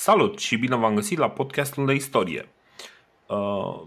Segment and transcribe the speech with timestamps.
[0.00, 2.48] Salut și bine v-am găsit la podcastul de istorie.
[3.26, 3.80] Uh,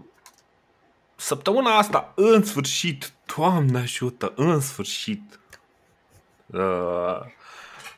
[1.16, 5.40] săptămâna asta, în sfârșit, Doamne ajută, în sfârșit,
[6.46, 7.20] uh,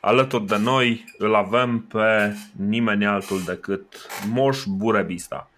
[0.01, 5.49] alături de noi îl avem pe nimeni altul decât Moș Burebista.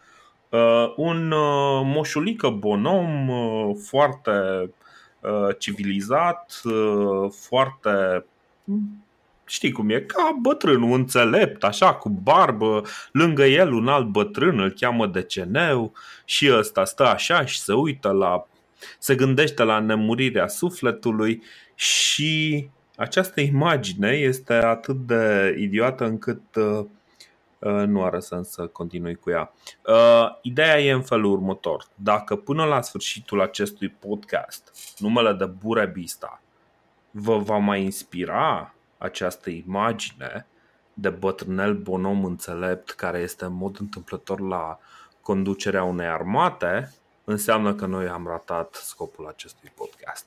[0.50, 4.32] Uh, un uh, moșulică bonom uh, foarte
[5.20, 8.26] uh, civilizat, uh, foarte
[9.50, 14.60] știi cum e, ca bătrân, un înțelept, așa, cu barbă, lângă el un alt bătrân,
[14.60, 15.94] îl cheamă Deceneu
[16.26, 18.48] și ăsta stă așa și se uită la,
[19.00, 21.44] se gândește la nemurirea sufletului
[21.76, 26.86] și această imagine este atât de idiotă încât uh,
[27.60, 29.54] uh, nu are sens să continui cu ea.
[29.88, 31.86] Uh, ideea e în felul următor.
[31.96, 36.42] Dacă până la sfârșitul acestui podcast numele de Burebista
[37.12, 40.46] vă va mai inspira această imagine
[40.94, 44.80] de bătrânel bonom înțelept care este în mod întâmplător la
[45.22, 50.26] conducerea unei armate, înseamnă că noi am ratat scopul acestui podcast.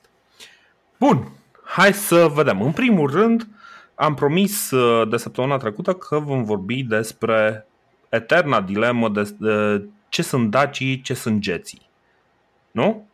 [0.99, 1.31] Bun,
[1.63, 2.61] hai să vedem.
[2.61, 3.47] În primul rând,
[3.95, 7.67] am promis uh, de săptămâna trecută că vom vorbi despre
[8.09, 11.89] eterna dilemă de, de ce sunt dacii, ce sunt geții.
[12.71, 13.07] Nu?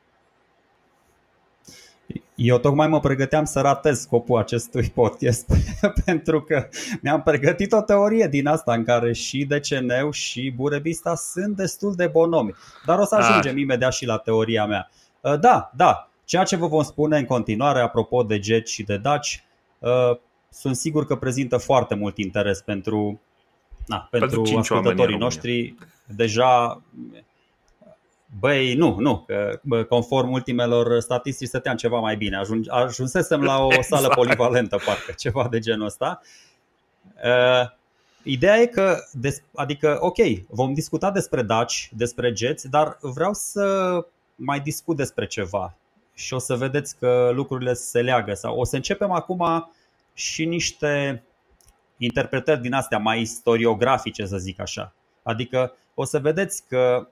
[2.35, 5.47] Eu tocmai mă pregăteam să ratez scopul acestui podcast
[6.05, 6.67] pentru că
[7.01, 12.07] mi-am pregătit o teorie din asta în care și DCN și Burebista sunt destul de
[12.07, 12.55] bonomi.
[12.85, 13.61] Dar o să ajungem ah.
[13.61, 14.89] imediat și la teoria mea.
[15.21, 18.97] Uh, da, da, ceea ce vă vom spune în continuare apropo de jet și de
[18.97, 19.43] daci
[19.79, 20.17] uh,
[20.49, 23.19] sunt sigur că prezintă foarte mult interes pentru,
[23.85, 25.75] na, pentru, pentru ascultătorii noștri.
[26.15, 26.81] Deja
[28.39, 32.37] Băi, nu, nu, că conform ultimelor statistici stăteam ceva mai bine.
[32.37, 33.87] Ajung, ajunsesem la o exact.
[33.87, 36.21] sală polivalentă, parcă, ceva de genul ăsta.
[37.23, 37.69] Uh,
[38.23, 38.97] ideea e că,
[39.55, 43.95] adică, ok, vom discuta despre Daci, despre Jets, dar vreau să
[44.35, 45.75] mai discut despre ceva
[46.13, 48.33] și o să vedeți că lucrurile se leagă.
[48.33, 49.71] Sau o să începem acum
[50.13, 51.23] și niște
[51.97, 54.93] interpretări din astea mai istoriografice, să zic așa.
[55.23, 57.07] Adică o să vedeți că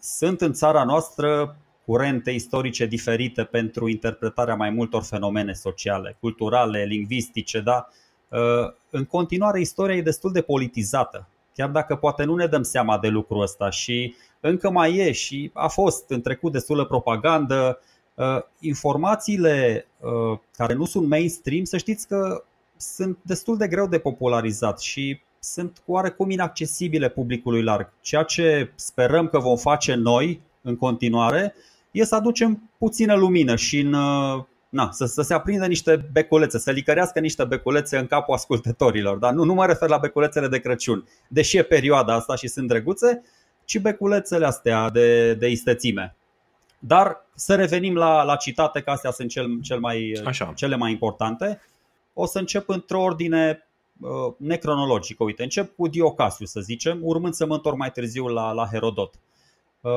[0.00, 7.60] sunt în țara noastră curente istorice diferite pentru interpretarea mai multor fenomene sociale, culturale, lingvistice,
[7.60, 7.88] da?
[8.28, 12.98] Uh, în continuare, istoria e destul de politizată, chiar dacă poate nu ne dăm seama
[12.98, 17.80] de lucrul ăsta și încă mai e și a fost în trecut destulă propagandă.
[18.14, 22.44] Uh, informațiile uh, care nu sunt mainstream, să știți că
[22.76, 25.20] sunt destul de greu de popularizat și
[25.52, 27.92] sunt oarecum inaccesibile publicului larg.
[28.00, 31.54] Ceea ce sperăm că vom face noi în continuare
[31.90, 36.58] e să aducem puțină lumină și în, uh, na, să, să se aprindă niște beculețe,
[36.58, 39.16] să licărească niște beculețe în capul ascultătorilor.
[39.16, 42.68] Dar nu, nu mă refer la beculețele de Crăciun, deși e perioada asta și sunt
[42.68, 43.22] drăguțe,
[43.64, 46.16] ci beculețele astea de, de istețime.
[46.78, 50.52] Dar să revenim la, la citate, că astea sunt cel, cel mai, Așa.
[50.56, 51.60] cele mai importante.
[52.12, 53.65] O să încep într-o ordine Uh,
[54.36, 55.24] necronologică.
[55.24, 59.14] Uite, încep cu Diocasiu, să zicem, urmând să mă întorc mai târziu la, la Herodot.
[59.80, 59.90] Uh,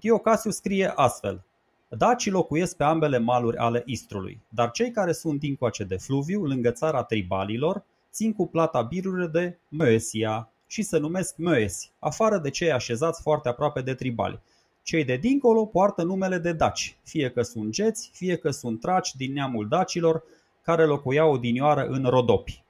[0.00, 1.44] Diocasiu scrie astfel.
[1.88, 6.70] Dacii locuiesc pe ambele maluri ale Istrului, dar cei care sunt dincoace de fluviu, lângă
[6.70, 12.72] țara tribalilor, țin cu plata birurile de Moesia și se numesc Moesi, afară de cei
[12.72, 14.40] așezați foarte aproape de tribali.
[14.82, 19.14] Cei de dincolo poartă numele de daci, fie că sunt geți, fie că sunt traci
[19.14, 20.22] din neamul dacilor,
[20.62, 22.61] care locuiau odinioară în Rodopi.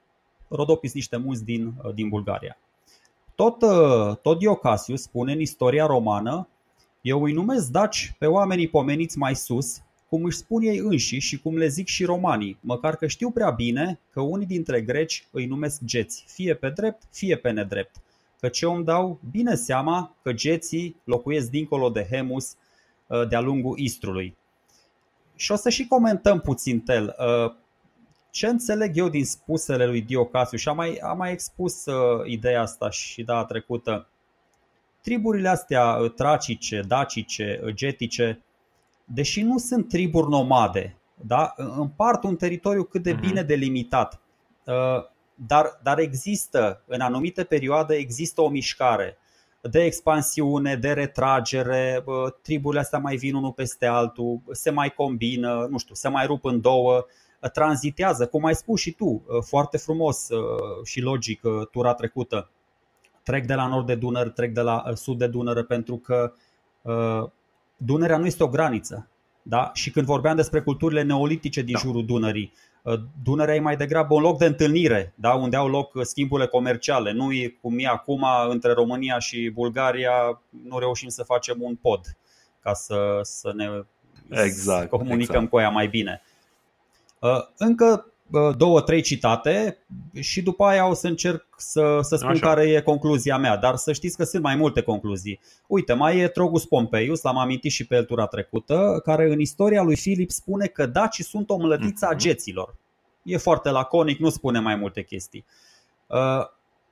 [0.55, 2.59] Rodopis niște muzi din, uh, din Bulgaria.
[3.35, 6.49] Tot, uh, tot Diocasius spune în istoria romană,
[7.01, 11.41] eu îi numesc daci pe oamenii pomeniți mai sus, cum își spun ei înși și
[11.41, 15.47] cum le zic și romanii, măcar că știu prea bine că unii dintre greci îi
[15.47, 17.97] numesc geți, fie pe drept, fie pe nedrept.
[18.41, 22.57] Căci eu îmi dau bine seama că geții locuiesc dincolo de Hemus
[23.07, 24.37] uh, de-a lungul Istrului.
[25.37, 27.15] Și o să și comentăm puțin tel
[28.33, 32.61] ce înțeleg eu din spusele lui Diocasiu și am mai, am mai expus uh, ideea
[32.61, 34.09] asta și data trecută,
[35.01, 38.43] triburile astea uh, tracice, dacice, uh, getice,
[39.05, 41.55] deși nu sunt triburi nomade, da?
[41.57, 43.21] împart un teritoriu cât de mhm.
[43.21, 44.21] bine delimitat,
[44.67, 45.05] uh,
[45.35, 49.17] dar, dar există, în anumite perioade, există o mișcare
[49.61, 55.67] de expansiune, de retragere, uh, triburile astea mai vin unul peste altul, se mai combină,
[55.71, 57.07] nu știu, se mai rup în două,
[57.49, 62.51] tranzitează, cum ai spus și tu, uh, foarte frumos uh, și logic uh, tura trecută.
[63.23, 66.33] Trec de la nord de Dunăre, trec de la sud de Dunăre pentru că
[67.77, 69.09] Dunărea nu este o graniță.
[69.43, 69.71] Da?
[69.75, 71.79] Și când vorbeam despre culturile neolitice din da.
[71.79, 72.53] jurul Dunării,
[73.23, 75.35] Dunărea e mai degrabă un loc de întâlnire, da?
[75.35, 77.13] unde au loc schimburile comerciale.
[77.13, 82.17] Nu e cum e acum între România și Bulgaria, nu reușim să facem un pod
[82.61, 83.85] ca să, să ne
[84.29, 85.49] exact, comunicăm exact.
[85.49, 86.23] cu ea mai bine.
[87.57, 88.13] Încă
[88.57, 89.79] două, trei citate
[90.21, 92.47] și după aia o să încerc să, să spun Așa.
[92.47, 95.41] care e concluzia mea, dar să știți că sunt mai multe concluzii.
[95.67, 99.83] Uite, mai e Trogus Pompeius, l-am amintit și pe el tura trecută, care în istoria
[99.83, 102.19] lui Filip spune că dacii sunt o mlădiță a mhm.
[102.19, 102.77] geților.
[103.23, 105.45] E foarte laconic, nu spune mai multe chestii.
[106.07, 106.47] Uh,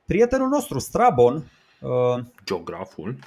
[0.07, 1.51] prietenul nostru, Strabon,
[1.81, 3.19] uh, geograful,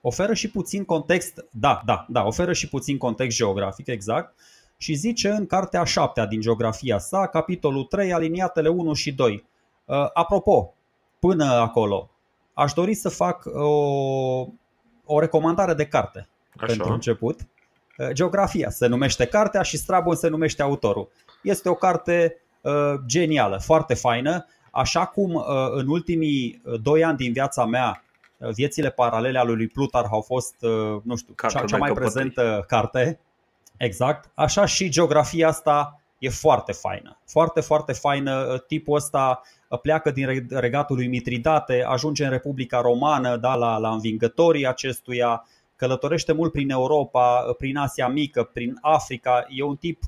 [0.00, 4.34] oferă și puțin context, da, da, da, oferă și puțin context geografic, exact,
[4.82, 9.44] și zice în cartea a șaptea din geografia sa, capitolul 3, aliniatele 1 și 2.
[9.84, 10.74] Uh, apropo,
[11.18, 12.10] până acolo,
[12.52, 13.68] aș dori să fac o,
[15.04, 16.66] o recomandare de carte Așa.
[16.66, 17.40] pentru început.
[17.98, 21.08] Uh, geografia se numește cartea și Strabon se numește autorul.
[21.42, 27.16] Este o carte uh, genială, foarte faină, așa cum uh, în ultimii uh, doi ani
[27.16, 28.04] din viața mea
[28.36, 32.64] uh, viețile paralele ale lui Plutar au fost, uh, nu știu, cea, cea mai prezentă
[32.68, 33.20] carte
[33.82, 34.30] Exact.
[34.34, 37.18] Așa și geografia asta e foarte faină.
[37.26, 38.64] Foarte, foarte faină.
[38.66, 39.42] Tipul ăsta
[39.82, 45.46] pleacă din regatul lui Mitridate, ajunge în Republica Romană, da, la, la învingătorii acestuia,
[45.76, 49.46] călătorește mult prin Europa, prin Asia Mică, prin Africa.
[49.48, 50.02] E un tip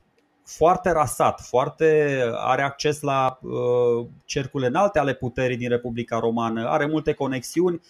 [0.44, 6.86] foarte rasat, foarte are acces la uh, cercurile înalte ale puterii din Republica Romană, are
[6.86, 7.80] multe conexiuni,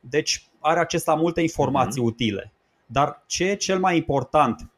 [0.00, 2.12] deci are acces la multe informații mm-hmm.
[2.12, 2.52] utile.
[2.86, 4.71] Dar ce e cel mai important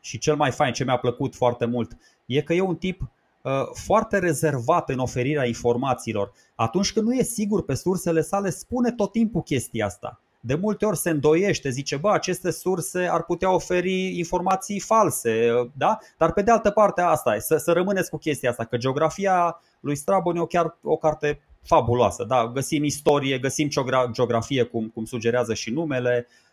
[0.00, 1.96] și cel mai fain, ce mi-a plăcut foarte mult,
[2.26, 3.00] e că e un tip
[3.42, 6.32] uh, foarte rezervat în oferirea informațiilor.
[6.54, 10.20] Atunci când nu e sigur pe sursele sale, spune tot timpul chestia asta.
[10.40, 15.98] De multe ori se îndoiește, zice, bă, aceste surse ar putea oferi informații false, da?
[16.18, 19.60] Dar pe de altă parte asta e, să, să rămâneți cu chestia asta, că geografia
[19.80, 22.50] lui Strabon e o chiar o carte fabuloasă, da?
[22.54, 23.68] Găsim istorie, găsim
[24.12, 26.46] geografie, cum, cum sugerează și numele, Uh,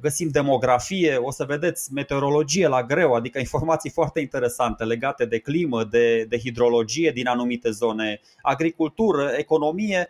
[0.00, 5.84] găsim demografie, o să vedeți meteorologie la greu, adică informații foarte interesante legate de climă,
[5.84, 10.08] de, de hidrologie din anumite zone, agricultură, economie.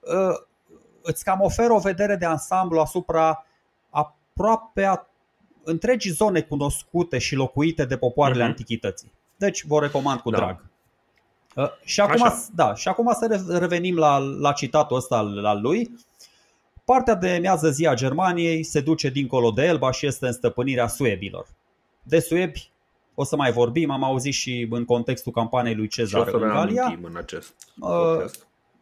[0.00, 0.36] Uh,
[1.02, 3.46] îți cam oferă o vedere de ansamblu asupra
[3.90, 5.06] aproape a
[5.64, 8.46] întregii zone cunoscute și locuite de popoarele uh-huh.
[8.46, 9.12] antichității.
[9.36, 10.36] Deci vă recomand cu da.
[10.36, 10.64] drag.
[11.54, 15.90] Uh, și, acum, da, și acum să revenim la, la citatul ăsta al, al lui.
[16.84, 20.86] Partea de mează zi a Germaniei se duce dincolo de Elba și este în stăpânirea
[20.86, 21.46] suebilor.
[22.02, 22.70] De suebi
[23.14, 26.98] o să mai vorbim, am auzit și în contextul campaniei lui Cezar în Galia.
[27.02, 28.30] în acest uh,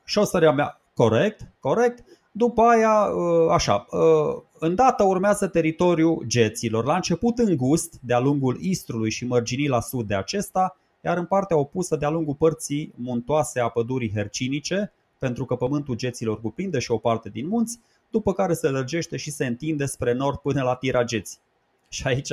[0.05, 2.05] și o să reamea, corect, corect.
[2.33, 9.11] După aia, uh, așa, uh, îndată urmează teritoriul geților, la început îngust de-a lungul Istrului
[9.11, 13.69] și mărginii la sud de acesta, iar în partea opusă de-a lungul părții muntoase a
[13.69, 17.79] pădurii hercinice, pentru că pământul geților cuprinde și o parte din munți,
[18.11, 21.41] după care se lărgește și se întinde spre nord până la Tirageți.
[21.89, 22.31] Și aici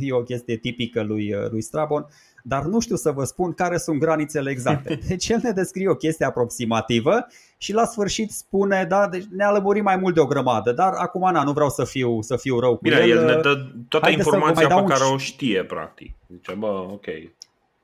[0.00, 2.06] e o chestie tipică lui, lui Strabon,
[2.42, 4.94] dar nu știu să vă spun care sunt granițele exacte.
[5.08, 7.26] Deci el ne descrie o chestie aproximativă
[7.56, 11.32] și la sfârșit spune, da, deci ne-a lămurit mai mult de o grămadă, dar acum
[11.32, 13.08] na, nu vreau să fiu, să fiu rău cu Bine, el.
[13.08, 13.54] el ne dă
[13.88, 16.14] toată Haide informația pe care o știe, practic.
[16.28, 17.06] Zice, bă, ok.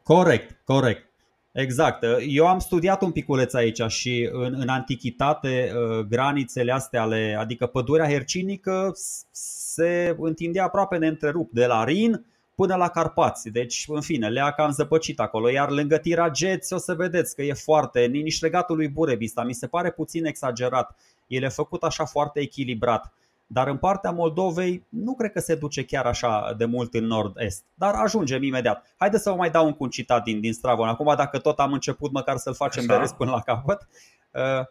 [0.02, 1.09] Corect, corect.
[1.52, 2.04] Exact.
[2.26, 7.66] Eu am studiat un piculeț aici și în, în antichitate uh, granițele astea ale, adică
[7.66, 8.92] pădurea hercinică
[9.30, 13.48] se întindea aproape neîntrerupt de la Rin până la Carpați.
[13.48, 15.50] Deci, în fine, le-a cam zăpăcit acolo.
[15.50, 19.66] Iar lângă Tirageți o să vedeți că e foarte, nici legatul lui Burebista, mi se
[19.66, 20.96] pare puțin exagerat.
[21.26, 23.12] El e făcut așa foarte echilibrat.
[23.52, 27.64] Dar în partea Moldovei nu cred că se duce chiar așa de mult în nord-est.
[27.74, 28.94] Dar ajungem imediat.
[28.96, 30.88] Haideți să vă mai dau un citat din, din Stravon.
[30.88, 33.88] Acum, dacă tot am început, măcar să-l facem de rest până la capăt.
[34.30, 34.66] Uh,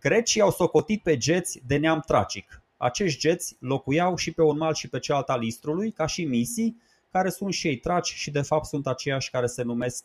[0.00, 2.62] grecii au socotit pe geți de neam tracic.
[2.76, 6.80] Acești geți locuiau și pe un mal și pe cealalt al Istrului, ca și misii,
[7.10, 10.04] care sunt și ei traci și de fapt sunt aceiași care se numesc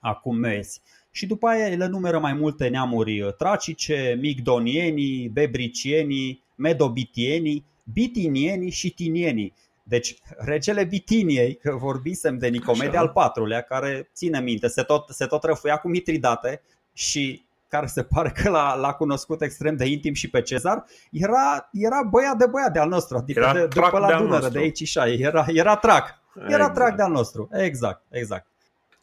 [0.00, 0.80] acum mezi.
[1.14, 9.54] Și după aia le numeră mai multe neamuri tracice, migdonienii, bebricienii, medobitienii, bitinienii și tinienii.
[9.82, 15.26] Deci regele Bitiniei, că vorbisem de Nicomede al patrulea, care ține minte, se tot, se
[15.26, 20.14] tot răfuia cu Mitridate și care se pare că l-a, l-a cunoscut extrem de intim
[20.14, 24.18] și pe Cezar, era, era băiat de băiat de-al nostru, adică era de, după la
[24.18, 26.22] Dunăre, de aici și era, era trac.
[26.36, 26.74] Era exact.
[26.74, 28.46] trac de-al nostru, exact, exact.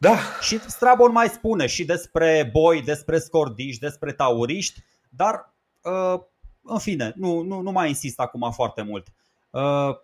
[0.01, 0.17] Da.
[0.41, 4.79] Și Strabon mai spune și despre boi, despre scordiși, despre tauriști,
[5.09, 6.19] dar uh,
[6.63, 9.07] în fine, nu, nu, nu mai insist acum foarte mult.
[9.49, 9.95] Uh,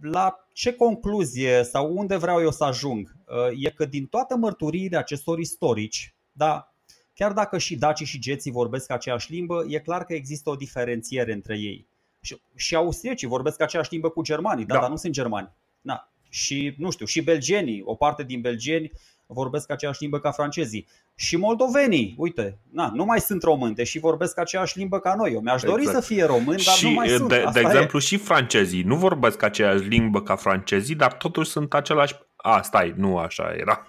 [0.00, 3.16] la ce concluzie sau unde vreau eu să ajung
[3.58, 6.74] e că din toate mărturiile acestor istorici, da,
[7.14, 11.32] chiar dacă și dacii și geții vorbesc aceeași limbă, e clar că există o diferențiere
[11.32, 11.86] între ei.
[12.20, 14.80] Și, și austriecii vorbesc aceeași limbă cu germanii, da, da.
[14.80, 15.50] dar nu sunt germani.
[15.80, 16.12] Da.
[16.28, 18.92] Și, nu știu, și belgenii, o parte din belgeni
[19.32, 20.86] vorbesc aceeași limbă ca francezii.
[21.14, 25.32] Și moldovenii, uite, na, nu mai sunt români, deși vorbesc aceeași limbă ca noi.
[25.32, 26.02] Eu mi-aș dori exact.
[26.02, 27.28] să fie români, dar și, nu mai sunt.
[27.28, 28.00] De, de exemplu, e.
[28.00, 33.18] și francezii nu vorbesc aceeași limbă ca francezii, dar totuși sunt același a, stai, nu
[33.18, 33.86] așa era.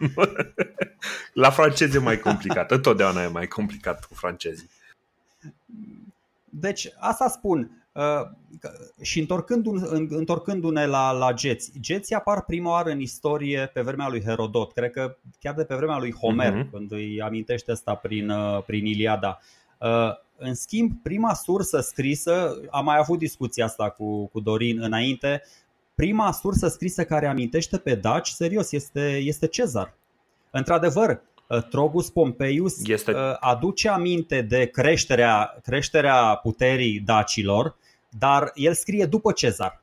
[1.34, 2.72] La francezi e mai complicat.
[2.72, 4.70] Întotdeauna e mai complicat cu francezii.
[6.50, 7.79] Deci, asta spun.
[8.00, 8.28] Uh,
[9.02, 9.28] și
[10.10, 14.92] întorcându-ne la, la geți, geții apar prima oară în istorie pe vremea lui Herodot, cred
[14.92, 16.70] că chiar de pe vremea lui Homer, uh-huh.
[16.72, 19.40] când îi amintește asta prin, uh, prin Iliada.
[19.78, 25.42] Uh, în schimb, prima sursă scrisă, am mai avut discuția asta cu, cu Dorin înainte,
[25.96, 29.94] prima sursă scrisă care amintește pe daci, serios, este, este Cezar.
[30.52, 31.22] Într-adevăr,
[31.70, 33.14] Trogus Pompeius este...
[33.40, 37.76] aduce aminte de creșterea, creșterea puterii dacilor,
[38.10, 39.82] dar el scrie după Cezar.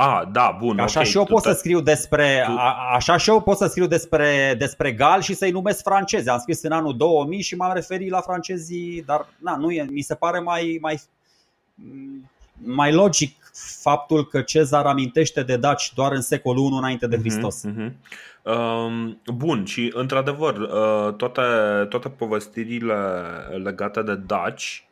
[0.00, 0.78] Ah, da, bun.
[0.78, 1.10] Așa okay.
[1.10, 2.52] și eu pot să scriu despre tu...
[2.52, 6.28] a, așa și eu pot să scriu despre despre gal și să-i numesc francezi.
[6.28, 10.00] Am scris în anul 2000 și m-am referit la francezii, dar na, nu e, mi
[10.00, 11.00] se pare mai mai
[12.64, 13.36] mai logic
[13.80, 17.64] faptul că Cezar amintește de daci doar în secolul I înainte de mhm, Hristos.
[17.66, 17.92] Uh-huh, uh-huh.
[19.34, 21.42] Bun, și într-adevăr, uh, toate,
[21.88, 22.94] toate povestirile
[23.62, 24.88] legate de daci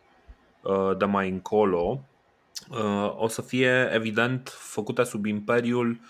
[0.63, 2.16] uh, de mai încolo Uh,
[3.17, 6.01] o să fie evident făcute sub imperiul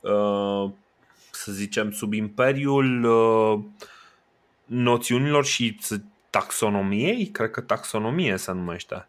[0.00, 0.70] uh,
[1.30, 3.60] să zicem sub imperiul uh,
[4.64, 5.78] noțiunilor și
[6.30, 9.08] taxonomiei, cred că taxonomie se numește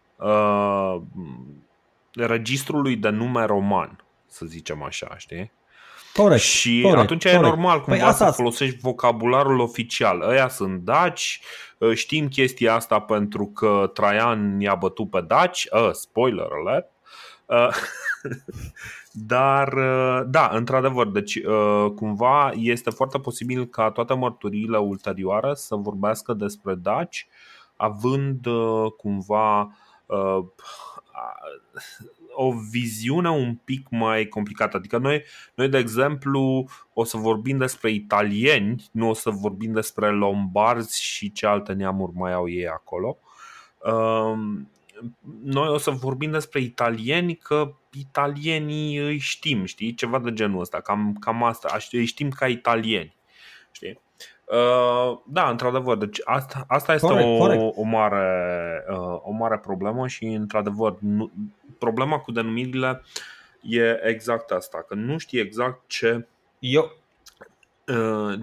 [2.13, 5.51] registrului de nume roman, să zicem așa, știi?
[6.13, 7.43] Corect, și corect, atunci corect.
[7.43, 10.21] e normal cumva păi să folosești vocabularul oficial.
[10.21, 11.41] Ăia sunt daci,
[11.93, 16.94] știm chestia asta pentru că Traian i-a bătut pe daci, uh, spoiler alert, Uh,
[19.11, 25.75] dar, uh, da, într-adevăr, deci uh, cumva este foarte posibil ca toate mărturiile ulterioare să
[25.75, 27.27] vorbească despre daci,
[27.75, 28.47] având
[28.97, 29.69] cumva
[32.35, 34.77] o viziune un pic mai complicată.
[34.77, 35.23] Adică noi,
[35.55, 41.31] noi, de exemplu, o să vorbim despre italieni, nu o să vorbim despre lombarzi și
[41.31, 43.17] ce alte neamuri mai au ei acolo
[45.43, 49.93] noi o să vorbim despre italieni că italienii îi știm, știi?
[49.93, 53.15] Ceva de genul ăsta, cam, cam asta, îi știm ca italieni,
[53.71, 53.99] știi?
[54.45, 57.61] Uh, da, într-adevăr, deci asta, asta este corect, o, corect.
[57.75, 61.31] O, mare, uh, o mare problemă și, într-adevăr, nu,
[61.79, 63.01] problema cu denumirile
[63.61, 66.27] e exact asta, că nu știi exact ce.
[66.59, 66.97] Eu.
[67.87, 68.39] Uh,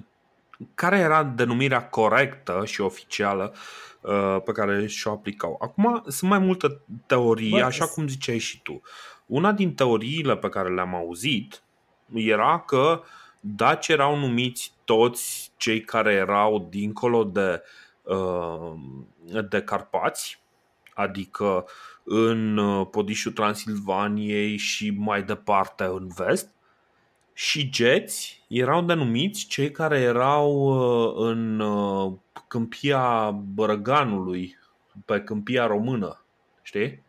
[0.74, 3.91] care era denumirea corectă și oficială Uh,
[4.44, 5.58] pe care și-o aplicau.
[5.60, 8.82] Acum sunt mai multe teorii, Bă, așa cum ziceai și tu.
[9.26, 11.62] Una din teoriile pe care le-am auzit
[12.14, 13.02] era că
[13.40, 17.62] daci erau numiți toți cei care erau dincolo de,
[18.02, 18.72] uh,
[19.48, 20.40] de Carpați,
[20.94, 21.64] adică
[22.04, 26.48] în uh, podișul Transilvaniei și mai departe în vest,
[27.32, 30.66] și geți erau denumiți cei care erau
[31.16, 31.60] în
[32.52, 34.58] câmpia Bărăganului,
[35.04, 36.24] pe câmpia română,
[36.62, 37.02] știi?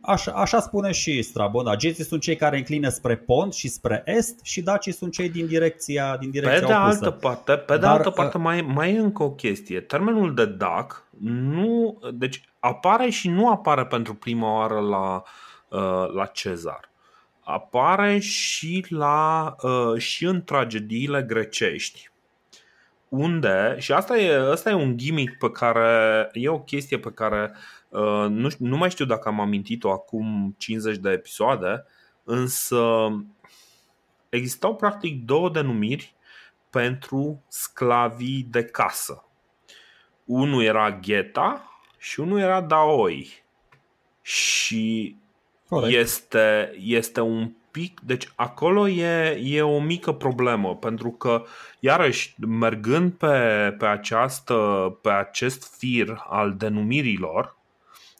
[0.00, 1.76] Așa, așa spune și Strabon, da.
[1.76, 5.46] Geții sunt cei care înclină spre pont și spre est și dacii sunt cei din
[5.46, 7.04] direcția, din direcția Pe de opusă.
[7.04, 9.80] altă parte, pe de Dar, altă parte uh, mai, mai e încă o chestie.
[9.80, 15.22] Termenul de dac nu, deci apare și nu apare pentru prima oară la,
[15.68, 16.90] uh, la Cezar.
[17.40, 22.09] Apare și, la, uh, și în tragediile grecești
[23.10, 27.52] unde, și asta e, asta e un gimmick pe care, e o chestie pe care
[27.88, 31.84] uh, nu, nu mai știu dacă am amintit-o acum 50 de episoade,
[32.24, 33.08] însă
[34.28, 36.14] existau practic două denumiri
[36.70, 39.24] pentru sclavii de casă.
[40.24, 43.42] Unul era gheta și unul era daoi.
[44.22, 45.16] Și
[45.88, 51.44] este, este un pic, deci acolo e, e o mică problemă, pentru că,
[51.80, 54.54] iarăși, mergând pe, pe, această,
[55.02, 57.56] pe acest fir al denumirilor,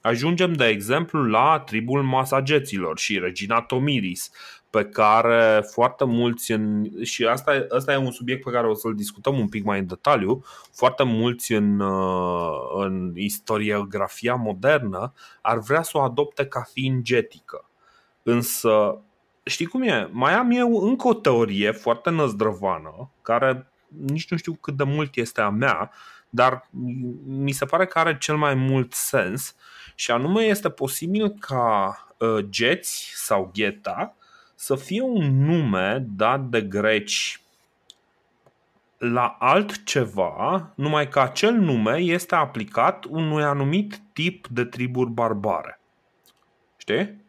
[0.03, 4.31] ajungem, de exemplu, la tribul masageților și regina Tomiris,
[4.71, 8.95] pe care foarte mulți, în, și asta, asta e un subiect pe care o să-l
[8.95, 11.81] discutăm un pic mai în detaliu, foarte mulți în,
[12.75, 17.65] în istoriografia modernă ar vrea să o adopte ca fiind getică.
[18.23, 19.03] Însă
[19.51, 20.09] știi cum e?
[20.11, 23.67] Mai am eu încă o teorie foarte năzdrăvană, care
[24.07, 25.91] nici nu știu cât de mult este a mea,
[26.31, 26.69] dar
[27.27, 29.55] mi se pare că are cel mai mult sens
[29.95, 34.15] și anume este posibil ca uh, Geți sau Gheta
[34.55, 37.41] să fie un nume dat de greci
[38.99, 45.81] la altceva, numai că acel nume este aplicat unui anumit tip de triburi barbare.
[46.77, 47.25] Știi?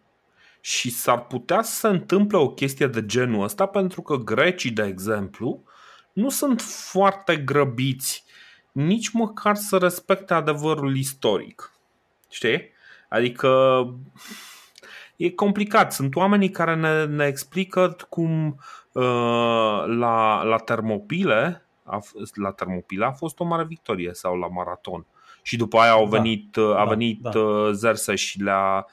[0.61, 4.83] Și s-ar putea să se întâmple o chestie de genul ăsta pentru că grecii, de
[4.83, 5.63] exemplu,
[6.13, 8.23] nu sunt foarte grăbiți
[8.71, 11.71] nici măcar să respecte adevărul istoric.
[12.29, 12.69] Știi?
[13.09, 13.49] Adică
[15.15, 15.93] e complicat.
[15.93, 18.47] Sunt oamenii care ne, ne explică cum
[18.91, 21.99] uh, la, la termopile a,
[22.33, 25.05] la termopile a fost o mare victorie sau la maraton.
[25.41, 26.17] Și după aia au da.
[26.17, 27.71] venit, da, a venit da, da.
[27.71, 28.83] Zerse și le-a, uh,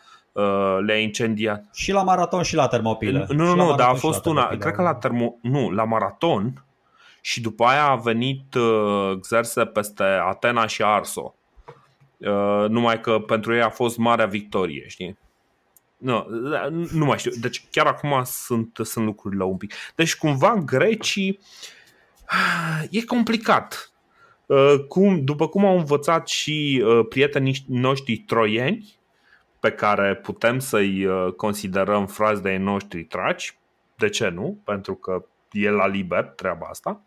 [0.85, 1.64] le-a incendiat.
[1.73, 3.26] Și la maraton și la termopile.
[3.28, 4.47] Nu, nu, nu, dar a fost una.
[4.47, 6.64] Cred că la termo, nu, la maraton
[7.21, 11.35] și după aia a venit uh, Xerse peste Atena și Arso.
[12.16, 15.18] Uh, numai că pentru ei a fost marea victorie, știi?
[15.97, 16.26] Nu,
[16.92, 17.30] nu mai știu.
[17.40, 19.73] Deci chiar acum sunt, sunt lucrurile un pic.
[19.95, 21.38] Deci cumva grecii
[22.90, 23.92] e complicat.
[24.47, 28.98] Uh, cum, după cum au învățat și uh, prietenii noștri troieni,
[29.61, 33.59] pe care putem să-i uh, considerăm frați de noștri traci,
[33.97, 34.59] de ce nu?
[34.65, 37.00] Pentru că e la liber treaba asta.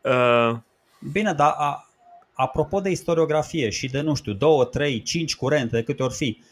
[1.12, 1.88] Bine, dar a,
[2.32, 6.42] apropo de istoriografie și de, nu știu, două, trei, cinci curente, câte ori fi,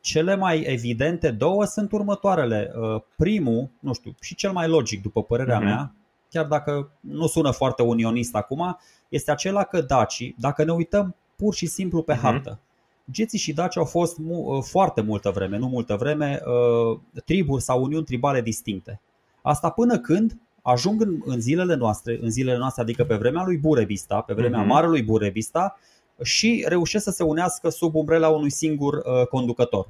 [0.00, 2.72] cele mai evidente două sunt următoarele.
[3.16, 5.64] Primul, nu știu, și cel mai logic, după părerea uh-huh.
[5.64, 5.94] mea,
[6.30, 11.54] chiar dacă nu sună foarte unionist acum, este acela că dacii, dacă ne uităm pur
[11.54, 12.20] și simplu pe uh-huh.
[12.20, 12.60] hartă,
[13.10, 17.62] Geții și Daci au fost mu- uh, foarte multă vreme, nu multă vreme, uh, triburi
[17.62, 19.00] sau uniuni tribale distincte.
[19.42, 23.58] Asta până când ajung în, în zilele noastre, în zilele noastre, adică pe vremea lui
[23.58, 24.68] Burebista, pe vremea uh-huh.
[24.68, 25.78] marelui Burebista,
[26.22, 29.88] și reușesc să se unească sub umbrela unui singur uh, conducător.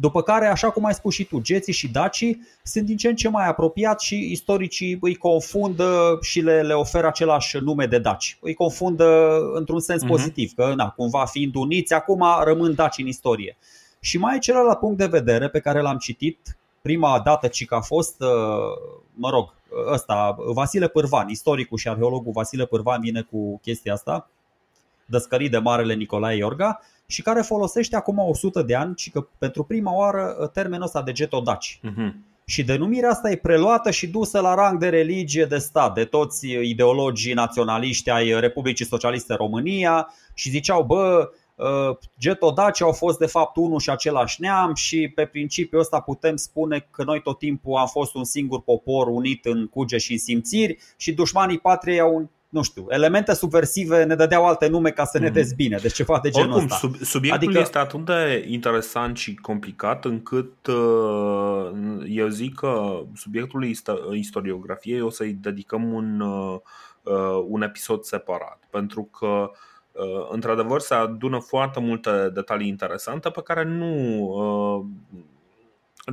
[0.00, 3.14] După care, așa cum ai spus și tu, geții și dacii sunt din ce în
[3.14, 8.38] ce mai apropiat și istoricii îi confundă și le, le oferă același nume de daci.
[8.40, 10.08] Îi confundă într-un sens uh-huh.
[10.08, 13.56] pozitiv, că na, cumva fiind uniți, acum rămân daci în istorie.
[14.00, 17.74] Și mai e celălalt punct de vedere pe care l-am citit prima dată ci că
[17.74, 18.28] a fost, uh,
[19.14, 19.54] mă rog,
[19.92, 24.30] ăsta, Vasile Pârvan, istoricul și arheologul Vasile Pârvan vine cu chestia asta,
[25.06, 26.80] dăscălit de Marele Nicolae Iorga,
[27.10, 31.02] și care folosește acum 100 de ani și că pentru prima oară uh, termenul ăsta
[31.02, 31.80] de getodaci.
[31.84, 32.12] Uh-huh.
[32.44, 36.50] Și denumirea asta e preluată și dusă la rang de religie de stat de toți
[36.50, 43.56] ideologii naționaliști ai Republicii Socialiste România și ziceau, bă, uh, getodacii au fost de fapt
[43.56, 47.86] unul și același neam și pe principiul ăsta putem spune că noi tot timpul am
[47.86, 52.62] fost un singur popor unit în cuge și în simțiri și dușmanii patriei au nu
[52.62, 55.34] știu, elemente subversive ne dădeau alte nume ca să ne mhm.
[55.34, 56.76] dezbine, deci ceva de genul Oricum, ăsta.
[56.76, 57.60] Sub, subiectul adică...
[57.60, 61.70] este atât de interesant și complicat încât uh,
[62.06, 63.66] eu zic că subiectul
[64.12, 66.58] istoriografiei o să-i dedicăm un, uh,
[67.48, 69.50] un episod separat, pentru că
[70.30, 73.90] într-adevăr se adună foarte multe detalii interesante pe care nu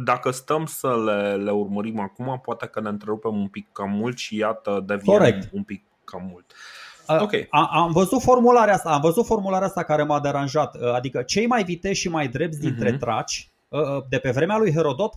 [0.03, 4.17] dacă stăm să le, le urmărim acum, poate că ne întrerupem un pic cam mult
[4.17, 5.49] și iată deviem Correct.
[5.51, 6.53] un pic cam mult.
[7.07, 7.47] Okay.
[7.49, 11.47] Am, am văzut formularea asta, am văzut formularea asta care m-a deranjat, uh, adică cei
[11.47, 12.99] mai viteși și mai drepți dintre uh-huh.
[12.99, 15.13] traci uh, uh, de pe vremea lui Herodot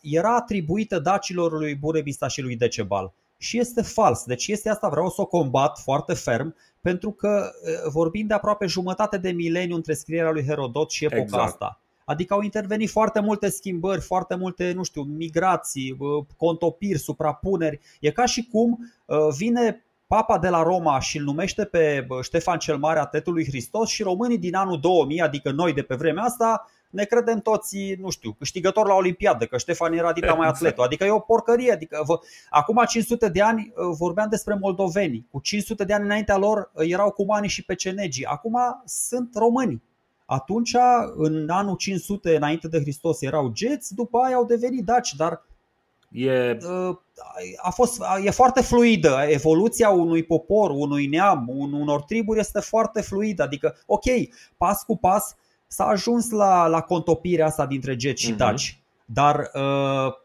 [0.00, 3.12] era atribuită dacilor lui Burebista și lui Decebal.
[3.38, 4.24] Și este fals.
[4.24, 7.50] Deci este asta, vreau să o combat foarte ferm, pentru că
[7.88, 11.44] vorbim de aproape jumătate de mileniu între scrierea lui Herodot și epoca exact.
[11.44, 11.80] asta.
[12.04, 15.96] Adică au intervenit foarte multe schimbări, foarte multe, nu știu, migrații,
[16.36, 17.80] contopiri, suprapuneri.
[18.00, 18.78] E ca și cum
[19.36, 23.88] vine Papa de la Roma și îl numește pe Ștefan cel Mare, atletul lui Hristos
[23.88, 28.10] și românii din anul 2000, adică noi de pe vremea asta, ne credem toți, nu
[28.10, 30.84] știu, câștigător la Olimpiadă, că Ștefan era dita mai atletul.
[30.84, 31.72] Adică e o porcărie.
[31.72, 32.18] Adică, vă,
[32.50, 35.26] acum 500 de ani uh, vorbeam despre moldoveni.
[35.30, 38.24] Cu 500 de ani înaintea lor uh, erau cumanii și pecenegii.
[38.24, 39.82] Acum sunt români.
[40.24, 40.76] Atunci,
[41.16, 45.42] în anul 500 înainte de Hristos erau geți, după aia au devenit daci, dar
[46.10, 46.58] E...
[47.62, 49.24] A fost, e foarte fluidă.
[49.28, 53.42] Evoluția unui popor, unui neam, unor triburi este foarte fluidă.
[53.42, 54.04] Adică, ok,
[54.56, 58.36] pas cu pas s-a ajuns la, la contopirea asta dintre geci și mhm.
[58.36, 58.80] daci.
[59.04, 59.50] Dar,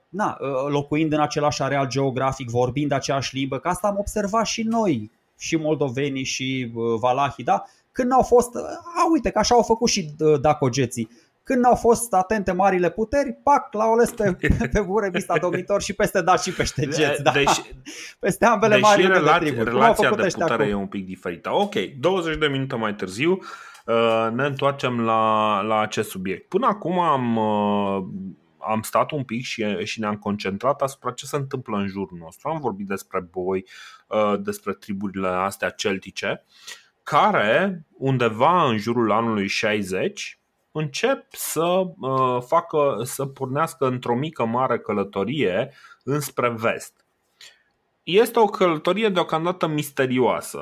[0.09, 5.11] na, locuind în același areal geografic, vorbind aceeași limbă, că asta am observat și noi,
[5.37, 7.63] și moldovenii și valahii, da?
[7.91, 11.09] Când au fost, a, uite că așa au făcut și dacogeții
[11.43, 14.37] când au fost atente marile puteri, pac, l-au ales pe,
[14.71, 17.23] pe Burebista domnitor și peste da și peste geți.
[17.23, 17.31] Da.
[17.31, 17.61] Deci,
[18.19, 19.69] peste ambele deci mari relaț- de triburi.
[19.69, 20.65] relația de putere acum.
[20.65, 21.53] e un pic diferită.
[21.53, 23.31] Ok, 20 de minute mai târziu
[23.85, 26.47] uh, ne întoarcem la, la acest subiect.
[26.47, 28.03] Până acum am, uh,
[28.57, 32.49] am stat un pic și, și ne-am concentrat asupra ce se întâmplă în jurul nostru.
[32.49, 33.65] Am vorbit despre boi,
[34.07, 36.45] uh, despre triburile astea celtice,
[37.03, 40.40] care undeva în jurul anului 60
[40.71, 47.05] încep să uh, facă, să pornească într-o mică mare călătorie înspre vest.
[48.03, 50.59] Este o călătorie deocamdată misterioasă.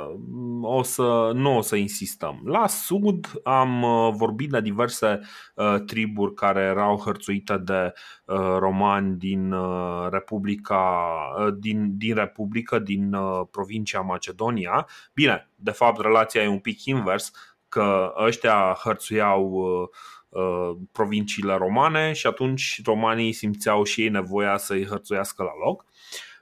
[0.62, 2.42] O să, nu o să insistăm.
[2.46, 5.20] La sud am uh, vorbit de diverse
[5.56, 7.94] uh, triburi care erau hărțuite de
[8.26, 11.08] uh, romani din uh, Republica,
[11.40, 14.88] uh, din, din Republică, din uh, provincia Macedonia.
[15.14, 17.32] Bine, de fapt relația e un pic invers
[17.70, 19.88] că ăștia hărțuiau uh,
[20.30, 25.86] uh, provinciile romane și atunci romanii simțeau și ei nevoia să-i hărțuiască la loc.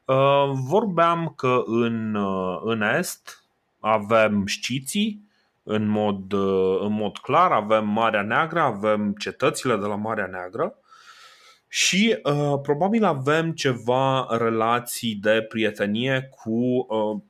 [0.06, 2.18] Uh, vorbeam că în,
[2.64, 3.44] în Est
[3.80, 5.26] avem șciții,
[5.64, 6.34] în mod,
[6.82, 10.76] în mod clar, avem Marea Neagră, avem cetățile de la Marea Neagră
[11.68, 17.22] și uh, probabil avem ceva relații de prietenie cu uh,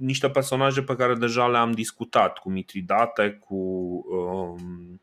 [0.00, 5.00] niște personaje pe care deja le-am discutat, cu Mitridate, cu, um,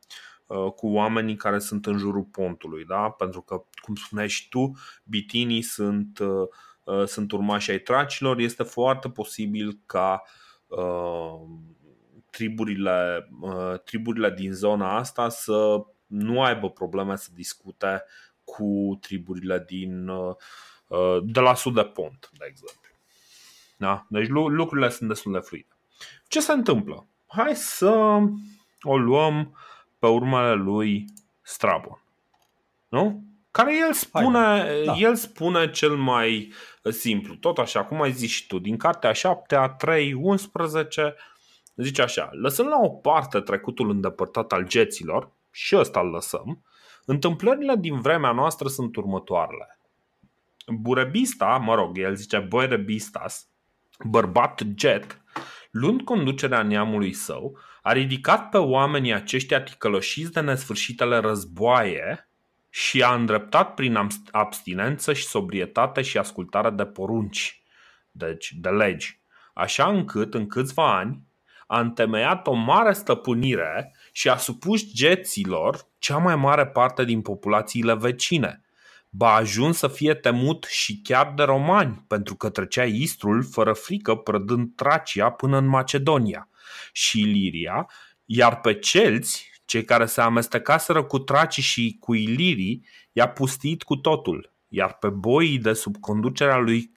[0.48, 3.10] uh, cu oamenii care sunt în jurul pontului, da?
[3.10, 4.72] pentru că, cum spuneai și tu,
[5.04, 6.48] bitinii sunt, uh,
[6.84, 10.24] uh, sunt urmași ai tracilor, este foarte posibil ca
[10.68, 11.42] uh,
[12.30, 18.04] triburile, uh, triburile din zona asta să nu aibă probleme să discute
[18.44, 20.36] cu triburile din, uh,
[21.24, 22.87] de la sud de pont, de exemplu.
[23.78, 24.06] Da?
[24.10, 25.78] Deci lucrurile sunt destul de fluide.
[26.28, 27.08] Ce se întâmplă?
[27.28, 28.20] Hai să
[28.82, 29.58] o luăm
[30.00, 31.06] pe urmele lui
[31.42, 32.02] Strabon.
[32.88, 33.24] Nu?
[33.52, 34.94] Care el spune, da.
[34.94, 39.56] el spune cel mai simplu, tot așa, cum ai zis și tu, din cartea 7
[39.56, 41.16] a 3, 11,
[41.76, 46.64] zice așa, lăsând la o parte trecutul îndepărtat al geților, și ăsta îl lăsăm,
[47.06, 49.80] întâmplările din vremea noastră sunt următoarele.
[50.68, 53.48] Burebista, mă rog, el zice Boerebistas,
[54.06, 55.22] bărbat jet,
[55.72, 62.30] luând conducerea neamului său, a ridicat pe oamenii aceștia ticăloșiți de nesfârșitele războaie
[62.70, 64.00] și a îndreptat prin
[64.32, 67.64] abstinență și sobrietate și ascultare de porunci,
[68.12, 69.22] deci de legi,
[69.54, 71.22] așa încât în câțiva ani
[71.68, 77.96] a întemeiat o mare stăpânire și a supus geților cea mai mare parte din populațiile
[77.96, 78.62] vecine–
[79.18, 84.16] ba ajuns să fie temut și chiar de romani, pentru că trecea Istrul fără frică
[84.16, 86.50] prădând Tracia până în Macedonia
[86.92, 87.90] și Iliria,
[88.26, 93.96] iar pe celți, cei care se amestecaseră cu tracii și cu ilirii, i-a pustit cu
[93.96, 96.92] totul, iar pe boii de sub conducerea lui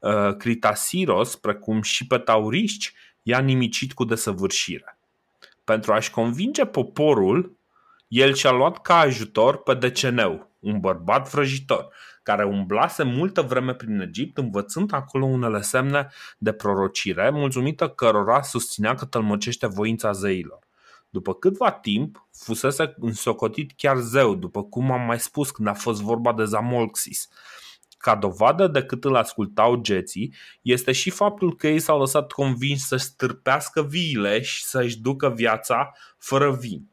[0.00, 4.98] uh, Critasiros, precum și pe tauriști, i-a nimicit cu desăvârșire.
[5.64, 7.58] Pentru a-și convinge poporul,
[8.08, 11.88] el și-a luat ca ajutor pe deceneu, un bărbat vrăjitor,
[12.22, 18.94] care umblase multă vreme prin Egipt, învățând acolo unele semne de prorocire, mulțumită cărora susținea
[18.94, 20.58] că tălmăcește voința zeilor.
[21.10, 26.02] După câtva timp, fusese însocotit chiar zeu, după cum am mai spus când a fost
[26.02, 27.28] vorba de Zamolxis.
[27.98, 32.84] Ca dovadă de cât îl ascultau geții, este și faptul că ei s-au lăsat convinși
[32.84, 36.90] să stârpească viile și să-și ducă viața fără vin.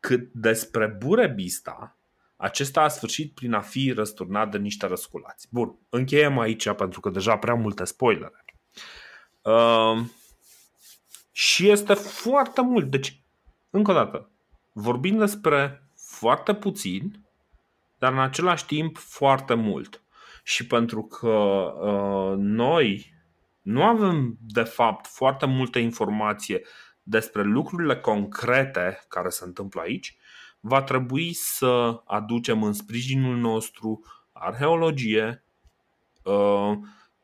[0.00, 1.96] Cât despre Burebista,
[2.42, 5.48] acesta a sfârșit prin a fi răsturnat de niște răsculați.
[5.50, 8.44] Bun, încheiem aici pentru că deja prea multe spoilere.
[9.42, 10.00] Uh,
[11.32, 12.90] și este foarte mult.
[12.90, 13.22] Deci,
[13.70, 14.30] încă o dată,
[14.72, 17.24] vorbim despre foarte puțin,
[17.98, 20.02] dar în același timp foarte mult.
[20.42, 23.14] Și pentru că uh, noi
[23.62, 26.62] nu avem, de fapt, foarte multă informație
[27.02, 30.16] despre lucrurile concrete care se întâmplă aici,
[30.64, 35.44] va trebui să aducem în sprijinul nostru arheologie,
[36.24, 36.72] uh,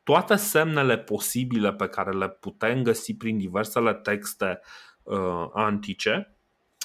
[0.03, 4.61] toate semnele posibile pe care le putem găsi prin diversele texte
[5.03, 6.37] uh, antice,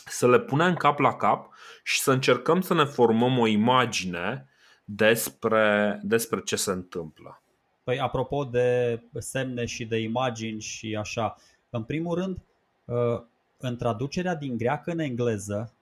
[0.05, 4.49] să le punem cap la cap și să încercăm să ne formăm o imagine
[4.83, 7.41] despre, despre ce se întâmplă.
[7.83, 11.35] Păi, apropo de semne și de imagini și așa,
[11.69, 12.37] în primul rând,
[12.85, 13.21] uh,
[13.57, 15.73] în traducerea din greacă în engleză,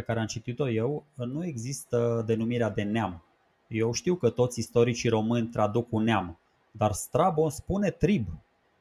[0.00, 3.22] pe care am citit-o eu, nu există denumirea de neam.
[3.68, 6.38] Eu știu că toți istoricii români traduc un neam,
[6.70, 8.26] dar Strabon spune trib.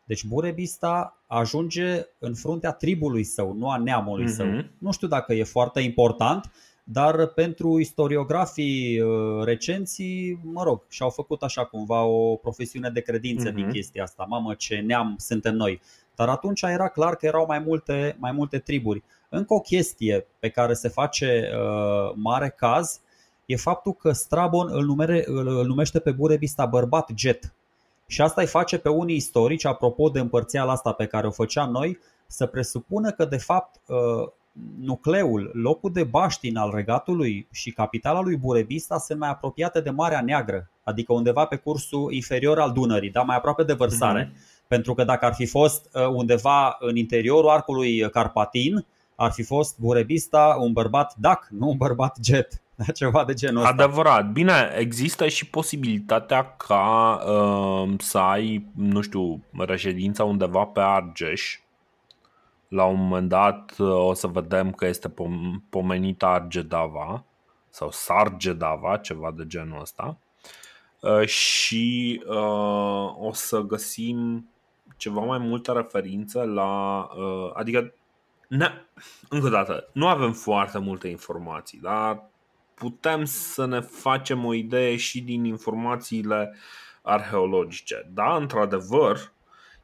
[0.06, 4.36] Deci Burebista ajunge în fruntea tribului său, nu a neamului mm-hmm.
[4.36, 4.48] său.
[4.78, 6.52] Nu știu dacă e foarte important,
[6.84, 13.52] dar pentru istoriografii uh, recenții, mă rog, și-au făcut așa cumva o profesiune de credință
[13.52, 13.56] uh-huh.
[13.56, 14.26] din chestia asta.
[14.30, 15.82] Mamă, ce neam suntem noi.
[16.16, 19.04] Dar atunci era clar că erau mai multe, mai multe triburi.
[19.30, 23.02] Încă o chestie pe care se face uh, mare caz
[23.46, 27.54] e faptul că Strabon îl, numere, îl numește pe Burebista bărbat jet.
[28.08, 31.72] Și asta îi face pe unii istorici, apropo de împărțeala asta pe care o făceam
[31.72, 34.32] noi, să presupună că de fapt uh,
[34.80, 40.22] nucleul, locul de baștin al regatului și capitala lui Burebista sunt mai apropiate de Marea
[40.22, 44.32] Neagră, adică undeva pe cursul inferior al Dunării, dar mai aproape de vărsare.
[44.32, 44.68] Uh-huh.
[44.68, 48.86] Pentru că dacă ar fi fost uh, undeva în interiorul arcului Carpatin,
[49.20, 52.62] ar fi fost Burebista un bărbat dac, nu un bărbat jet.
[52.94, 53.84] Ceva de genul ăsta.
[53.84, 54.32] Adevărat.
[54.32, 61.60] Bine, există și posibilitatea ca uh, să ai, nu știu, reședința undeva pe Argeș.
[62.68, 67.24] La un moment dat uh, o să vedem că este pom- pomenită Argedava
[67.70, 70.18] sau Sargedava, ceva de genul ăsta.
[71.00, 74.50] Uh, și uh, o să găsim
[74.98, 77.00] ceva mai multe referințe la.
[77.18, 77.94] Uh, adică,
[78.50, 78.72] ne,
[79.30, 82.30] încă o dată, nu avem foarte multe informații, dar
[82.74, 86.56] putem să ne facem o idee și din informațiile
[87.02, 88.10] arheologice.
[88.14, 89.34] Da, într-adevăr,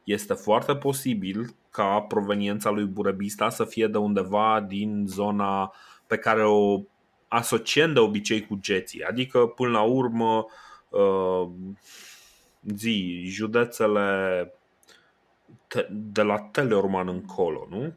[0.04, 5.72] este foarte posibil ca proveniența lui Burebista să fie de undeva din zona
[6.06, 6.82] pe care o
[7.28, 10.46] asociem de obicei cu geții, adică până la urmă
[10.88, 11.48] uh,
[12.76, 14.50] zi, județele
[15.90, 17.94] de la Teleorman încolo, nu?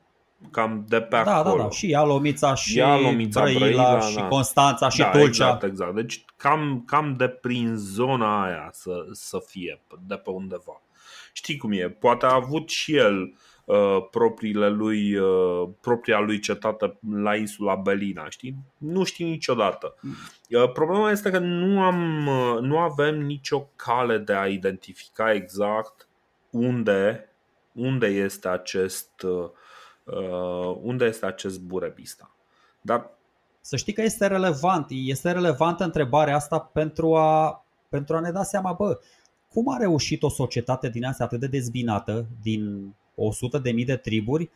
[0.51, 1.57] Cam de pe da, acolo.
[1.57, 4.27] Da, da, și Ialomița, și Ialomița, Brăila, Brăila și da.
[4.27, 5.27] Constanța, și da, Tulcea.
[5.27, 5.95] Exact, exact.
[5.95, 10.81] Deci cam, cam de prin zona aia să, să fie, de pe undeva.
[11.33, 13.33] Știi cum e, poate a avut și el
[13.65, 18.55] uh, propriile lui, uh, propria lui cetate la insula Belina, știi?
[18.77, 19.95] Nu știi niciodată.
[20.49, 26.07] Uh, problema este că nu, am, uh, nu avem nicio cale de a identifica exact
[26.49, 27.29] unde,
[27.71, 29.49] unde este acest uh, Uh,
[30.81, 32.31] unde este acest burebista.
[32.81, 33.09] Dar
[33.61, 38.43] să știi că este relevant, este relevantă întrebarea asta pentru a, pentru a ne da
[38.43, 38.99] seama, bă,
[39.53, 43.95] cum a reușit o societate din asta atât de dezbinată, din 100 de mii de
[43.95, 44.49] triburi,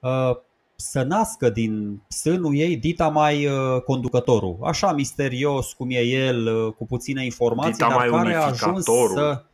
[0.00, 0.36] uh,
[0.76, 6.86] să nască din sânul ei dita mai uh, conducătorul, așa misterios cum e el, cu
[6.86, 9.44] puține informații, dita dar care a ajuns să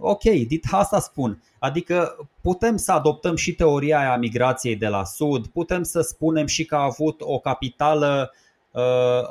[0.00, 1.42] Ok, dit asta spun.
[1.58, 6.46] Adică putem să adoptăm și teoria aia a migrației de la sud, putem să spunem
[6.46, 8.32] și că a avut o capitală
[8.70, 8.82] uh,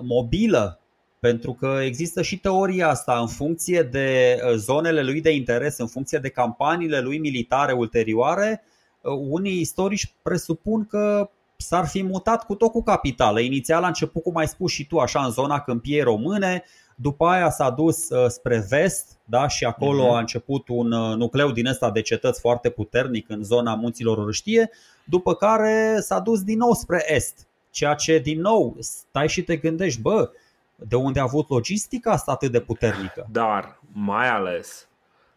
[0.01, 0.79] mobilă,
[1.19, 5.87] pentru că există și teoria asta în funcție de uh, zonele lui de interes, în
[5.87, 8.63] funcție de campaniile lui militare ulterioare.
[9.01, 13.39] Uh, unii istorici presupun că s-ar fi mutat cu tot cu capitală.
[13.39, 16.63] Inițial a început, cum ai spus și tu, așa în zona câmpiei române,
[16.99, 19.47] după aia s-a dus uh, spre vest da?
[19.47, 20.15] și acolo uh-huh.
[20.15, 24.69] a început un uh, nucleu din ăsta de cetăți foarte puternic în zona munților Râștie,
[25.03, 27.47] după care s-a dus din nou spre est.
[27.69, 30.29] Ceea ce, din nou, stai și te gândești, bă,
[30.75, 33.27] de unde a avut logistica asta atât de puternică?
[33.31, 34.87] Dar, mai ales,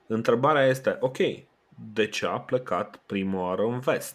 [0.07, 1.17] întrebarea este, ok,
[1.93, 4.15] de ce a plecat prima oară în vest?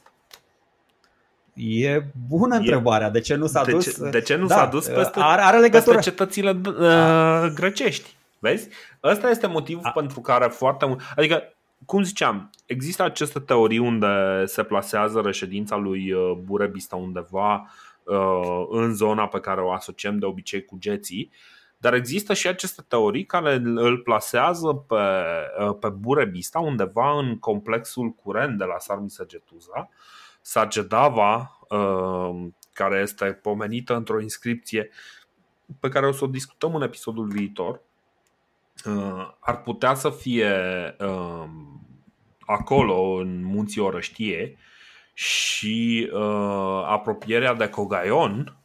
[1.55, 3.09] E bună întrebarea.
[3.09, 3.83] De ce nu s-a de dus?
[3.83, 5.95] Ce, de ce nu da, s-a dus peste, are, are legătură.
[5.95, 8.15] peste cetățile uh, grecești?
[8.39, 8.67] Vezi?
[9.03, 9.89] Ăsta este motivul A.
[9.89, 10.99] pentru care foarte mult.
[11.15, 11.43] Adică,
[11.85, 17.71] cum ziceam, există aceste teorii unde se plasează reședința lui uh, Burebista undeva
[18.03, 21.31] uh, în zona pe care o asociem de obicei cu geții.
[21.77, 24.95] Dar există și aceste teorii care îl plasează pe,
[25.65, 29.89] uh, pe Burebista undeva în complexul curent de la Sarmisegetuza, Sagedava,
[31.69, 34.89] uh, care este pomenită într-o inscripție
[35.79, 37.81] pe care o să o discutăm în episodul viitor,
[38.85, 40.55] uh, ar putea să fie
[40.99, 41.49] uh,
[42.39, 44.57] acolo, în munții Orăștie,
[45.13, 46.09] și
[46.85, 48.57] apropierea de Cogaion,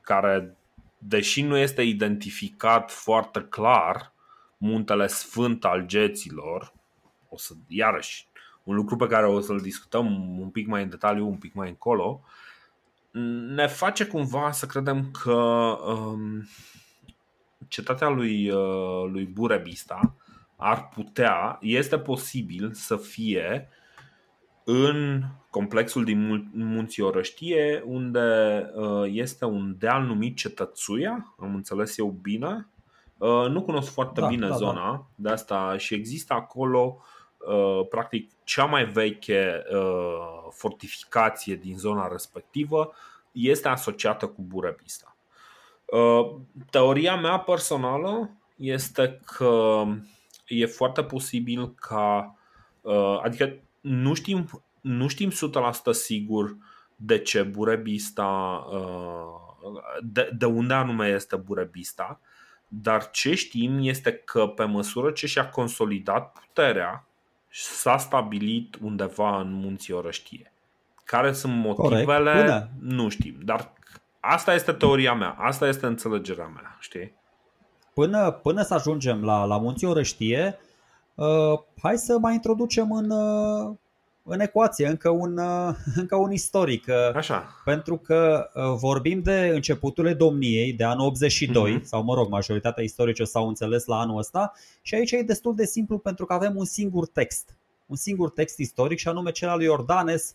[0.00, 0.56] care,
[0.98, 4.12] deși nu este identificat foarte clar,
[4.56, 6.72] muntele sfânt al geților,
[7.28, 8.27] o să, iarăși,
[8.68, 11.68] un lucru pe care o să-l discutăm un pic mai în detaliu, un pic mai
[11.68, 12.20] încolo,
[13.54, 15.32] ne face cumva să credem că
[15.86, 16.48] um,
[17.68, 20.14] cetatea lui, uh, lui Burebista
[20.56, 23.68] ar putea, este posibil să fie
[24.64, 32.18] în complexul din Munții Orăștie, unde uh, este un deal numit Cetățuia, am înțeles eu
[32.22, 32.68] bine.
[33.18, 34.56] Uh, nu cunosc foarte da, bine da, da.
[34.56, 35.06] zona da.
[35.14, 37.17] de asta și există acolo uh, Uh,
[37.88, 42.92] practic cea mai veche uh, fortificație din zona respectivă
[43.32, 45.16] este asociată cu Burebista.
[45.84, 46.34] Uh,
[46.70, 49.84] teoria mea personală este că
[50.46, 52.36] e foarte posibil ca.
[52.80, 55.34] Uh, adică nu știm, nu știm 100%
[55.90, 56.56] sigur
[56.96, 58.26] de ce Burebista.
[58.70, 59.46] Uh,
[60.00, 62.20] de, de unde anume este Burebista,
[62.68, 67.07] dar ce știm este că pe măsură ce și-a consolidat puterea,
[67.50, 70.52] s-a stabilit undeva în munții Orăștie.
[71.04, 72.70] Care sunt motivele?
[72.80, 73.72] Nu știm, dar
[74.20, 77.12] Asta este teoria mea, asta este înțelegerea mea, știi?
[77.94, 80.58] Până, până să ajungem la, la Munții Orăștie,
[81.14, 83.76] uh, hai să mai introducem în, uh,
[84.28, 86.86] în ecuație încă un, uh, încă un istoric.
[86.88, 87.60] Uh, Așa.
[87.64, 91.82] Pentru că uh, vorbim de începuturile domniei, de anul 82, mm-hmm.
[91.82, 95.64] sau mă rog, majoritatea istorice s-au înțeles la anul ăsta, și aici e destul de
[95.64, 97.56] simplu pentru că avem un singur text.
[97.86, 100.34] Un singur text istoric și anume cel al lui Iordanes,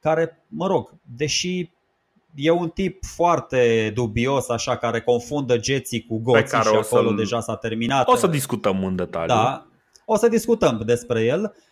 [0.00, 1.70] care, mă rog, deși
[2.34, 7.56] e un tip foarte dubios, așa, care confundă geții cu goții și acolo deja s-a
[7.56, 8.08] terminat.
[8.08, 9.34] O să discutăm în detaliu.
[9.34, 9.66] Da,
[10.04, 11.67] o să discutăm despre el, uh,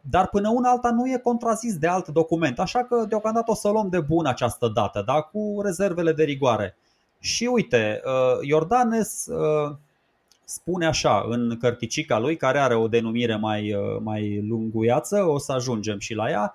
[0.00, 3.68] dar până una alta nu e contrazis de alt document, așa că deocamdată o să
[3.68, 6.76] luăm de bun această dată, da, cu rezervele de rigoare.
[7.18, 9.76] Și uite, uh, Iordanes uh,
[10.44, 15.98] spune așa în cărticica lui, care are o denumire mai, mai lunguiață, o să ajungem
[15.98, 16.54] și la ea,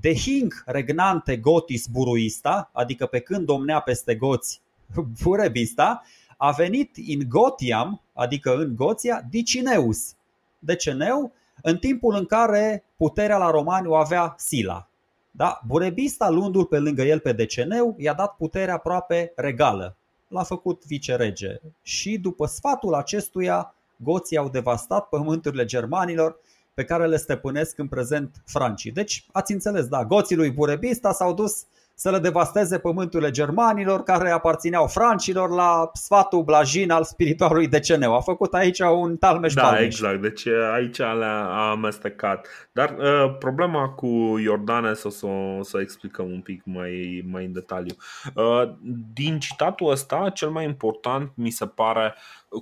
[0.00, 4.60] de hing regnante gotis buruista, adică pe când domnea peste goți
[5.22, 6.02] Burebista,
[6.36, 10.14] a venit în Gotiam, adică în Goția, Dicineus,
[10.58, 14.88] Deceneu, în timpul în care puterea la romani o avea Sila.
[15.30, 15.60] Da?
[15.66, 19.96] Burebista, luându-l pe lângă el pe Deceneu, i-a dat puterea aproape regală.
[20.28, 21.60] L-a făcut vicerege.
[21.82, 26.38] Și după sfatul acestuia, goții au devastat pământurile germanilor
[26.74, 28.90] pe care le stăpânesc în prezent francii.
[28.90, 31.64] Deci ați înțeles, da, goții lui Burebista s-au dus
[31.94, 38.16] să le devasteze pământurile germanilor care aparțineau francilor la sfatul blajin al spiritualului Deceneu.
[38.16, 40.20] A făcut aici un talmeș Da, exact.
[40.20, 42.68] Deci aici le-a amestecat.
[42.72, 47.52] Dar uh, problema cu Iordanes o să, o să explicăm un pic mai, mai în
[47.52, 47.94] detaliu.
[48.34, 48.72] Uh,
[49.12, 52.14] din citatul ăsta, cel mai important mi se pare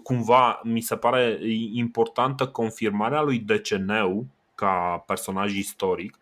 [0.03, 1.39] cumva mi se pare
[1.73, 6.19] importantă confirmarea lui Deceneu ca personaj istoric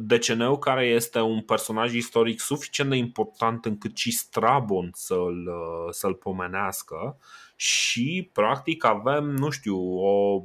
[0.00, 5.48] Deceneu, care este un personaj istoric suficient de important încât și Strabon să-l,
[5.90, 7.18] să-l pomenească
[7.56, 10.42] și practic avem, nu știu, o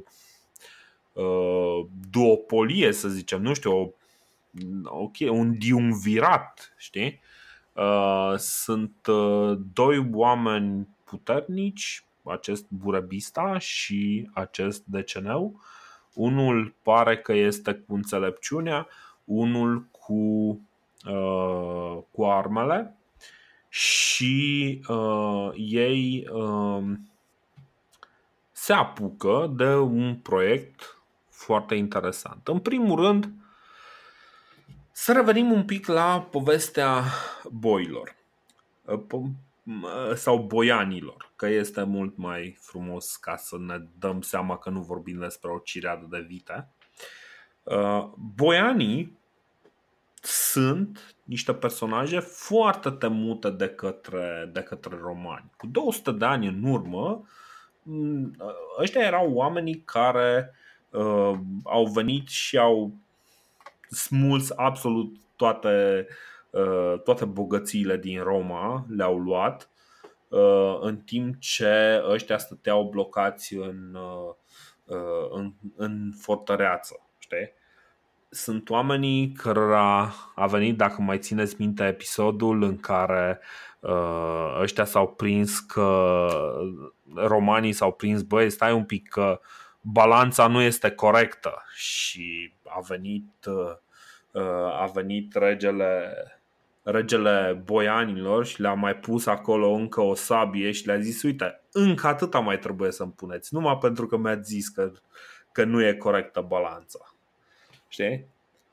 [1.12, 3.90] uh, duopolie, să zicem, nu știu, o,
[4.84, 7.20] okay, un diumvirat, știi?
[7.72, 15.60] Uh, sunt uh, doi oameni puternici, acest Burebista și acest Deceneu.
[16.14, 18.88] Unul pare că este cu înțelepciunea,
[19.30, 20.12] unul cu,
[21.06, 22.94] uh, cu armele
[23.68, 26.82] și uh, ei uh,
[28.52, 32.48] se apucă de un proiect foarte interesant.
[32.48, 33.32] În primul rând,
[34.92, 37.04] să revenim un pic la povestea
[37.50, 38.16] boilor
[38.84, 44.80] uh, sau boianilor, că este mult mai frumos ca să ne dăm seama că nu
[44.80, 46.68] vorbim despre o cireadă de vite.
[47.62, 49.18] Uh, boianii
[50.20, 55.50] sunt niște personaje foarte temute de către, de către romani.
[55.56, 57.26] Cu 200 de ani în urmă,
[57.82, 58.36] mm,
[58.80, 60.54] ăștia erau oamenii care
[60.90, 61.32] uh,
[61.64, 62.92] au venit și au
[63.88, 66.06] smuls absolut toate,
[66.50, 69.70] uh, toate bogățiile din Roma, le-au luat,
[70.28, 74.34] uh, în timp ce ăștia stăteau blocați în, uh,
[74.84, 77.00] uh în, în fortăreață.
[77.18, 77.52] Știi?
[78.30, 83.40] Sunt oamenii cărora a venit, dacă mai țineți minte episodul în care
[83.80, 86.26] uh, ăștia s-au prins că
[87.14, 89.40] romanii s-au prins, băi, stai un pic că
[89.80, 96.14] balanța nu este corectă și a venit, uh, a venit regele
[96.82, 102.06] regele boianilor și le-a mai pus acolo încă o sabie și le-a zis, uite, încă
[102.06, 104.92] atâta mai trebuie să-mi puneți, numai pentru că mi-ați zis că,
[105.52, 107.14] că nu e corectă balanța.
[107.90, 108.26] Știi?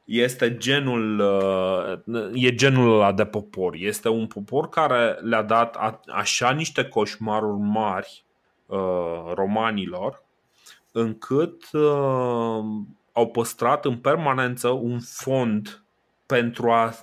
[0.05, 3.75] Este genul, uh, e genul ăla de popor.
[3.75, 5.75] Este un popor care le-a dat
[6.07, 8.23] așa niște coșmaruri mari
[8.65, 10.23] uh, romanilor,
[10.91, 12.63] încât uh,
[13.11, 15.83] au păstrat în permanență un fond
[16.25, 16.93] pentru a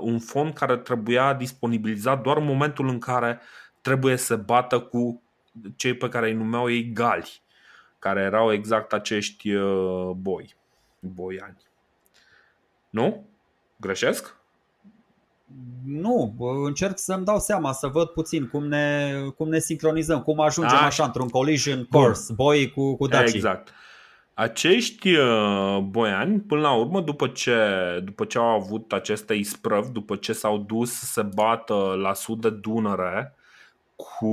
[0.00, 3.40] un fond care trebuia disponibilizat doar în momentul în care
[3.80, 5.22] trebuie să bată cu
[5.76, 7.42] cei pe care îi numeau ei gali,
[7.98, 9.50] care erau exact acești
[10.16, 10.56] boi
[11.14, 11.56] boiani.
[12.90, 13.26] Nu?
[13.76, 14.36] Greșesc?
[15.84, 16.34] Nu,
[16.64, 20.84] încerc să-mi dau seama, să văd puțin cum ne, cum ne sincronizăm, cum ajungem A,
[20.84, 23.34] așa într-un collision course, boi cu, cu Daci.
[23.34, 23.72] Exact.
[24.34, 27.56] Acești uh, boiani, până la urmă, după ce,
[28.04, 32.40] după ce au avut aceste isprăvi, după ce s-au dus să se bată la sud
[32.40, 33.34] de Dunăre
[33.96, 34.26] cu,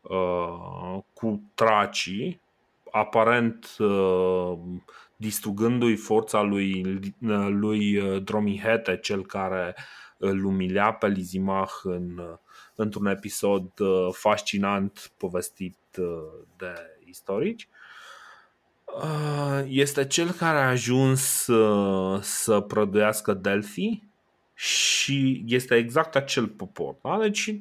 [0.00, 2.40] uh, cu tracii,
[2.90, 4.58] aparent uh,
[5.20, 7.00] distrugându-i forța lui,
[7.48, 9.76] lui Dromihete, cel care
[10.16, 12.20] îl umilia pe Lizimah în,
[12.74, 13.70] într-un episod
[14.12, 15.76] fascinant povestit
[16.56, 17.68] de istorici.
[19.66, 24.02] Este cel care a ajuns să, să prăduiască Delphi
[24.54, 26.96] și este exact acel popor.
[27.02, 27.18] Da?
[27.20, 27.56] Deci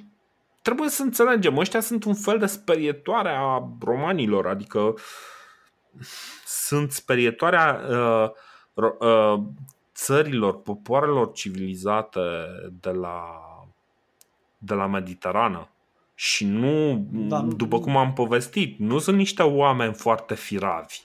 [0.62, 4.96] trebuie să înțelegem, ăștia sunt un fel de sperietoare a romanilor, adică
[6.46, 8.30] sunt sperietoarea uh,
[8.74, 9.42] uh,
[9.94, 12.20] țărilor, popoarelor civilizate
[12.82, 13.24] de la,
[14.58, 15.70] de la Mediterană.
[16.16, 17.40] Și nu, da.
[17.40, 21.00] după cum am povestit, nu sunt niște oameni foarte firavi.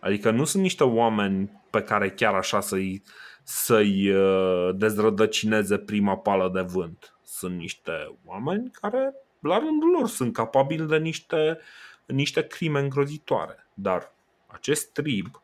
[0.00, 3.02] Adică nu sunt niște oameni pe care chiar așa să-i,
[3.42, 7.16] să-i uh, dezrădăcineze prima pală de vânt.
[7.22, 11.58] Sunt niște oameni care, la rândul lor, sunt capabili de niște,
[12.06, 13.66] niște crime îngrozitoare.
[13.74, 14.12] Dar
[14.46, 15.42] acest trib,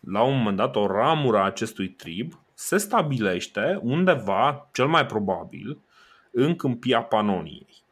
[0.00, 5.78] la un moment dat, o ramură a acestui trib se stabilește undeva, cel mai probabil,
[6.30, 7.82] în câmpia Panoniei.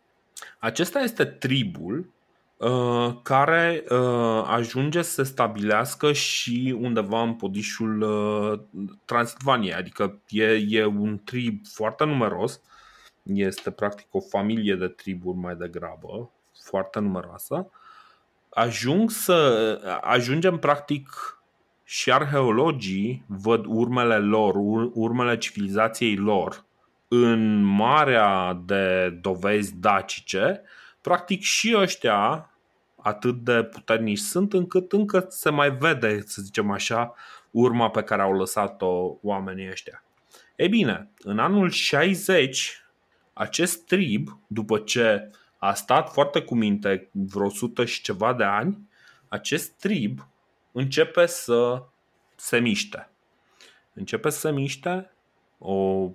[0.58, 2.12] Acesta este tribul
[2.56, 8.60] uh, care uh, ajunge să se stabilească și undeva în podișul uh,
[9.04, 12.60] Transilvaniei, adică e, e un trib foarte numeros,
[13.22, 16.30] este practic o familie de triburi mai degrabă,
[16.64, 17.70] foarte numeroasă,
[18.50, 21.08] ajung să ajungem practic
[21.84, 24.54] și arheologii văd urmele lor,
[24.92, 26.64] urmele civilizației lor
[27.08, 30.62] în marea de dovezi dacice,
[31.00, 32.50] practic și ăștia
[32.96, 37.14] atât de puternici sunt încât încă se mai vede, să zicem așa,
[37.50, 40.04] urma pe care au lăsat-o oamenii ăștia.
[40.56, 42.84] Ei bine, în anul 60,
[43.32, 45.30] acest trib, după ce
[45.62, 48.88] a stat foarte cu minte vreo sută și ceva de ani,
[49.28, 50.28] acest trib
[50.72, 51.82] începe să
[52.36, 53.10] se miște.
[53.92, 55.12] Începe să se miște
[55.58, 56.08] o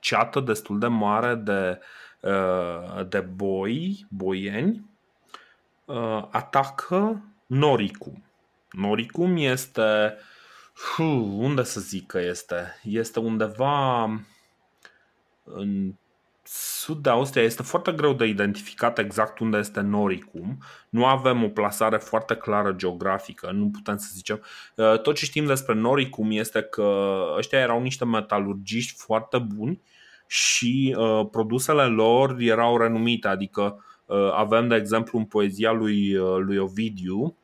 [0.00, 1.80] ceată destul de mare de,
[2.20, 4.90] uh, de boi, boieni,
[5.84, 8.24] uh, atacă Noricum.
[8.70, 10.16] Noricum este,
[11.36, 12.80] unde să zic că este?
[12.82, 14.02] Este undeva
[15.44, 15.94] în
[16.50, 20.58] sud de Austria este foarte greu de identificat exact unde este Noricum.
[20.88, 24.42] Nu avem o plasare foarte clară geografică, nu putem să zicem.
[24.74, 29.80] Uh, tot ce știm despre Noricum este că ăștia erau niște metalurgiști foarte buni
[30.26, 36.36] și uh, produsele lor erau renumite, adică uh, avem de exemplu în poezia lui, uh,
[36.38, 37.36] lui Ovidiu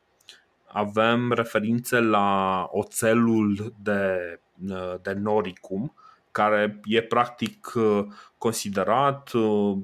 [0.75, 4.39] avem referințe la oțelul de,
[4.69, 5.93] uh, de Noricum,
[6.35, 8.05] care e practic uh,
[8.37, 9.77] considerat uh,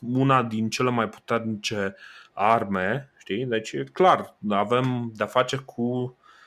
[0.00, 1.94] una din cele mai puternice
[2.32, 3.44] arme, știi?
[3.44, 5.82] Deci, clar, avem de-a face cu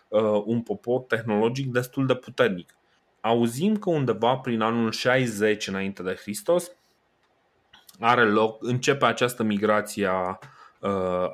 [0.07, 2.77] uh, un popor tehnologic destul de puternic.
[3.21, 6.71] Auzim că undeva prin anul 60 înainte de Hristos
[7.99, 10.39] are loc, începe această migrație a,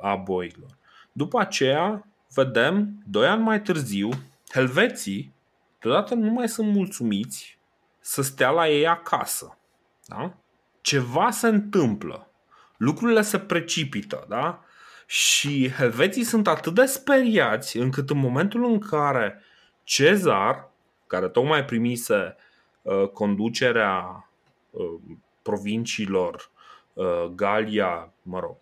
[0.00, 0.78] a boilor.
[1.12, 4.08] După aceea, vedem, doi ani mai târziu,
[4.52, 5.34] helveții
[5.80, 7.60] deodată nu mai sunt mulțumiți
[8.02, 9.58] să stea la ei acasă.
[10.06, 10.34] Da?
[10.80, 12.30] Ceva se întâmplă.
[12.76, 14.64] Lucrurile se precipită, da?
[15.06, 19.42] Și helveții sunt atât de speriați încât în momentul în care
[19.84, 20.70] Cezar,
[21.06, 22.36] care tocmai primise
[22.82, 24.28] uh, conducerea
[24.70, 25.00] uh,
[25.42, 26.50] provinciilor
[26.92, 28.56] uh, Galia, mă rog,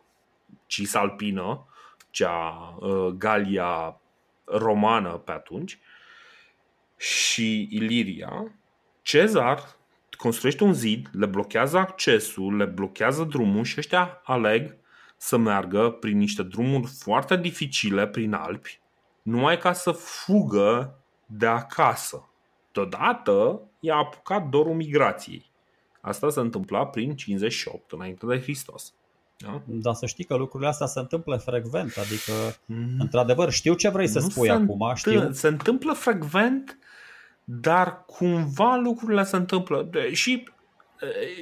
[0.66, 1.66] Cisalpină,
[2.10, 4.00] cea uh, Galia
[4.44, 5.78] romană pe atunci,
[6.96, 8.59] și Iliria,
[9.10, 9.76] Cezar
[10.16, 14.76] construiește un zid, le blochează accesul, le blochează drumul și ăștia aleg
[15.16, 18.80] să meargă prin niște drumuri foarte dificile prin Alpi,
[19.22, 22.28] numai ca să fugă de acasă.
[22.72, 25.50] Deodată i-a apucat dorul migrației.
[26.00, 28.94] Asta se întâmpla prin 58 înainte de Hristos.
[29.36, 29.62] Da?
[29.66, 32.32] Dar să știi că lucrurile astea se întâmplă frecvent, adică,
[32.64, 32.96] mm.
[32.98, 34.92] într-adevăr, știu ce vrei să spui acum.
[34.94, 35.32] Știu.
[35.32, 36.78] Se întâmplă frecvent,
[37.52, 39.90] dar cumva lucrurile se întâmplă.
[40.12, 40.48] Și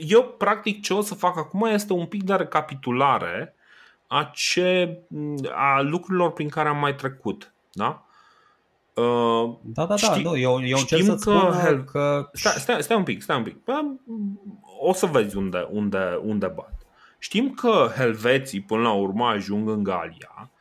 [0.00, 3.54] eu, practic, ce o să fac acum este un pic de recapitulare
[4.06, 4.98] a, ce,
[5.54, 7.52] a lucrurilor prin care am mai trecut.
[7.72, 8.06] Da?
[8.94, 11.84] Uh, da, da, da, nu, eu, eu încerc să spun Hel...
[11.84, 12.28] că...
[12.32, 13.56] Stai, stai, stai un pic, stai un pic.
[14.80, 16.74] O să vezi unde, unde, unde bat.
[17.18, 20.57] Știm că helveții până la urmă ajung în Galia, uh,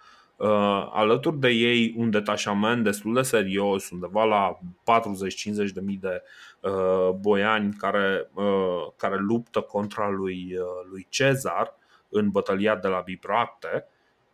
[0.92, 6.22] alături de ei un detașament destul de serios, undeva la 40-50 de mii de
[6.62, 11.74] uh, boiani care, uh, care luptă contra lui, uh, lui Cezar
[12.10, 13.86] în bătălia de la Bibracte,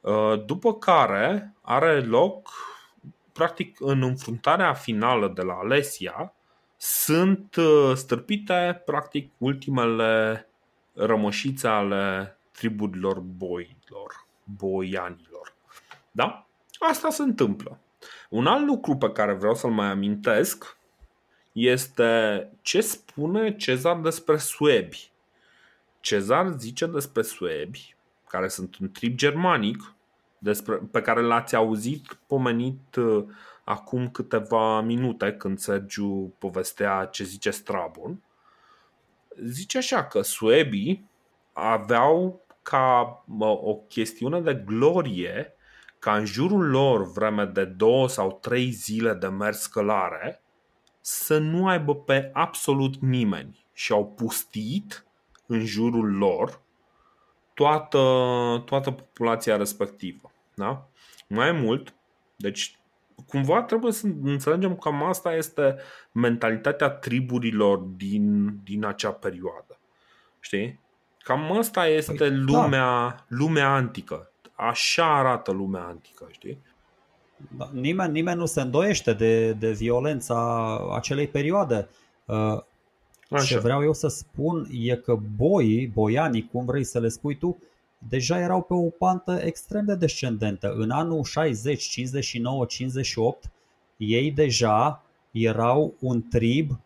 [0.02, 2.50] uh, după care are loc
[3.34, 6.34] practic în înfruntarea finală de la Alesia
[6.78, 10.48] sunt uh, stârpite practic ultimele
[10.94, 15.33] rămășițe ale triburilor boilor, boianilor.
[16.16, 16.48] Da?
[16.80, 17.80] Asta se întâmplă.
[18.30, 20.78] Un alt lucru pe care vreau să-l mai amintesc
[21.52, 25.12] este ce spune Cezar despre suebi.
[26.00, 27.96] Cezar zice despre suebi,
[28.28, 29.94] care sunt un trib germanic,
[30.38, 33.26] despre, pe care l-ați auzit pomenit uh,
[33.64, 38.24] acum câteva minute când Sergiu povestea ce zice Strabon.
[39.44, 41.10] Zice așa că suebii
[41.54, 45.54] aveau ca o chestiune de glorie
[46.04, 50.42] ca în jurul lor vreme de două sau trei zile de mers călare
[51.02, 55.06] să nu aibă pe absolut nimeni și au pustit
[55.46, 56.62] în jurul lor
[57.54, 57.98] toată,
[58.66, 60.32] toată populația respectivă.
[60.54, 60.88] Da?
[61.28, 61.94] Mai mult,
[62.36, 62.80] deci
[63.28, 65.76] cumva trebuie să înțelegem că asta este
[66.12, 69.80] mentalitatea triburilor din, din acea perioadă.
[70.40, 70.80] Știi?
[71.20, 73.26] Cam asta este păi, lumea, da.
[73.28, 74.33] lumea antică.
[74.70, 76.58] Așa arată lumea antică, știi?
[77.58, 81.90] Da, nimeni, nimeni nu se îndoiește de, de violența acelei perioade.
[82.26, 82.62] Uh,
[83.30, 83.46] Așa.
[83.46, 87.58] Ce vreau eu să spun e că boii, boianii, cum vrei să le spui tu,
[87.98, 90.74] deja erau pe o pantă extrem de descendentă.
[90.78, 93.52] În anul 60, 59, 58,
[93.98, 96.80] ei deja erau un trib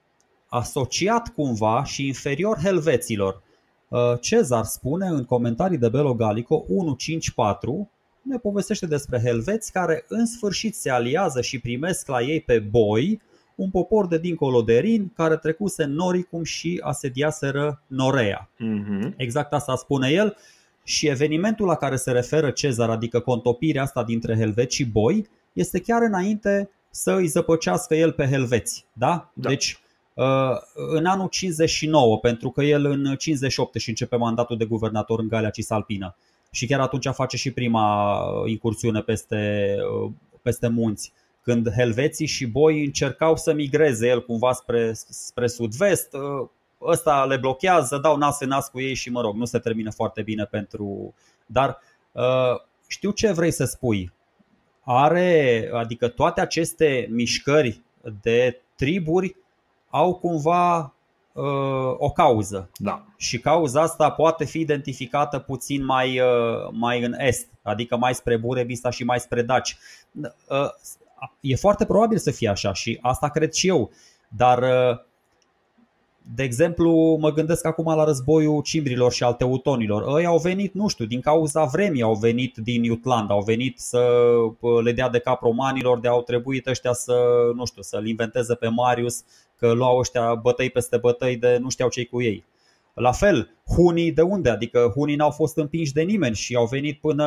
[0.47, 3.41] asociat cumva și inferior helveților.
[3.88, 7.89] Uh, Cezar spune în comentarii de Belo Gallico 154
[8.21, 13.21] ne povestește despre helveți care în sfârșit se aliază și primesc la ei pe boi
[13.55, 18.49] un popor de dincolo de Rin care trecuse Noricum și asediaseră Norea.
[18.55, 19.13] Mm-hmm.
[19.15, 20.35] Exact asta spune el
[20.83, 25.79] și evenimentul la care se referă Cezar, adică contopirea asta dintre helveți și boi, este
[25.79, 28.85] chiar înainte să îi zăpăcească el pe helveți.
[28.93, 29.31] Da?
[29.33, 29.49] da.
[29.49, 29.86] Deci, uh,
[30.74, 35.49] în anul 59, pentru că el în 58 și începe mandatul de guvernator în Galia
[35.49, 36.15] Cisalpină.
[36.51, 40.11] Și chiar atunci face și prima uh, incursiune peste, uh,
[40.41, 46.15] peste munți când helveții și boi încercau să migreze el cumva spre, spre sud-vest,
[46.82, 49.91] ăsta le blochează, dau nas în nas cu ei și mă rog, nu se termină
[49.91, 51.13] foarte bine pentru...
[51.45, 51.80] Dar
[52.11, 52.24] uh,
[52.88, 54.13] știu ce vrei să spui.
[54.84, 57.82] Are, adică toate aceste mișcări
[58.22, 59.36] de triburi
[59.89, 60.93] au cumva
[61.33, 62.69] uh, o cauză.
[62.75, 63.05] Da.
[63.17, 68.38] Și cauza asta poate fi identificată puțin mai, uh, mai în est, adică mai spre
[68.38, 69.77] Burebista și mai spre Daci.
[70.13, 70.69] Uh,
[71.39, 73.91] e foarte probabil să fie așa și asta cred și eu.
[74.29, 75.05] Dar uh,
[76.35, 80.19] de exemplu, mă gândesc acum la războiul cimbrilor și al teutonilor.
[80.19, 84.07] Ei au venit, nu știu, din cauza vremii au venit din Jutland, au venit să
[84.83, 87.15] le dea de cap romanilor, de au trebuit ăștia să,
[87.55, 89.23] nu știu, să-l inventeze pe Marius,
[89.58, 92.45] că luau ăștia bătăi peste bătăi de nu știau cei cu ei.
[92.93, 94.49] La fel, hunii de unde?
[94.49, 97.24] Adică hunii n-au fost împinși de nimeni și au venit până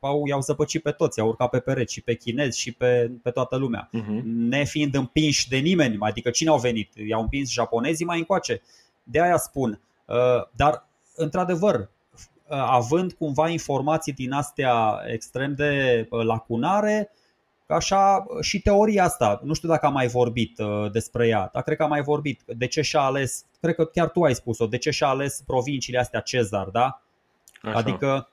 [0.00, 3.30] au, i-au zăpăcit pe toți, au urcat pe pereți și pe chinezi și pe, pe
[3.30, 3.88] toată lumea.
[3.88, 4.22] Uh-huh.
[4.24, 6.92] Nefiind împinși de nimeni, adică cine au venit?
[7.08, 8.62] I-au împins japonezii mai încoace.
[9.02, 9.80] De aia spun.
[10.06, 10.16] Uh,
[10.56, 11.88] dar, într-adevăr, uh,
[12.48, 17.10] având cumva informații din astea extrem de uh, lacunare,
[17.66, 21.76] Așa și teoria asta, nu știu dacă am mai vorbit uh, despre ea, dar cred
[21.76, 22.42] că am mai vorbit.
[22.46, 25.98] De ce și-a ales, cred că chiar tu ai spus-o, de ce și-a ales provinciile
[25.98, 27.02] astea Cezar, da?
[27.62, 27.78] Așa.
[27.78, 28.28] Adică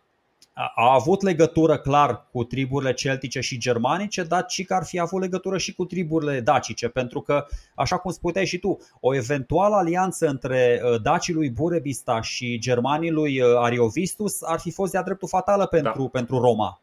[0.54, 5.22] a avut legătură clar cu triburile celtice și germanice, dar și că ar fi avut
[5.22, 10.28] legătură și cu triburile dacice, pentru că, așa cum spuneai și tu, o eventuală alianță
[10.28, 15.28] între uh, dacii lui Burebista și germanii lui uh, Ariovistus ar fi fost de-a dreptul
[15.28, 16.08] fatală pentru, da.
[16.08, 16.82] pentru Roma.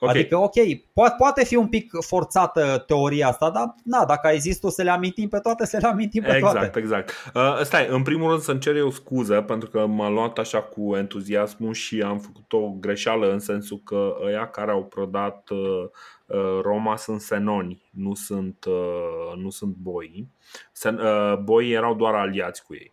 [0.00, 0.14] Okay.
[0.14, 0.52] Adică, ok,
[0.92, 4.82] poate, poate fi un pic forțată teoria asta, dar na, dacă ai zis tu să
[4.82, 6.78] le amintim pe toate, să le amintim pe exact, toate.
[6.78, 7.32] Exact, exact.
[7.34, 10.96] Uh, stai, în primul rând să-mi cer eu scuză pentru că m-am luat așa cu
[10.96, 15.88] entuziasmul și am făcut o greșeală în sensul că ăia care au prodat uh,
[16.26, 20.28] uh, Roma sunt senoni, nu sunt, uh, nu sunt boi.
[20.72, 22.92] Sen, uh, boii erau doar aliați cu ei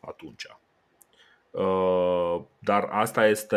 [0.00, 0.46] atunci.
[1.58, 3.56] Uh, dar asta este,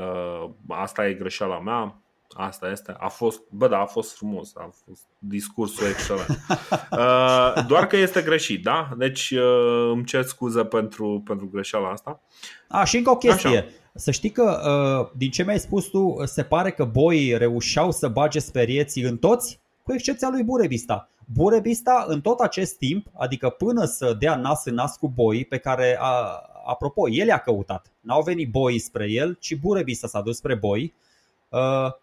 [0.00, 2.00] uh, asta e greșeala mea.
[2.36, 2.94] Asta este.
[2.98, 4.52] A fost, bă, da, a fost frumos.
[4.56, 6.28] A fost discursul excelent.
[6.90, 8.88] uh, doar că este greșit, da?
[8.96, 12.20] Deci uh, îmi cer scuze pentru, pentru greșeala asta.
[12.68, 13.58] A, și încă o chestie.
[13.58, 13.66] Așa.
[13.94, 18.08] Să știi că, uh, din ce mi-ai spus tu, se pare că boii reușeau să
[18.08, 21.10] bage sperieții în toți, cu excepția lui Burebista.
[21.32, 25.58] Burebista, în tot acest timp, adică până să dea nas în nas cu boii, pe
[25.58, 27.92] care, a, apropo, el i-a căutat.
[28.00, 30.94] N-au venit boii spre el, ci Burebista s-a dus spre boi.
[31.48, 31.94] Uh,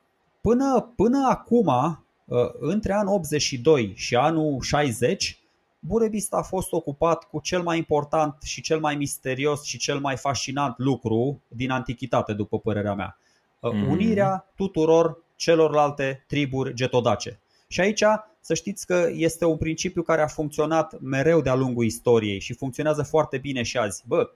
[0.44, 5.40] Până, până acum, uh, între anul 82 și anul 60,
[5.80, 10.18] Burebista a fost ocupat cu cel mai important și cel mai misterios și cel mai
[10.18, 13.18] fascinant lucru din antichitate, după părerea mea.
[13.62, 13.90] Mm.
[13.90, 17.40] Unirea tuturor celorlalte triburi getodace.
[17.68, 18.04] Și aici
[18.40, 23.04] să știți că este un principiu care a funcționat mereu de-a lungul istoriei și funcționează
[23.04, 24.04] foarte bine și azi.
[24.08, 24.30] Bă,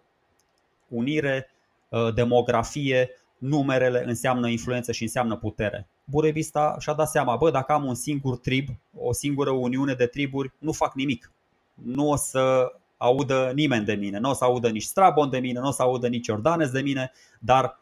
[0.89, 1.49] unire,
[1.89, 5.87] uh, demografie, numerele înseamnă influență și înseamnă putere.
[6.03, 8.67] Burebista și-a dat seama, bă, dacă am un singur trib,
[8.97, 11.31] o singură uniune de triburi, nu fac nimic.
[11.73, 15.59] Nu o să audă nimeni de mine, nu o să audă nici Strabon de mine,
[15.59, 17.79] nu o să audă nici Jordanes de mine, dar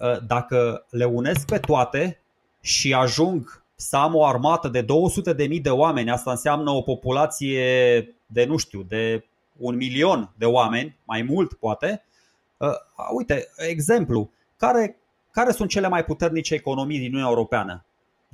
[0.00, 2.20] ă, dacă le unesc pe toate
[2.60, 6.82] și ajung să am o armată de 200 de mii de oameni, asta înseamnă o
[6.82, 9.24] populație de, nu știu, de
[9.56, 12.04] un milion de oameni, mai mult poate.
[12.62, 12.76] Ă,
[13.16, 14.96] uite, exemplu, care,
[15.30, 17.84] care sunt cele mai puternice economii din Uniunea Europeană?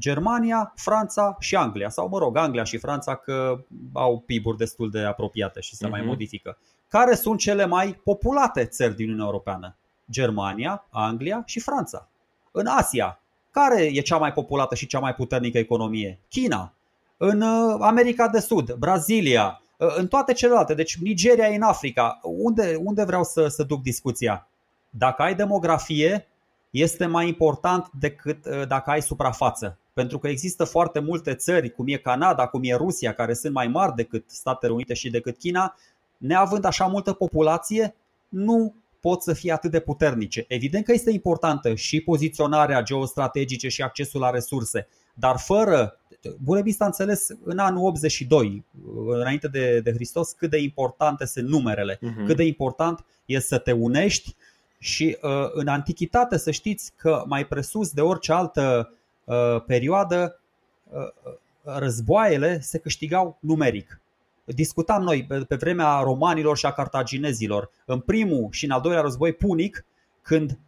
[0.00, 5.00] Germania, Franța și Anglia, sau mă rog, Anglia și Franța că au PIB-uri destul de
[5.00, 5.90] apropiate și se uh-huh.
[5.90, 6.08] mai mhm.
[6.08, 6.58] modifică.
[6.88, 9.76] Care sunt cele mai populate țări din Uniunea Europeană?
[10.10, 12.08] Germania, Anglia și Franța.
[12.50, 13.20] În Asia,
[13.50, 16.18] care e cea mai populată și cea mai puternică economie?
[16.28, 16.72] China.
[17.16, 20.74] În uh, America de Sud, Brazilia, uh, în toate celelalte.
[20.74, 22.20] Deci Nigeria în Africa.
[22.22, 24.48] Unde, unde vreau să, să duc discuția?
[24.90, 26.26] Dacă ai demografie,
[26.70, 29.78] este mai important decât uh, dacă ai suprafață.
[29.92, 33.68] Pentru că există foarte multe țări, cum e Canada, cum e Rusia, care sunt mai
[33.68, 35.76] mari decât Statele Unite și decât China,
[36.16, 37.94] neavând așa multă populație,
[38.28, 40.44] nu pot să fie atât de puternice.
[40.48, 44.88] Evident că este importantă și poziționarea geostrategice și accesul la resurse,
[45.18, 45.98] dar fără
[46.42, 48.64] Burebista a înțeles în anul 82,
[49.06, 52.26] înainte de, de Hristos, cât de importante sunt numerele, uh-huh.
[52.26, 54.34] cât de important e să te unești
[54.78, 58.94] și uh, în antichitate să știți că mai presus de orice altă
[59.24, 60.40] uh, perioadă,
[60.90, 64.00] uh, războaiele se câștigau numeric.
[64.44, 69.32] Discutam noi pe vremea romanilor și a cartaginezilor, în primul și în al doilea război
[69.32, 69.84] punic,
[70.22, 70.58] când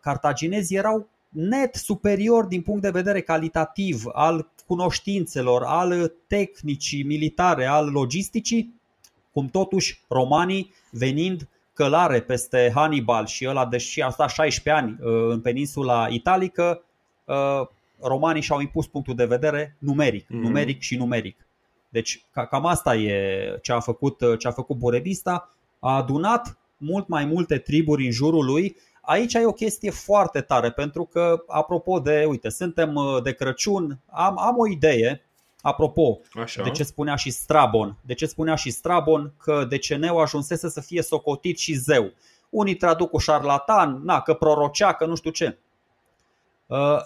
[0.00, 7.90] cartaginezii erau net superior din punct de vedere calitativ al cunoștințelor, al tehnicii militare, al
[7.90, 8.74] logisticii,
[9.32, 15.30] cum totuși romanii venind călare peste Hannibal și ăla deși a stat 16 ani uh,
[15.30, 16.82] în peninsula italică,
[17.24, 17.66] uh,
[18.00, 20.40] romanii și-au impus punctul de vedere numeric, mm-hmm.
[20.40, 21.46] numeric și numeric.
[21.88, 25.54] Deci cam asta e ce a făcut, uh, ce a făcut Burebista.
[25.78, 28.76] A adunat mult mai multe triburi în jurul lui.
[29.00, 34.38] Aici e o chestie foarte tare pentru că, apropo de, uite, suntem de Crăciun, am,
[34.38, 35.24] am o idee
[35.62, 36.62] Apropo, Așa.
[36.62, 41.02] de ce spunea și Strabon, de ce spunea și Strabon că deceneu ajunsese să fie
[41.02, 42.12] socotit și zeu.
[42.50, 45.58] Unii traduc cu șarlatan, na, că prorocea, că nu știu ce.
[46.66, 47.00] Uh,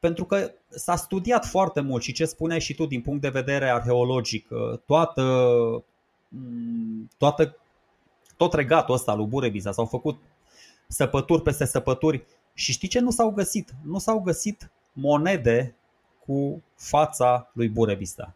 [0.00, 3.70] pentru că s-a studiat foarte mult și ce spuneai și tu din punct de vedere
[3.70, 5.22] arheologic, uh, toată,
[6.28, 7.56] mm, toată,
[8.36, 10.18] tot regatul ăsta lui Burebiza s-au făcut
[10.88, 12.24] săpături peste săpături
[12.54, 13.74] și știi ce nu s-au găsit?
[13.84, 15.74] Nu s-au găsit monede
[16.26, 18.34] cu fața lui Burebista.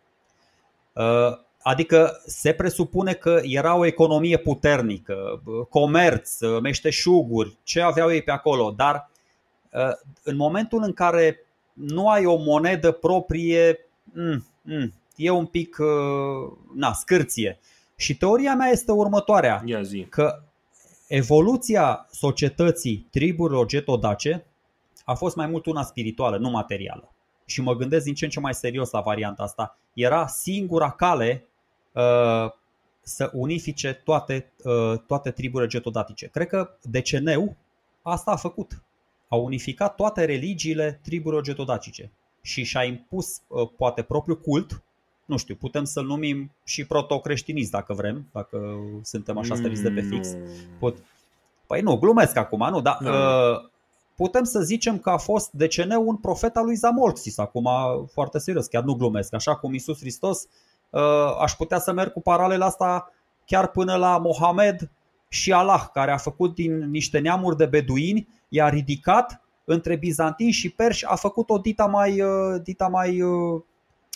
[0.93, 8.31] Uh, adică se presupune că era o economie puternică, comerț, meșteșuguri, ce aveau ei pe
[8.31, 9.11] acolo, dar
[9.73, 9.93] uh,
[10.23, 16.53] în momentul în care nu ai o monedă proprie, mm, mm, e un pic uh,
[16.75, 17.59] na, scârție.
[17.97, 19.65] Și teoria mea este următoarea,
[20.09, 20.43] că
[21.09, 24.47] evoluția societății triburilor getodace
[25.05, 27.13] a fost mai mult una spirituală, nu materială
[27.49, 31.45] și mă gândesc din ce în ce mai serios la varianta asta, era singura cale
[31.93, 32.51] uh,
[33.01, 36.27] să unifice toate, uh, toate triburile getodatice.
[36.27, 37.57] Cred că deceneu
[38.03, 38.83] asta a făcut.
[39.29, 44.83] A unificat toate religiile triburilor getodatice și și-a impus uh, poate propriul cult,
[45.29, 50.01] nu știu, putem să-l numim și protocreștinist dacă vrem, dacă suntem așa stăriți de pe
[50.01, 50.35] fix.
[50.35, 50.41] Mm.
[50.79, 50.97] Pot...
[51.67, 53.11] Păi nu, glumesc acum, nu, dar da.
[53.11, 53.69] uh,
[54.17, 57.69] putem să zicem că a fost deceneu un profet al lui Zamolxis, acum
[58.13, 60.47] foarte serios, chiar nu glumesc, așa cum Isus Hristos,
[60.91, 63.13] uh, aș putea să merg cu paralela asta
[63.47, 64.91] chiar până la Mohamed
[65.29, 70.71] și Allah, care a făcut din niște neamuri de beduini, i-a ridicat între bizantini și
[70.71, 72.23] perși a făcut-o dita mai,
[72.63, 73.23] dita mai,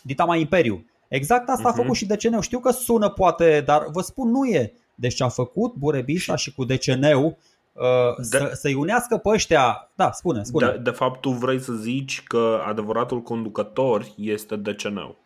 [0.02, 0.86] dita mai imperiu.
[1.12, 1.66] Exact asta uh-huh.
[1.66, 1.80] a mhm.
[1.80, 2.40] făcut și DCN.
[2.40, 4.72] Știu că sună poate, dar vă spun nu e.
[4.94, 7.36] Deci ce a făcut Burebista și cu DCN-ul
[7.72, 9.90] Uh, de, să, să-i unească pe ăștia.
[9.94, 10.70] Da, spune, spune.
[10.70, 15.16] De, de fapt, tu vrei să zici că adevăratul conducător este DCN-ul.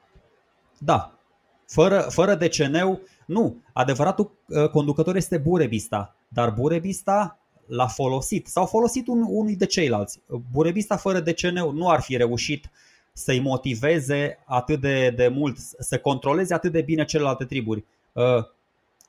[0.78, 1.12] Da.
[1.66, 3.62] Fără, fără DCN-ul, nu.
[3.72, 6.16] Adevăratul uh, conducător este Burebista.
[6.28, 8.46] Dar Burebista l-a folosit.
[8.46, 10.22] S-au folosit un, unii de ceilalți.
[10.52, 12.70] Burebista fără DCN nu ar fi reușit
[13.16, 17.84] să-i motiveze atât de, de mult, să controleze atât de bine celelalte triburi.
[18.12, 18.44] Uh,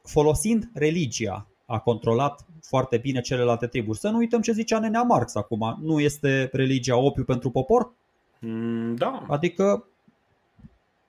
[0.04, 3.98] folosind religia, a controlat foarte bine celelalte triburi.
[3.98, 5.78] Să nu uităm ce zicea Nenea Marx acum.
[5.82, 7.92] Nu este religia opiu pentru popor?
[8.40, 9.26] Mm, da.
[9.28, 9.86] Adică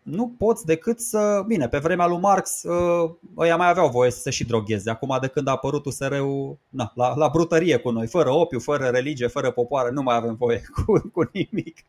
[0.02, 1.42] nu poți decât să...
[1.46, 4.90] Bine, pe vremea lui Marx ă, ăia mai aveau voie să se și drogheze.
[4.90, 8.86] Acum de când a apărut USR-ul na, la, la brutărie cu noi, fără opiu, fără
[8.86, 11.84] religie, fără popoare, nu mai avem voie cu, cu nimic.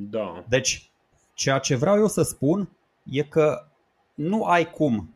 [0.00, 0.44] Da.
[0.48, 0.90] Deci,
[1.34, 2.68] ceea ce vreau eu să spun
[3.02, 3.66] e că
[4.14, 5.14] nu ai cum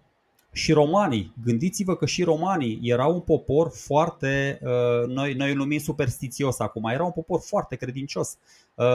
[0.52, 5.78] și romanii, gândiți-vă că și romanii erau un popor foarte, uh, noi, noi îl numim
[5.78, 8.36] superstițios acum, era un popor foarte credincios.
[8.74, 8.86] Uh,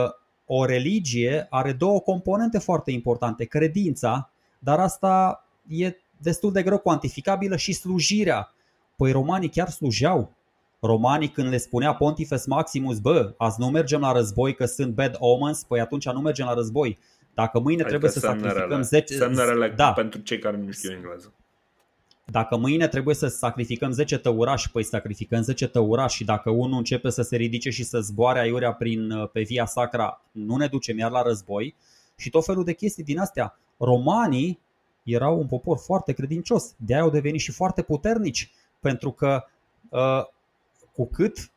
[0.46, 7.56] o religie are două componente foarte importante, credința, dar asta e destul de greu cuantificabilă
[7.56, 8.52] și slujirea.
[8.96, 10.32] Păi romanii chiar slujeau.
[10.80, 15.16] Romanii când le spunea Pontifex Maximus, bă, azi nu mergem la război că sunt bad
[15.18, 16.98] omens, păi atunci nu mergem la război.
[17.34, 19.14] Dacă mâine adică trebuie să sacrificăm 10...
[19.14, 19.92] Semnerele da.
[19.92, 21.32] pentru cei care nu știu engleză.
[22.24, 27.10] Dacă mâine trebuie să sacrificăm 10 tăurași, păi sacrificăm 10 tăurași și dacă unul începe
[27.10, 30.98] să se ridice și să zboare aiurea prin, uh, pe via sacra, nu ne ducem
[30.98, 31.74] iar la război
[32.16, 33.58] și tot felul de chestii din astea.
[33.76, 34.60] Romanii
[35.02, 38.50] erau un popor foarte credincios, de aia au devenit și foarte puternici,
[38.80, 39.44] pentru că
[39.88, 40.24] uh,
[40.98, 41.50] cu cât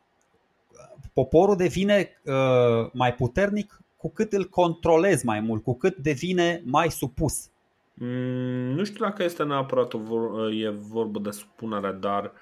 [1.12, 6.90] poporul devine uh, mai puternic, cu cât îl controlezi mai mult, cu cât devine mai
[6.90, 7.50] supus.
[7.94, 12.32] Mm, nu știu dacă este neapărat o vor, e vorbă de supunere, dar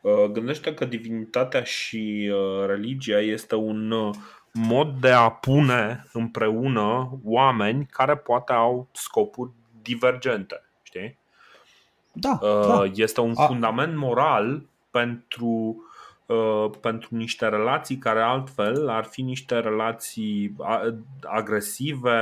[0.00, 4.14] uh, gândește că divinitatea și uh, religia este un uh,
[4.52, 9.50] mod de a pune împreună oameni care poate au scopuri
[9.82, 10.62] divergente.
[10.82, 11.18] Știi?
[12.12, 12.90] Da, uh, da.
[12.94, 15.89] Este un fundament moral pentru Uh,
[16.80, 20.56] pentru niște relații care altfel ar fi niște relații
[21.22, 22.20] agresive,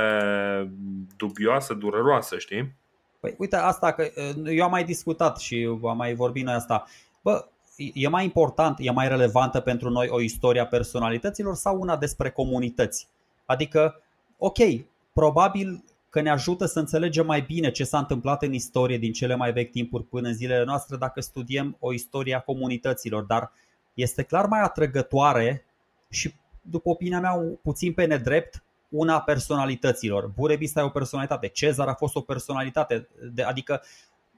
[1.17, 2.75] dubioase, dureroase, știi?
[3.19, 6.85] Păi uite asta că uh, eu am mai discutat și am mai vorbit noi asta.
[7.21, 7.45] Bă,
[7.93, 12.29] e mai important, e mai relevantă pentru noi o istorie a personalităților sau una despre
[12.29, 13.07] comunități?
[13.45, 14.01] Adică,
[14.37, 14.57] ok,
[15.13, 19.35] probabil că ne ajută să înțelegem mai bine ce s-a întâmplat în istorie din cele
[19.35, 23.51] mai vechi timpuri până în zilele noastre dacă studiem o istorie a comunităților, dar
[24.01, 25.65] este clar mai atrăgătoare
[26.09, 30.27] și, după opinia mea, puțin pe nedrept, una a personalităților.
[30.27, 33.07] Burebista e o personalitate, Cezar a fost o personalitate,
[33.45, 33.81] adică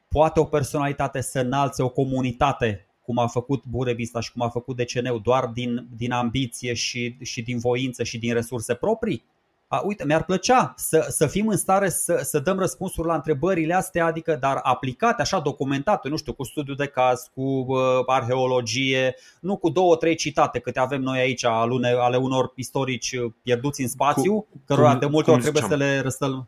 [0.07, 4.75] poate o personalitate să înalțe o comunitate cum a făcut Burebista și cum a făcut
[4.75, 9.25] DCN-ul doar din, din ambiție și, și din voință și din resurse proprii?
[9.73, 13.73] A, uite, mi-ar plăcea să, să fim în stare să, să dăm răspunsuri la întrebările
[13.73, 19.15] astea, adică dar aplicate, așa documentate, nu știu, cu studiu de caz, cu uh, arheologie,
[19.39, 23.87] nu cu două, trei citate câte avem noi aici ale, ale unor istorici pierduți în
[23.87, 26.47] spațiu, cu, cărora de multe ori trebuie să le răstăl.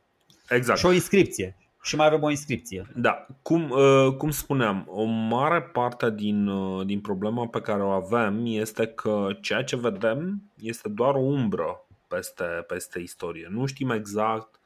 [0.50, 0.80] Exact.
[0.80, 1.58] Și o inscripție.
[1.82, 2.88] Și mai avem o inscripție.
[2.96, 7.90] Da, cum, uh, cum spuneam, o mare parte din, uh, din problema pe care o
[7.90, 11.83] avem este că ceea ce vedem este doar o umbră
[12.14, 13.48] peste, peste istorie.
[13.50, 14.60] Nu știm exact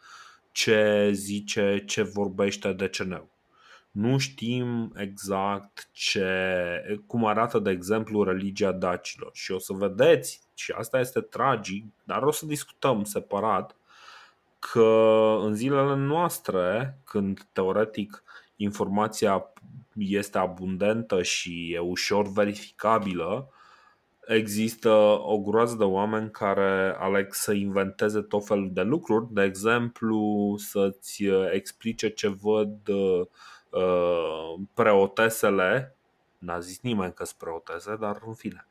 [0.51, 3.29] ce zice, ce vorbește DCN-ul.
[3.91, 6.29] Nu știm exact ce,
[7.05, 9.29] cum arată, de exemplu, religia dacilor.
[9.33, 13.75] Și o să vedeți, și asta este tragic, dar o să discutăm separat,
[14.59, 18.23] că în zilele noastre, când teoretic
[18.55, 19.53] informația
[19.95, 23.49] este abundentă și e ușor verificabilă,
[24.27, 24.89] există
[25.21, 31.25] o groază de oameni care aleg să inventeze tot felul de lucruri, de exemplu să-ți
[31.25, 33.21] uh, explice ce văd uh,
[34.73, 35.95] preotesele,
[36.37, 38.67] n-a zis nimeni că sunt preotese, dar în fine,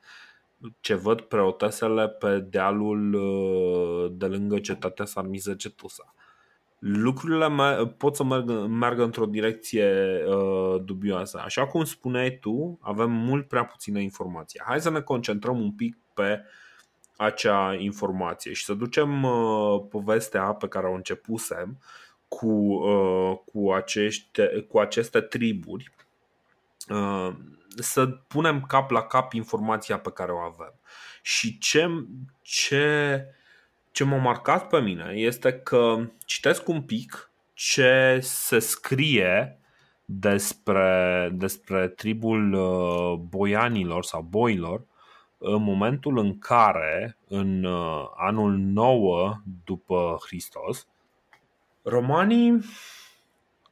[0.81, 6.15] ce văd preotesele pe dealul uh, de lângă cetatea Sarmize Cetusa
[6.79, 7.47] lucrurile
[7.97, 11.41] pot să meargă, meargă într-o direcție uh, dubioasă.
[11.45, 14.62] Așa cum spuneai tu, avem mult prea puțină informație.
[14.66, 16.43] Hai să ne concentrăm un pic pe
[17.16, 21.79] acea informație și să ducem uh, povestea pe care o începusem
[22.29, 25.93] cu, uh, cu, acește, cu aceste triburi
[26.89, 27.35] uh,
[27.77, 30.74] să punem cap la cap informația pe care o avem.
[31.22, 31.89] Și ce,
[32.43, 33.24] ce,
[33.97, 39.59] ce m-a marcat pe mine este că citesc un pic ce se scrie
[40.05, 44.85] despre, despre tribul uh, boianilor sau boilor
[45.39, 49.35] în momentul în care, în uh, anul 9
[49.65, 50.87] după Hristos,
[51.83, 52.65] romanii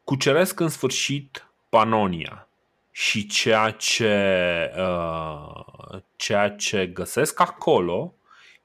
[0.04, 2.48] cuceresc în sfârșit Panonia
[2.90, 8.14] și ceea ce, uh, ceea ce găsesc acolo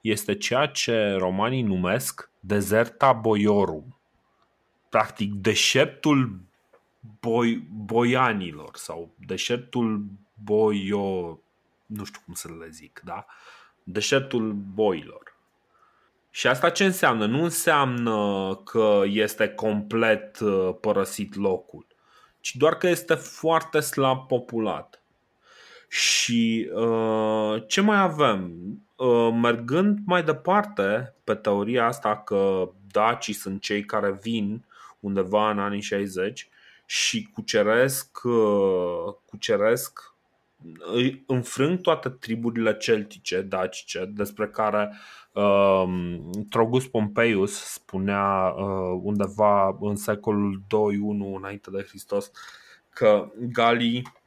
[0.02, 4.00] este ceea ce romanii numesc Deserta Boiorum.
[4.90, 6.40] Practic, deșertul
[7.20, 10.06] boi, boianilor sau deșertul
[10.44, 11.40] boio,
[11.86, 13.26] nu știu cum să le zic, da?
[13.84, 15.38] Deșertul boilor.
[16.30, 17.26] Și asta ce înseamnă?
[17.26, 21.86] Nu înseamnă că este complet uh, părăsit locul,
[22.40, 24.99] ci doar că este foarte slab populat.
[25.90, 28.54] Și uh, ce mai avem?
[28.96, 34.66] Uh, mergând mai departe pe teoria asta că dacii sunt cei care vin
[35.00, 36.50] undeva în anii 60
[36.86, 40.14] și cuceresc, uh, cuceresc
[40.94, 44.94] îi înfrâng toate triburile celtice, dacice, despre care
[45.34, 45.84] uh,
[46.50, 52.32] Trogus Pompeius spunea uh, undeva în secolul 2-1 înainte de Hristos
[52.90, 54.19] că Galii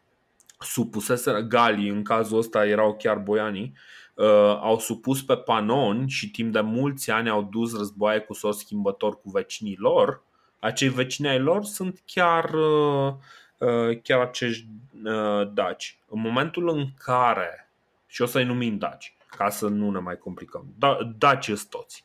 [0.64, 3.72] supuseseră, Galii în cazul ăsta erau chiar boianii,
[4.14, 8.58] uh, au supus pe panoni și timp de mulți ani au dus războaie cu sos
[8.58, 10.22] schimbător cu vecinii lor,
[10.62, 13.12] acei vecini ai lor sunt chiar, uh,
[13.58, 14.66] uh, chiar acești
[15.04, 15.98] uh, daci.
[16.08, 17.70] În momentul în care,
[18.06, 22.04] și o să-i numim daci, ca să nu ne mai complicăm, da, daci sunt toți.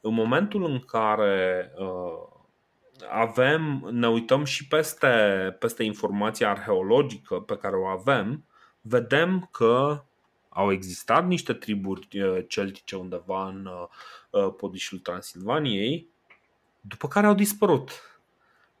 [0.00, 1.72] În momentul în care
[3.10, 5.08] avem, ne uităm și peste,
[5.58, 8.44] peste informația arheologică pe care o avem,
[8.80, 10.04] vedem că
[10.48, 12.08] au existat niște triburi
[12.48, 13.68] celtice undeva în
[14.56, 16.08] podișul Transilvaniei
[16.80, 17.90] după care au dispărut.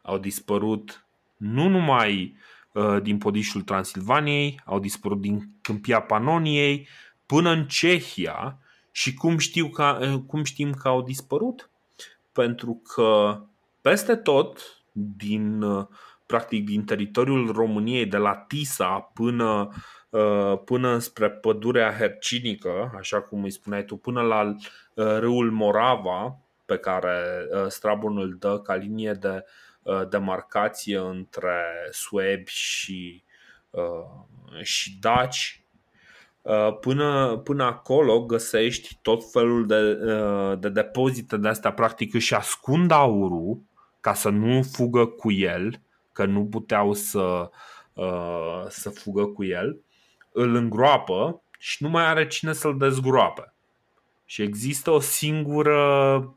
[0.02, 1.04] Au dispărut
[1.36, 2.36] nu numai
[2.72, 6.88] uh, din podișul Transilvaniei, au dispărut din câmpia Panoniei
[7.26, 8.58] până în Cehia
[8.90, 11.70] și cum, știu că, uh, cum știm că au dispărut?
[12.32, 13.40] Pentru că
[13.80, 15.86] peste tot din uh,
[16.26, 19.68] practic din teritoriul României de la Tisa până
[20.64, 24.54] până spre pădurea hercinică, așa cum îi spuneai tu, până la
[24.94, 29.44] râul Morava, pe care uh, Strabon îl dă ca linie de
[29.82, 33.24] uh, demarcație între suebi și,
[33.70, 35.64] uh, și daci
[36.80, 39.94] Până, până acolo găsești tot felul de,
[40.54, 43.62] de depozite de astea, practic își ascund aurul
[44.00, 45.80] ca să nu fugă cu el,
[46.12, 47.50] că nu puteau să,
[48.68, 49.80] să fugă cu el,
[50.32, 53.52] îl îngroapă și nu mai are cine să-l dezgroape.
[54.24, 56.34] Și există o singură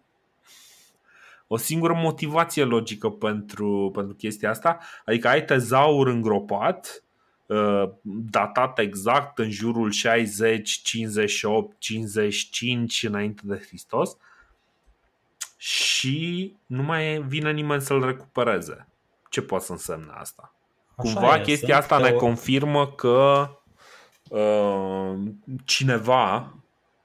[1.48, 7.04] o singură motivație logică pentru, pentru chestia asta, adică ai tezaur îngropat,
[7.46, 14.18] uh, datat exact în jurul 60, 58, 55 înainte de Hristos
[15.64, 18.88] și nu mai vine nimeni să-l recupereze.
[19.30, 20.56] Ce poate să însemne asta?
[20.96, 23.50] Așa Cumva e, chestia asta ne confirmă că
[24.30, 25.14] uh,
[25.66, 26.56] cineva,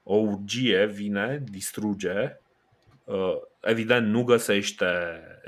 [0.03, 2.39] o urgie, vine, distruge
[3.03, 4.87] uh, evident nu găsește,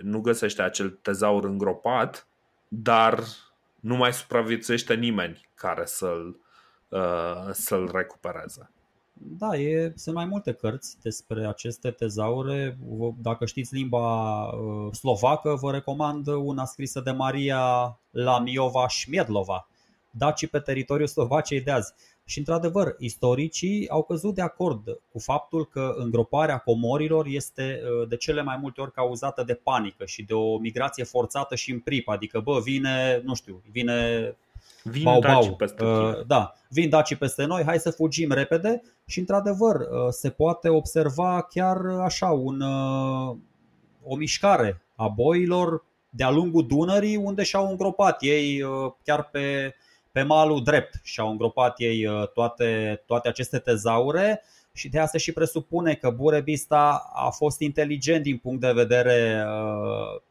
[0.02, 2.28] nu găsește acel tezaur îngropat,
[2.68, 3.24] dar
[3.80, 6.40] nu mai supraviețuiește nimeni care să-l,
[6.88, 8.70] uh, să-l recupereze.
[9.24, 12.78] Da, e, sunt mai multe cărți despre aceste tezaure.
[13.22, 19.68] Dacă știți limba uh, slovacă, vă recomand una scrisă de Maria Lamiova Șmiedlova,
[20.12, 21.94] Dacii pe teritoriul Slovaciei de azi.
[22.26, 28.18] Și, într-adevăr, istoricii au căzut de acord cu faptul că îngroparea comorilor este uh, de
[28.18, 32.08] cele mai multe ori cauzată de panică și de o migrație forțată și în prip.
[32.08, 34.36] Adică, bă, vine, nu știu, vine
[34.84, 35.56] Vin bau, bau.
[35.56, 40.30] peste uh, Da, vin dacii peste noi, hai să fugim repede și într-adevăr uh, se
[40.30, 43.36] poate observa chiar așa un, uh,
[44.04, 49.76] o mișcare a boilor de-a lungul Dunării unde și-au îngropat ei uh, chiar pe
[50.12, 55.18] pe malul drept și au îngropat ei uh, toate, toate aceste tezaure și de asta
[55.18, 60.22] și presupune că Burebista a fost inteligent din punct de vedere uh,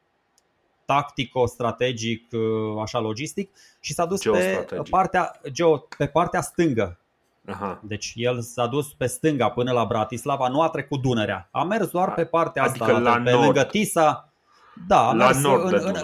[0.91, 6.99] tactico-strategic, uh, așa logistic și s-a dus pe partea, geo, pe partea stângă.
[7.47, 7.80] Aha.
[7.82, 11.49] Deci el s-a dus pe stânga până la Bratislava, nu a trecut Dunărea.
[11.51, 13.45] A mers doar pe partea adică asta, la pe nord.
[13.45, 14.32] lângă Tisa.
[14.86, 15.97] Da, a la mers nord în, în,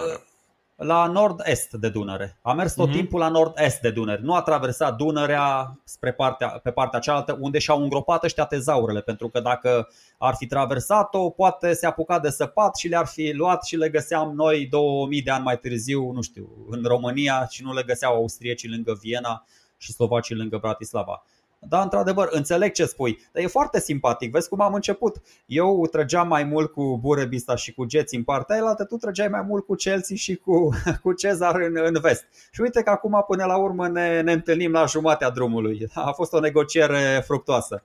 [0.77, 2.37] la nord-est de Dunăre.
[2.41, 2.91] A mers tot uh-huh.
[2.91, 4.21] timpul la nord-est de Dunăre.
[4.23, 9.29] Nu a traversat Dunărea spre partea, pe partea cealaltă unde și-au îngropat ăștia tezaurele, pentru
[9.29, 13.75] că dacă ar fi traversat-o, poate se apuca de săpat și le-ar fi luat și
[13.75, 17.83] le găseam noi 2000 de ani mai târziu, nu știu, în România și nu le
[17.83, 19.45] găseau austriecii lângă Viena
[19.77, 21.23] și slovacii lângă Bratislava.
[21.69, 24.31] Da, într-adevăr, înțeleg ce spui, dar e foarte simpatic.
[24.31, 25.21] Vezi cum am început.
[25.45, 29.41] Eu trăgeam mai mult cu Burebista și cu Jets în partea aia, tu trăgeai mai
[29.47, 30.69] mult cu Chelsea și cu,
[31.03, 32.25] cu Cezar în, în vest.
[32.51, 35.87] Și uite că acum până la urmă ne, ne întâlnim la jumatea drumului.
[35.93, 37.83] A fost o negociere fructoasă.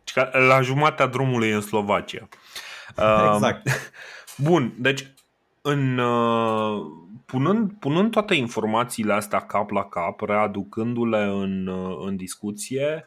[0.49, 2.29] La jumatea drumului în Slovacia.
[3.35, 3.69] Exact.
[4.37, 5.13] Bun, deci
[5.63, 6.83] în, uh,
[7.27, 13.07] punând, punând toate informațiile astea cap la cap, readucându-le în, uh, în discuție,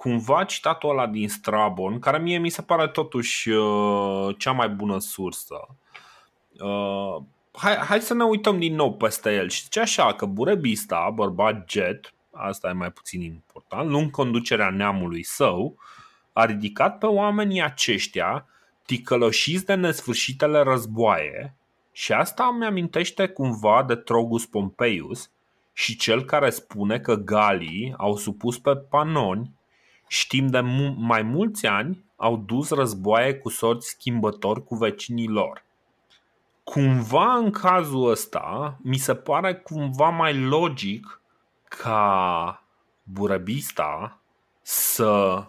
[0.00, 4.98] cumva citatul ăla din Strabon, care mie mi se pare totuși uh, cea mai bună
[4.98, 5.68] sursă.
[6.60, 7.16] Uh,
[7.52, 9.48] hai, hai să ne uităm din nou peste el.
[9.48, 15.22] Și zice așa că Burebista, bărbat jet, asta e mai puțin important, lung conducerea neamului
[15.22, 15.76] său,
[16.32, 18.46] a ridicat pe oamenii aceștia
[18.86, 21.54] ticăloșiți de nesfârșitele războaie
[21.92, 25.30] și asta îmi amintește cumva de Trogus Pompeius
[25.72, 29.56] și cel care spune că galii au supus pe panoni
[30.08, 30.60] Știm de
[30.96, 35.64] mai mulți ani au dus războaie cu sorți schimbători cu vecinii lor.
[36.64, 41.20] Cumva în cazul ăsta mi se pare cumva mai logic
[41.64, 42.62] ca
[43.02, 44.20] Burăbista
[44.62, 45.44] să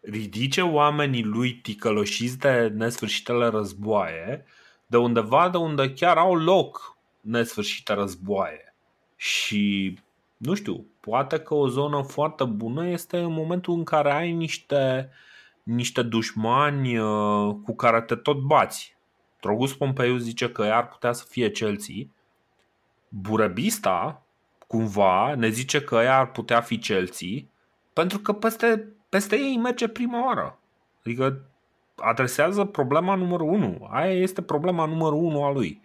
[0.00, 4.44] ridice oamenii lui ticăloșiți de nesfârșitele războaie
[4.86, 8.74] de undeva de unde chiar au loc nesfârșite războaie.
[9.16, 9.98] Și
[10.36, 15.10] nu știu, poate că o zonă foarte bună este în momentul în care ai niște,
[15.62, 18.96] niște dușmani uh, cu care te tot bați.
[19.40, 21.94] Trogus Pompeiu zice că ar putea să fie Chelsea.
[23.08, 24.22] Burebista,
[24.66, 27.28] cumva, ne zice că ea ar putea fi Chelsea
[27.92, 30.58] pentru că peste, peste ei merge prima oară.
[31.00, 31.40] Adică
[31.96, 33.88] adresează problema numărul 1.
[33.90, 35.80] Aia este problema numărul 1 a lui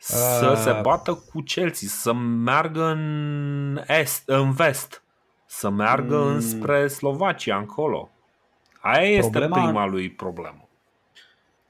[0.00, 0.56] să uh...
[0.56, 5.02] se bată cu Chelsea, să meargă în est, în vest,
[5.46, 6.26] să meargă mm.
[6.26, 8.10] înspre Slovacia, încolo.
[8.80, 9.62] Aia este problema...
[9.62, 10.68] prima lui problemă.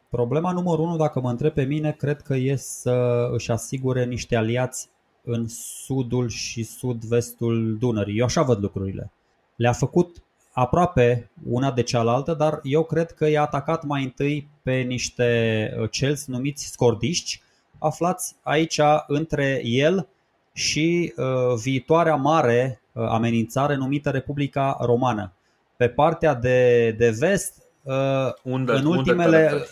[0.08, 4.36] Problema numărul unu, dacă mă întreb pe mine, cred că e să își asigure niște
[4.36, 4.88] aliați
[5.22, 5.46] în
[5.84, 8.18] sudul și sud-vestul Dunării.
[8.18, 9.10] Eu așa văd lucrurile.
[9.56, 10.22] Le-a făcut
[10.52, 15.90] aproape una de cealaltă, dar eu cred că i-a atacat mai întâi pe niște uh,
[15.90, 17.42] celți numiți scordiști,
[17.80, 20.08] aflați aici între el
[20.52, 21.24] și uh,
[21.62, 25.32] viitoarea mare uh, amenințare numită Republica Romană.
[25.76, 27.94] Pe partea de, de vest, uh,
[28.42, 29.48] unde, în ultimele.
[29.52, 29.66] Unde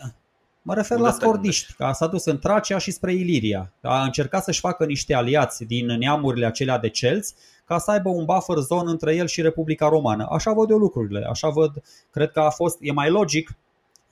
[0.62, 3.72] mă refer unde la scordiști, că s-a dus în Tracia și spre Iliria.
[3.82, 7.34] A încercat să-și facă niște aliați din neamurile acelea de celți
[7.64, 10.26] ca să aibă un buffer zone între el și Republica Romană.
[10.30, 13.56] Așa văd eu lucrurile, așa văd, cred că a fost, e mai logic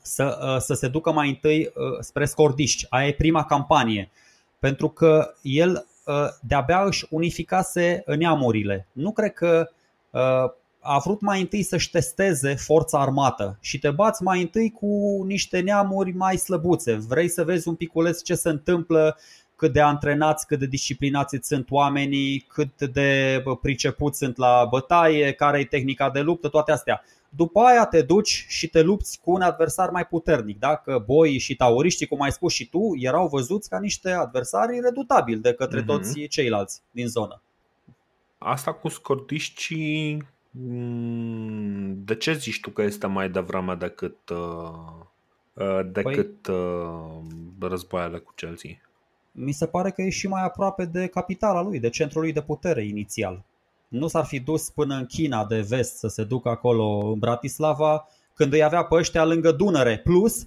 [0.07, 2.86] să, uh, să se ducă mai întâi uh, spre scordiști.
[2.88, 4.11] Aia e prima campanie.
[4.59, 8.86] Pentru că el uh, de-abia își unificase neamurile.
[8.92, 9.70] Nu cred că
[10.80, 15.61] a vrut mai întâi să-și testeze forța armată și te bați mai întâi cu niște
[15.61, 16.94] neamuri mai slăbuțe.
[16.94, 19.18] Vrei să vezi un piculeț ce se întâmplă,
[19.57, 25.59] cât de antrenați, cât de disciplinați sunt oamenii, cât de pricepuți sunt la bătaie, care
[25.59, 27.04] e tehnica de luptă, toate astea.
[27.37, 30.59] După aia te duci și te lupți cu un adversar mai puternic.
[30.59, 35.41] Dacă boii și tauriștii, cum ai spus și tu, erau văzuți ca niște adversari redutabili
[35.41, 35.87] de către mm-hmm.
[35.87, 37.41] toți ceilalți din zonă.
[38.39, 44.68] Asta cu scordiștii, mm, de ce zici tu că este mai devreme decât, uh,
[45.53, 48.70] uh, decât păi, războaiele cu Chelsea?
[49.32, 52.43] Mi se pare că e și mai aproape de capitala lui, de centrul lui de
[52.43, 53.45] putere inițial
[53.89, 58.09] nu s-ar fi dus până în China de vest să se ducă acolo în Bratislava
[58.34, 59.99] când îi avea pe ăștia lângă Dunăre.
[59.99, 60.47] Plus,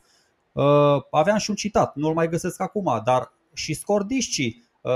[0.51, 0.63] uh,
[1.11, 4.91] aveam și un citat, nu-l mai găsesc acum, dar și scordișcii uh,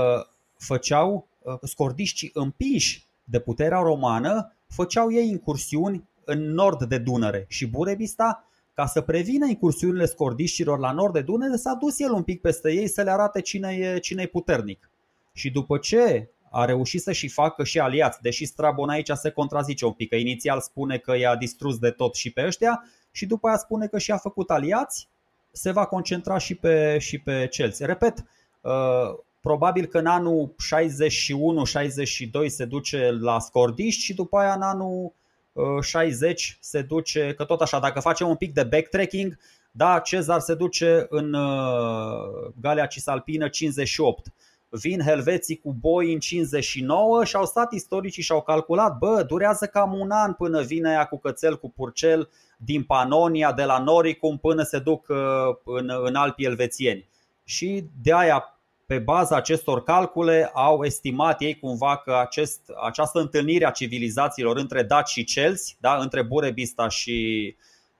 [0.56, 7.66] făceau, uh, scordișcii împiși de puterea romană, făceau ei incursiuni în nord de Dunăre și
[7.66, 12.40] Burebista ca să prevină incursiunile scordiștilor la nord de Dunăre, s-a dus el un pic
[12.40, 14.90] peste ei să le arate cine e, cine e puternic.
[15.32, 19.86] Și după ce a reușit să și facă și aliați, deși Strabon aici se contrazice
[19.86, 23.48] un pic, că inițial spune că i-a distrus de tot și pe ăștia și după
[23.48, 25.08] aia spune că și-a făcut aliați,
[25.50, 27.86] se va concentra și pe, și pe Chelsea.
[27.86, 28.24] Repet,
[28.60, 28.72] uh,
[29.40, 30.54] probabil că în anul
[32.44, 35.12] 61-62 se duce la scordiști și după aia în anul
[35.80, 39.38] 60 uh, se duce, că tot așa, dacă facem un pic de backtracking,
[39.70, 44.32] da, Cezar se duce în uh, Galia Cisalpină 58
[44.80, 49.66] vin helveții cu boi în 59 și au stat istoricii și au calculat, bă, durează
[49.66, 54.38] cam un an până vine ea cu cățel, cu purcel din Panonia, de la Noricum
[54.38, 55.16] până se duc uh,
[55.64, 57.08] în, în Alpii elvețieni.
[57.44, 63.66] Și de aia pe baza acestor calcule au estimat ei cumva că acest, această întâlnire
[63.66, 67.56] a civilizațiilor între daci și celți, da, între Burebista și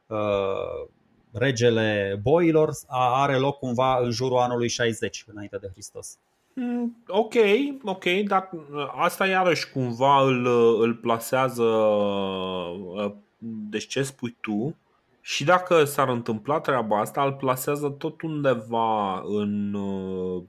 [0.06, 0.88] uh,
[1.32, 6.18] regele boilor, are loc cumva în jurul anului 60 înainte de Hristos.
[6.54, 7.34] Mm, ok,
[7.82, 10.46] ok, dar uh, asta iarăși cumva îl,
[10.80, 14.76] îl plasează, uh, deci ce spui tu,
[15.20, 20.42] și dacă s-ar întâmpla treaba asta, îl plasează tot undeva în uh,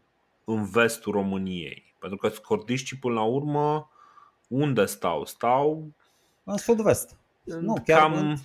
[0.45, 1.95] în vestul României.
[1.99, 3.89] Pentru că scordiștii până la urmă
[4.47, 5.25] unde stau?
[5.25, 5.87] Stau
[6.43, 7.15] în sud-vest.
[7.43, 8.35] Nu, chiar cam în...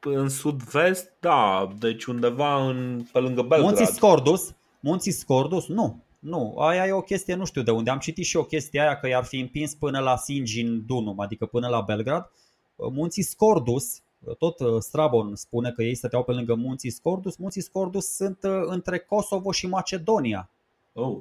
[0.00, 3.62] în sud-vest, da, deci undeva în, pe lângă Belgrad.
[3.62, 6.02] Munții Scordus, Munții Scordus, nu.
[6.20, 7.90] Nu, aia e o chestie, nu știu de unde.
[7.90, 11.46] Am citit și o chestie aia că i-ar fi împins până la Singin Dunum, adică
[11.46, 12.30] până la Belgrad.
[12.76, 14.02] Munții Scordus,
[14.38, 17.36] tot uh, Strabon spune că ei stăteau pe lângă Munții Scordus.
[17.36, 20.50] Munții Scordus sunt uh, între Kosovo și Macedonia.
[20.92, 21.18] Oh.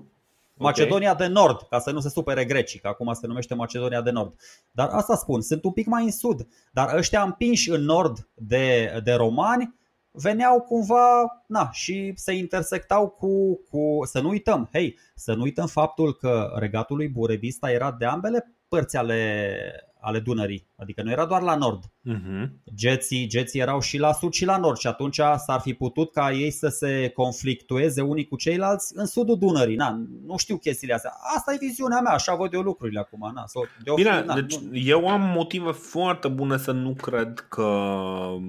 [0.53, 1.27] Macedonia okay.
[1.27, 4.33] de Nord, ca să nu se supere grecii, că acum se numește Macedonia de Nord.
[4.71, 6.47] Dar asta spun, sunt un pic mai în sud.
[6.71, 9.78] Dar ăștia împinși în nord de, de romani
[10.21, 14.05] veneau cumva na, și se intersectau cu, cu.
[14.05, 18.53] Să nu uităm, hei, să nu uităm faptul că regatul lui Burebista era de ambele
[18.69, 19.61] părți ale,
[19.99, 20.67] ale Dunării.
[20.75, 21.83] Adică nu era doar la nord.
[21.83, 22.49] Uh-huh.
[22.75, 26.31] Geții, geții erau și la sud și la nord și atunci s-ar fi putut ca
[26.31, 29.75] ei să se conflictueze unii cu ceilalți în sudul Dunării.
[29.75, 31.11] Na, nu știu chestiile astea.
[31.35, 33.31] Asta e viziunea mea, așa văd eu lucrurile acum.
[33.33, 33.43] Na.
[33.47, 34.77] So, de Bine, na, deci nu...
[34.77, 37.63] eu am motive foarte bune să nu cred că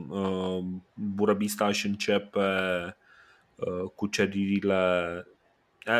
[0.09, 0.65] uh,
[0.95, 2.41] Burăbistaș își începe
[3.55, 5.25] uh, cuceririle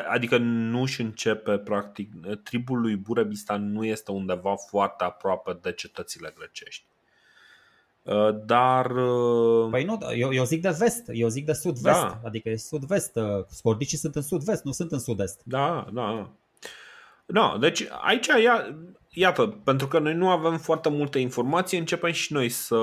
[0.09, 2.13] Adică nu își începe, practic,
[2.43, 6.85] tribul lui Burebistan nu este undeva foarte aproape de cetățile grecești.
[8.03, 8.91] Uh, dar.
[8.91, 12.21] Uh, păi nu, eu, eu zic de vest, eu zic de sud-vest, da.
[12.25, 13.17] adică e sud-vest.
[13.17, 15.41] Uh, scordicii sunt în sud-vest, nu sunt în sud-est.
[15.45, 16.31] Da, da.
[17.27, 18.77] Da, deci aici, ia,
[19.09, 22.77] iată, pentru că noi nu avem foarte multe informații, începem și noi să,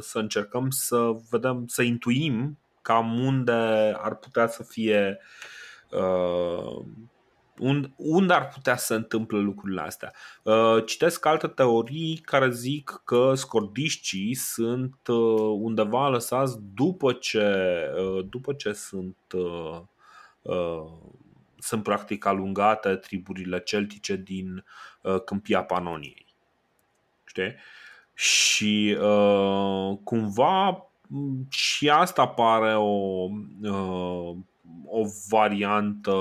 [0.00, 5.18] să încercăm să vedem, să intuim cam unde ar putea să fie
[5.90, 6.84] uh,
[7.96, 10.12] unde ar putea să se întâmple lucrurile astea.
[10.42, 17.54] Uh, citesc alte teorii care zic că scordiștii sunt uh, undeva lăsați după ce,
[17.96, 19.16] uh, după ce sunt,
[21.58, 24.64] sunt practic alungate triburile celtice din
[25.24, 26.26] câmpia Panoniei.
[27.24, 27.54] Știi?
[28.14, 28.98] Și
[30.04, 30.90] cumva
[31.48, 33.24] și asta pare o,
[34.86, 36.12] o variantă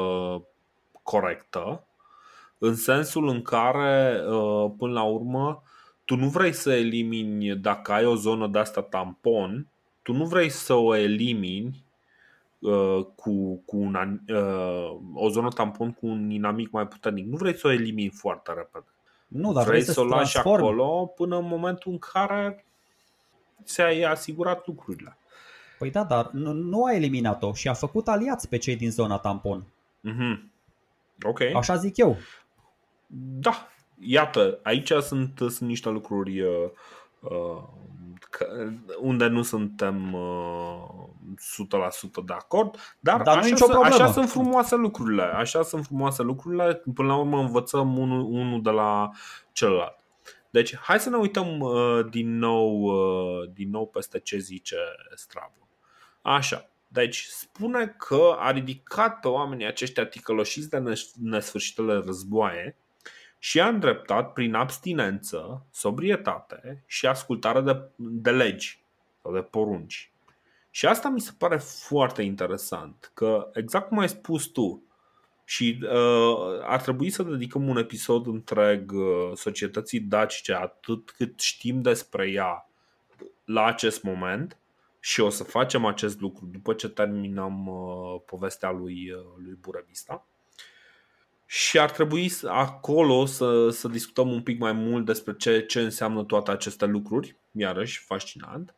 [1.04, 1.84] corectă,
[2.58, 5.64] în sensul în care, uh, până la urmă,
[6.06, 9.68] tu nu vrei să elimini, dacă ai o zonă de asta tampon,
[10.02, 11.84] tu nu vrei să o elimini
[12.60, 17.26] uh, cu, cu un, uh, o zonă tampon cu un inamic mai puternic.
[17.26, 18.86] Nu vrei să o elimini foarte repede.
[19.28, 20.64] Nu, dar vrei, vrei să o lași transform.
[20.64, 22.66] acolo până în momentul în care
[23.66, 25.18] ți-ai asigurat lucrurile.
[25.78, 29.18] Păi da, dar nu, nu a eliminat-o și a făcut aliați pe cei din zona
[29.18, 29.64] tampon.
[30.10, 30.54] Mm-hmm.
[31.22, 31.42] Ok.
[31.42, 32.18] Așa zic eu.
[33.40, 33.68] Da,
[34.00, 36.70] iată, aici sunt, sunt niște lucruri uh,
[37.20, 37.64] uh,
[39.00, 41.06] unde nu suntem uh,
[42.22, 45.24] 100% de acord, dar, dar așa, sunt, așa sunt frumoase lucrurile.
[45.24, 46.82] Așa sunt frumoase lucrurile.
[46.94, 49.12] Până la urmă învățăm unul, unul de la
[49.52, 49.95] celălalt.
[50.56, 54.76] Deci, hai să ne uităm uh, din nou uh, din nou peste ce zice
[55.16, 55.68] Strabo.
[56.22, 56.70] Așa.
[56.88, 60.84] Deci spune că a ridicat pe oamenii aceștia ticăloșiți de
[61.22, 62.78] nesfârșitele războaie
[63.40, 68.84] și a îndreptat prin abstinență, sobrietate și ascultare de, de legi
[69.22, 70.12] sau de porunci.
[70.70, 74.84] Și asta mi se pare foarte interesant, că exact cum ai spus tu,
[75.46, 81.82] și uh, ar trebui să dedicăm un episod întreg uh, societății dacice, atât cât știm
[81.82, 82.70] despre ea
[83.46, 84.60] la acest moment,
[85.06, 90.28] și o să facem acest lucru după ce terminăm uh, povestea lui, uh, lui Burebista.
[91.46, 96.24] Și ar trebui acolo să, să discutăm un pic mai mult despre ce, ce înseamnă
[96.24, 98.76] toate aceste lucruri, iarăși fascinant.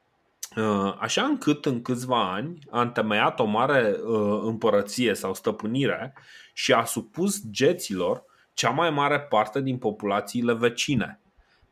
[0.55, 6.13] Uh, așa încât în câțiva ani a întemeiat o mare uh, împărăție sau stăpânire
[6.53, 8.23] și a supus geților
[8.53, 11.19] cea mai mare parte din populațiile vecine.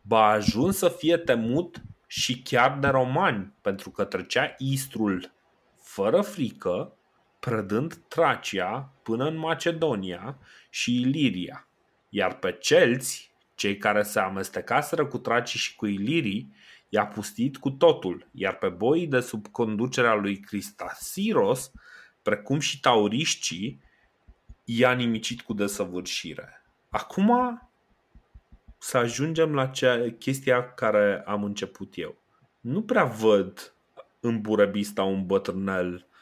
[0.01, 5.31] Ba a ajuns să fie temut și chiar de romani, pentru că trecea Istrul
[5.81, 6.97] fără frică,
[7.39, 10.37] prădând Tracia până în Macedonia
[10.69, 11.67] și Iliria,
[12.09, 16.53] iar pe celți, cei care se amestecaseră cu tracii și cu ilirii,
[16.95, 21.71] i-a pustit cu totul, iar pe boii de sub conducerea lui Cristasiros,
[22.21, 23.81] precum și tauriștii,
[24.63, 26.63] i-a nimicit cu desăvârșire.
[26.89, 27.61] Acum
[28.77, 32.15] să ajungem la cea, chestia care am început eu.
[32.59, 33.73] Nu prea văd
[34.19, 36.14] în Burebista un bătrânel uh,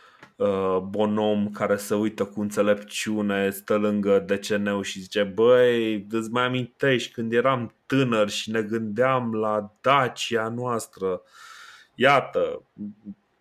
[0.82, 7.12] bonom care se uită cu înțelepciune, stă lângă deceneu și zice Băi, îți mai amintești
[7.12, 11.22] când eram tânăr și ne gândeam la Dacia noastră?
[11.96, 12.64] Iată,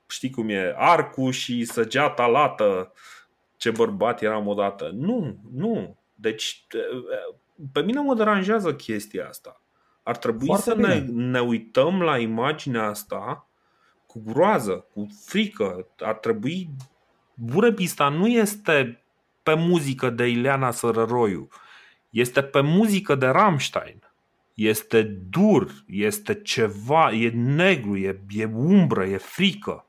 [0.09, 2.93] știi cum e, arcu și săgeata lată.
[3.57, 4.91] Ce bărbat eram odată.
[4.95, 5.97] Nu, nu.
[6.15, 6.67] Deci
[7.73, 9.61] pe mine mă deranjează chestia asta.
[10.03, 13.47] Ar trebui Foarte să ne, ne uităm la imaginea asta
[14.13, 15.87] cu groază, cu frică.
[15.99, 16.71] Ar trebui.
[17.35, 19.03] Burebista nu este
[19.43, 21.49] pe muzică de Ileana Sărăroiu,
[22.11, 24.03] este pe muzică de Rammstein.
[24.55, 29.87] Este dur, este ceva, e negru, e, e umbră, e frică.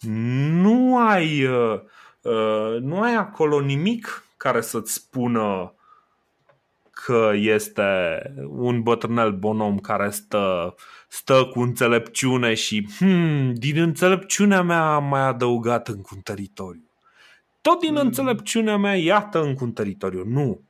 [0.00, 1.80] Nu ai, uh,
[2.22, 5.72] uh, nu ai acolo nimic care să-ți spună
[7.04, 7.82] că este
[8.48, 10.74] un bătrânel bonom care stă,
[11.08, 16.90] stă cu înțelepciune și hmm, din înțelepciunea mea am mai adăugat încă un teritoriu.
[17.60, 18.00] Tot din mm.
[18.00, 20.24] înțelepciunea mea, iată încă un teritoriu.
[20.26, 20.60] Nu.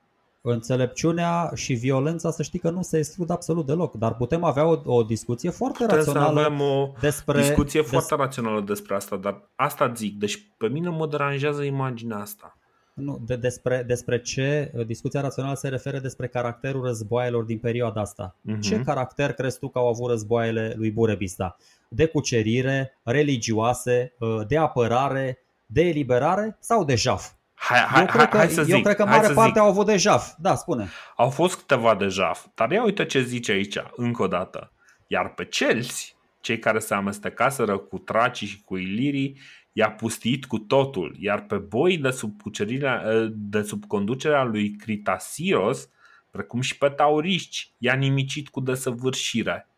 [0.41, 4.81] Înțelepciunea și violența, să știi că nu se exclud absolut deloc, dar putem avea o,
[4.85, 7.91] o discuție foarte Putem rațională să avem o despre, discuție des...
[7.91, 10.19] foarte rațională despre asta, dar asta zic.
[10.19, 12.59] Deci pe mine mă deranjează imaginea asta.
[12.99, 18.01] Nu, de, despre, despre ce uh, discuția rațională se referă despre caracterul războaielor din perioada
[18.01, 18.37] asta.
[18.41, 18.61] Uh-huh.
[18.61, 21.57] Ce caracter crezi tu că au avut războaiele lui Burebista?
[21.89, 27.31] De cucerire, religioase, uh, de apărare, de eliberare sau de jaf?
[27.55, 29.59] Hai, hai, eu cred că, hai să zic, eu cred că mare parte zic.
[29.59, 30.33] au avut de jaf.
[30.39, 30.89] Da, spune.
[31.17, 34.73] Au fost câteva de jaf, dar ia uite ce zice aici, încă o dată.
[35.07, 39.41] Iar pe celți, cei care se amestecaseră cu tracii și cu ilirii,
[39.79, 42.43] i-a pustit cu totul, iar pe boi de sub,
[43.31, 45.89] de sub conducerea lui Critasiros,
[46.31, 49.69] precum și pe tauriști, i-a nimicit cu desăvârșire.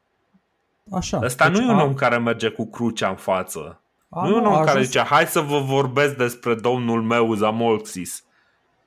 [0.92, 1.18] Așa.
[1.22, 1.84] Ăsta deci nu e un a...
[1.84, 3.80] om care merge cu crucea în față.
[4.08, 8.24] A, nu e un om care zice, hai să vă vorbesc despre domnul meu Zamolxis.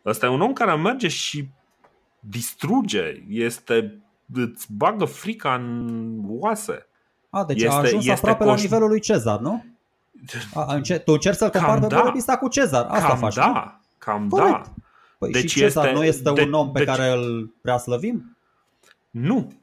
[0.05, 1.47] Ăsta e un om care merge și
[2.19, 4.01] distruge, este,
[4.33, 6.87] îți bagă frica în oase.
[7.29, 8.55] A, deci este, a ajuns este aproape coș...
[8.55, 9.65] la nivelul lui Cezar, nu?
[10.53, 11.87] A, tu încerci să-l compari pe
[12.25, 12.37] da.
[12.37, 12.85] cu Cezar.
[12.89, 13.81] Asta cam faci, da, nu?
[13.97, 14.51] Cam Corect.
[14.51, 14.73] da.
[15.17, 17.77] Păi deci și Cezar este, nu este de, un om pe deci, care îl prea
[17.77, 18.37] slăvim?
[19.09, 19.53] Nu.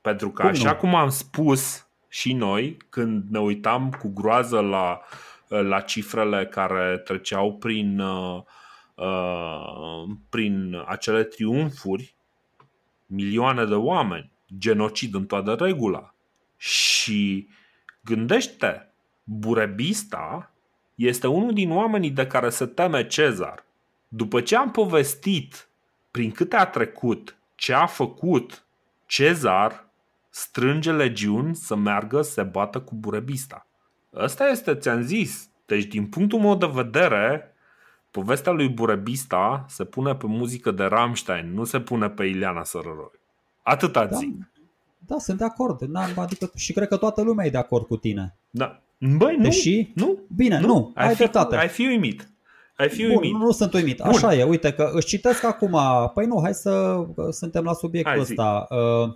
[0.00, 0.76] Pentru că cum așa nu?
[0.76, 5.00] cum am spus și noi, când ne uitam cu groază la,
[5.48, 8.42] la cifrele care treceau prin, uh,
[8.94, 12.14] uh, prin acele triumfuri,
[13.06, 16.14] milioane de oameni, genocid în toată regula.
[16.56, 17.48] Și
[18.04, 18.89] gândește,
[19.32, 20.50] Burebista
[20.94, 23.64] este unul din oamenii de care se teme Cezar.
[24.08, 25.68] După ce am povestit
[26.10, 28.64] prin câte a trecut, ce a făcut,
[29.06, 29.86] Cezar
[30.30, 33.66] strânge legiuni să meargă să se bată cu Burebista.
[34.14, 35.48] Ăsta este, ți-am zis.
[35.66, 37.54] Deci, din punctul meu de vedere,
[38.10, 43.20] povestea lui Burebista se pune pe muzică de Rammstein, nu se pune pe Ileana Sărăroi.
[43.62, 44.50] Atâta da, zic.
[44.98, 45.96] Da, sunt de acord.
[46.16, 48.36] Adică, și cred că toată lumea e de acord cu tine.
[48.50, 48.80] Da.
[49.00, 51.56] Băi, nu, Deși, nu, bine, nu, nu ai, ai dreptate.
[51.56, 52.30] Ai fi uimit.
[52.76, 53.32] Ai fi Bun, uimit.
[53.32, 53.96] Nu sunt uimit.
[53.96, 54.08] Bun.
[54.08, 55.78] Așa e, uite că își citesc acum.
[56.14, 58.66] Păi nu, hai să suntem la subiectul hai, ăsta.
[58.70, 59.14] Uh,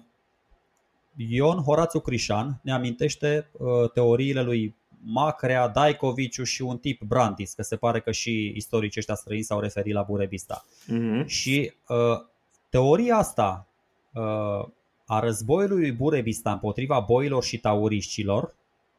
[1.17, 4.75] Ion Horațiu Crișan ne amintește uh, teoriile lui
[5.05, 9.61] Macrea, Daikoviciu și un tip Brandis, că se pare că și istoricii ăștia străini s-au
[9.61, 10.65] referit la Burebista.
[10.65, 11.27] Uh-huh.
[11.27, 12.27] Și uh,
[12.69, 13.67] teoria asta
[14.13, 14.69] uh,
[15.07, 18.55] a războiului lui Burebista împotriva boilor și tauriștilor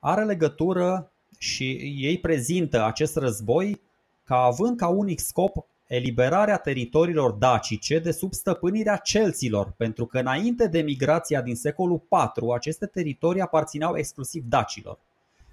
[0.06, 3.82] are legătură și ei prezintă acest război
[4.24, 10.68] ca având ca unic scop eliberarea teritoriilor dacice de sub stăpânirea celților, pentru că înainte
[10.68, 12.02] de migrația din secolul
[12.38, 14.98] IV, aceste teritorii aparțineau exclusiv dacilor.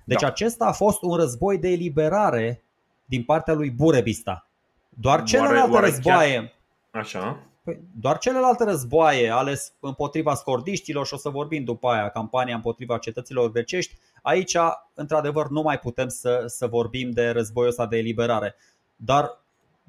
[0.05, 0.27] Deci da.
[0.27, 2.62] acesta a fost un război de eliberare
[3.05, 4.47] din partea lui Burebista.
[4.89, 7.03] Doar celelalte oare, oare războaie chiar...
[7.03, 7.53] Așa.
[7.65, 12.99] Păi, doar celelalte războaie ales împotriva scordiștilor și o să vorbim după aia, campania împotriva
[12.99, 14.57] cetăților grecești, aici,
[14.94, 18.55] într-adevăr, nu mai putem să, să vorbim de războiul ăsta de eliberare.
[18.97, 19.43] Dar,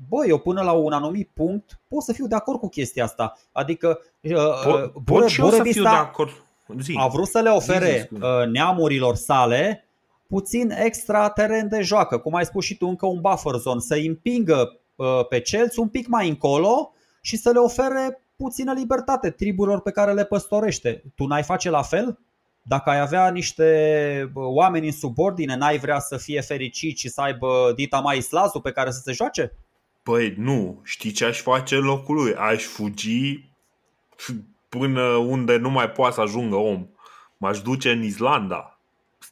[0.10, 3.38] bă, eu până la un anumit punct pot să fiu de acord cu chestia asta.
[3.51, 4.34] Adică, uh,
[4.64, 6.31] pot, pot și eu să fiu de acord.
[6.80, 6.95] Zi.
[6.99, 9.88] a vrut să le ofere zi, zi, uh, neamurilor sale
[10.27, 13.95] puțin extra teren de joacă, cum ai spus și tu, încă un buffer zone, să
[14.07, 19.81] împingă uh, pe celți un pic mai încolo și să le ofere puțină libertate triburilor
[19.81, 21.03] pe care le păstorește.
[21.15, 22.19] Tu n-ai face la fel?
[22.65, 27.72] Dacă ai avea niște oameni în subordine, n-ai vrea să fie fericiți și să aibă
[27.76, 29.53] dita mai islazul pe care să se joace?
[30.03, 32.35] Păi nu, știi ce aș face în locul lui?
[32.35, 33.49] Aș fugi
[34.69, 36.88] până unde nu mai poate să ajungă om.
[37.38, 38.80] M-aș duce în Islanda,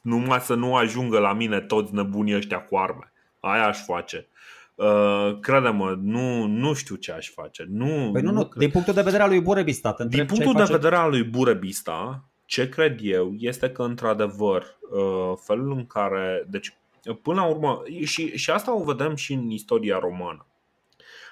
[0.02, 3.12] numai să nu ajungă la mine toți nebunii ăștia cu arme.
[3.40, 4.28] Aia aș face.
[4.76, 7.66] Uh, crede-mă, nu, nu știu ce aș face.
[7.70, 9.96] Nu, păi nu, nu, din punctul de vedere al lui Burebista.
[10.08, 10.72] Din punctul de face...
[10.72, 16.46] vedere al lui Burebista, ce cred eu este că, într-adevăr, uh, felul în care.
[16.50, 16.74] Deci,
[17.22, 20.46] până la urmă, și, și asta o vedem și în istoria romană.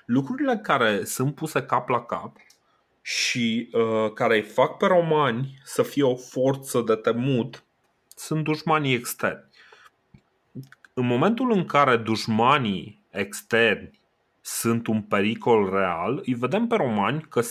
[0.05, 2.37] Lucrurile care sunt puse cap la cap
[3.01, 7.63] și uh, care îi fac pe romani să fie o forță de temut
[8.15, 9.43] sunt dușmanii externi.
[10.93, 13.99] În momentul în care dușmanii externi
[14.41, 17.41] sunt un pericol real, îi vedem pe romani că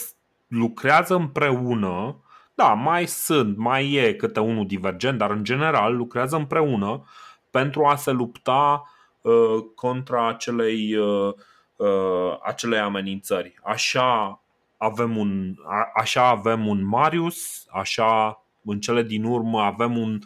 [0.47, 2.23] lucrează împreună.
[2.59, 7.05] Da, mai sunt, mai e câte unul divergent, dar în general lucrează împreună
[7.51, 8.82] pentru a se lupta
[9.20, 11.35] uh, contra acelei, uh,
[11.76, 13.55] uh, acelei amenințări.
[13.62, 14.40] Așa
[14.76, 20.18] avem un, a, așa avem un Marius, așa în cele din urmă avem un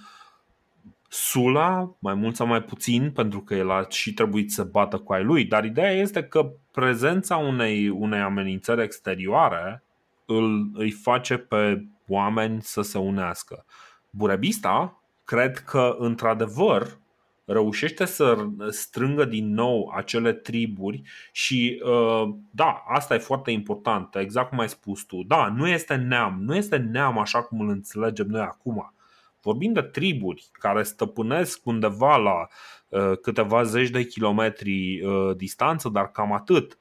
[1.08, 5.12] Sula, mai mult sau mai puțin, pentru că el a și trebuit să bată cu
[5.12, 9.82] ai lui, dar ideea este că prezența unei, unei amenințări exterioare
[10.26, 13.64] îl, îi face pe oameni să se unească.
[14.10, 17.00] Burebista cred că, într-adevăr,
[17.44, 21.02] reușește să strângă din nou acele triburi
[21.32, 25.22] și uh, da, asta e foarte important, exact cum ai spus tu.
[25.26, 28.94] Da, nu este neam, nu este neam așa cum îl înțelegem noi acum.
[29.40, 32.46] Vorbim de triburi care stăpânesc undeva la
[32.88, 36.78] uh, câteva zeci de kilometri uh, distanță, dar cam atât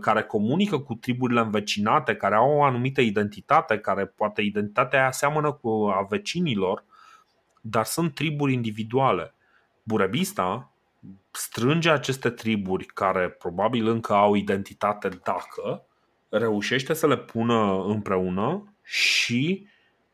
[0.00, 5.52] care comunică cu triburile învecinate, care au o anumită identitate, care poate identitatea aia seamănă
[5.52, 6.84] cu a vecinilor,
[7.60, 9.34] dar sunt triburi individuale.
[9.82, 10.72] Burebista
[11.30, 15.86] strânge aceste triburi care probabil încă au identitate dacă
[16.28, 19.68] reușește să le pună împreună și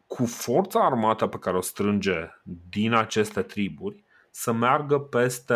[0.07, 2.29] cu forța armată pe care o strânge
[2.69, 5.55] din aceste triburi să meargă peste,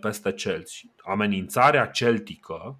[0.00, 0.90] peste celți.
[1.04, 2.76] Amenințarea celtică, ă,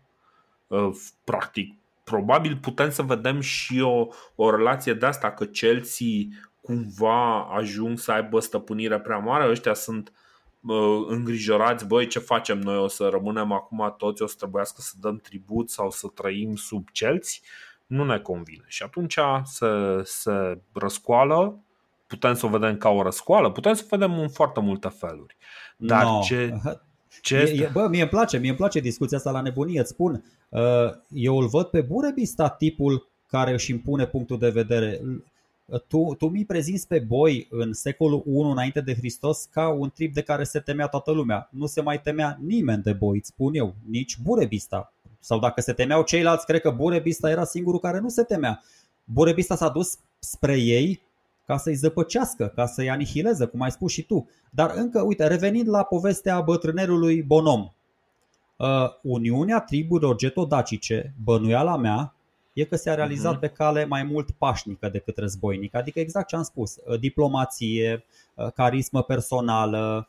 [1.25, 1.75] practic,
[2.05, 8.13] probabil putem să vedem și o, o relație de asta, că celții cumva ajung să
[8.13, 10.13] aibă stăpânire prea mare, ăștia sunt
[11.09, 12.77] îngrijorați, băi, ce facem noi?
[12.77, 16.89] O să rămânem acum toți, o să trebuiască să dăm tribut sau să trăim sub
[16.93, 17.43] celți?
[17.87, 18.65] Nu ne convine.
[18.67, 19.67] Și atunci se,
[20.03, 21.59] se răscoală,
[22.07, 25.37] putem să o vedem ca o răscoală, putem să o vedem în foarte multe feluri.
[25.77, 26.21] Dar no.
[26.23, 26.61] ce,
[27.21, 27.71] ce este?
[27.73, 30.25] Bă, mie îmi place, mie îmi place discuția asta la nebunie, îți spun.
[30.49, 30.61] Uh,
[31.09, 35.01] eu îl văd pe Burebista tipul care își impune punctul de vedere
[35.79, 40.15] tu, tu mi prezinți pe boi în secolul 1 înainte de Hristos ca un trip
[40.15, 41.49] de care se temea toată lumea.
[41.51, 44.93] Nu se mai temea nimeni de boi, îți spun eu, nici Burebista.
[45.19, 48.63] Sau dacă se temeau ceilalți, cred că Burebista era singurul care nu se temea.
[49.05, 51.01] Burebista s-a dus spre ei
[51.53, 54.29] ca să-i zăpăcească, ca să-i anihileze, cum ai spus și tu.
[54.51, 57.73] Dar încă, uite, revenind la povestea bătrânerului Bonom,
[58.57, 58.67] uh,
[59.03, 62.15] Uniunea triburilor getodacice, bănuiala mea,
[62.53, 63.41] e că s-a realizat uh-huh.
[63.41, 65.77] pe cale mai mult pașnică decât războinică.
[65.77, 68.05] Adică exact ce am spus, uh, diplomație,
[68.35, 70.09] uh, carismă personală,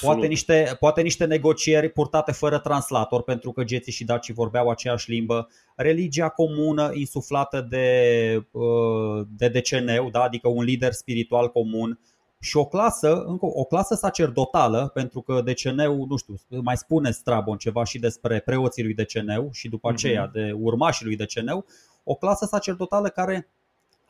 [0.00, 5.10] Poate niște, poate niște negocieri purtate fără translator, pentru că geții și dacii vorbeau aceeași
[5.10, 10.22] limbă, religia comună insuflată de, uh, de deceneu, da?
[10.22, 11.98] adică un lider spiritual comun,
[12.42, 17.56] și o clasă, încă o clasă sacerdotală, pentru că Deceneu, nu știu, mai spune Strabon
[17.56, 19.96] ceva și despre preoții lui Deceneu și după mhm.
[19.96, 21.64] aceea de urmașii lui Deceneu,
[22.04, 23.48] o clasă sacerdotală care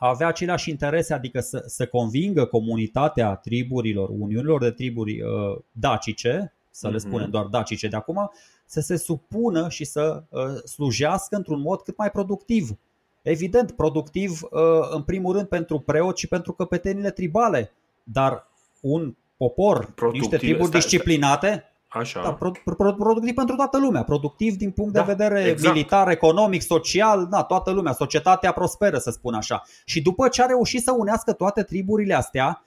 [0.09, 6.89] avea aceleași interese, adică să, să convingă comunitatea triburilor, uniunilor de triburi uh, dacice, să
[6.89, 7.06] le mhm.
[7.06, 8.31] spunem doar dacice de acum,
[8.66, 12.78] să se supună și să uh, slujească într-un mod cât mai productiv.
[13.22, 14.60] Evident, productiv uh,
[14.90, 17.72] în primul rând pentru preoți și pentru căpetenile tribale,
[18.02, 18.47] dar
[18.81, 22.22] un popor, productiv, niște triburi stai, disciplinate, Așa.
[22.22, 25.74] Da, pro, pro, productiv pentru toată lumea, productiv din punct da, de vedere exact.
[25.74, 29.62] militar, economic, social, da, toată lumea, societatea prosperă, să spun așa.
[29.84, 32.64] Și după ce a reușit să unească toate triburile astea,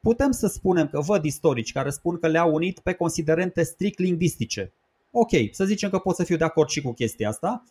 [0.00, 4.72] putem să spunem că văd istorici care spun că le-au unit pe considerente strict lingvistice.
[5.10, 7.62] Ok, să zicem că pot să fiu de acord și cu chestia asta,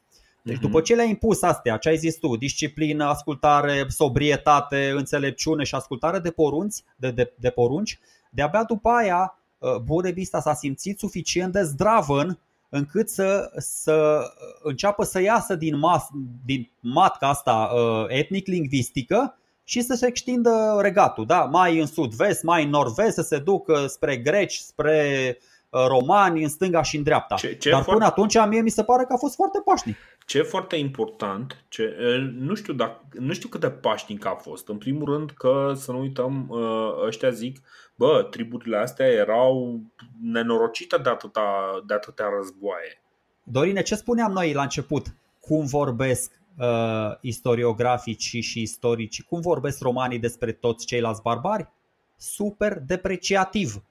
[0.41, 5.76] deci după ce le-ai impus astea, ce ai zis tu, disciplină, ascultare, sobrietate, înțelepciune și
[5.76, 7.99] ascultare de porunți, de, de, de porunci,
[8.30, 9.45] de-abia după aia uh,
[9.84, 14.22] Burebista s-a simțit suficient de zdravăn încât să, să
[14.64, 16.03] înceapă să iasă din, mas,
[16.45, 21.44] din matca asta uh, etnic-lingvistică și să se extindă regatul, da?
[21.44, 25.38] mai în sud-vest, mai în nord-vest, să se ducă spre greci, spre
[25.69, 27.36] uh, romani, în stânga și în dreapta.
[27.36, 28.22] Ce, ce Dar până foarte...
[28.22, 29.95] atunci mie mi se pare că a fost foarte pașnic.
[30.26, 31.95] Ce e foarte important, ce,
[32.38, 34.68] nu, știu dacă, nu știu cât de pașnic a fost.
[34.68, 36.52] În primul rând că, să nu uităm,
[37.06, 37.61] ăștia zic,
[37.96, 39.82] bă, triburile astea erau
[40.22, 41.44] nenorocite de atâta,
[41.88, 43.02] de atâtea războaie.
[43.44, 45.06] Dorine, ce spuneam noi la început?
[45.40, 46.66] Cum vorbesc uh,
[47.22, 51.68] istoriografici și istorici, cum vorbesc romanii despre toți ceilalți barbari?
[52.18, 53.84] Super depreciativ.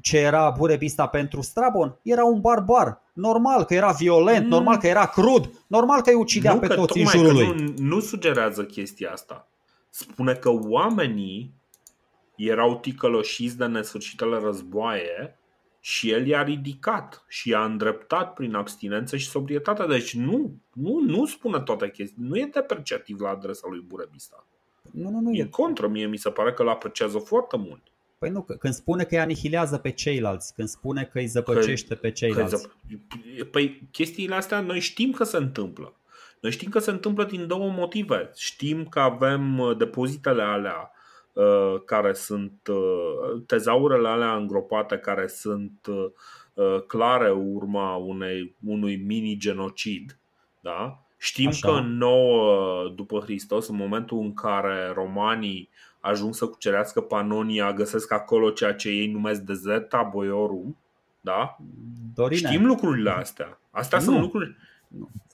[0.00, 1.98] Ce era Burebista pentru Strabon?
[2.02, 3.00] Era un barbar.
[3.12, 4.50] Normal că era violent, mm.
[4.50, 7.46] normal că era crud, normal că îi ucidea nu, pe toți în jurul lui.
[7.46, 9.48] Nu, nu sugerează chestia asta.
[9.88, 11.54] Spune că oamenii
[12.48, 15.36] erau ticăloșiți de nesfârșitele războaie
[15.80, 19.86] și el i-a ridicat și i-a îndreptat prin abstinență și sobrietate.
[19.86, 22.22] Deci nu, nu, nu spune toate chestii.
[22.22, 24.46] Nu e depreciativ la adresa lui Burebista.
[24.90, 25.34] Nu, nu, nu.
[25.34, 27.82] E contră, mie mi se pare că îl apreciază foarte mult.
[28.18, 32.00] Păi nu, când spune că îi anihilează pe ceilalți, când spune că îi zăpăcește că,
[32.00, 32.68] pe ceilalți.
[33.38, 35.94] Că păi chestiile astea noi știm că se întâmplă.
[36.40, 38.30] Noi știm că se întâmplă din două motive.
[38.36, 41.00] Știm că avem uh, depozitele alea Uh,
[41.84, 45.86] care sunt uh, tezaurele alea îngropate care sunt
[46.54, 50.18] uh, clare urma unei, unui mini-genocid.
[50.60, 51.02] Da?
[51.18, 51.68] Știm Așa.
[51.68, 55.68] că în 9 după Hristos, în momentul în care romanii
[56.00, 60.76] ajung să cucerească Panonia, găsesc acolo ceea ce ei numesc Deserta Boiorum,
[61.20, 61.56] da?
[62.14, 62.48] Dorine.
[62.48, 63.60] Știm lucrurile astea.
[63.70, 64.04] Astea nu.
[64.04, 64.56] sunt lucruri.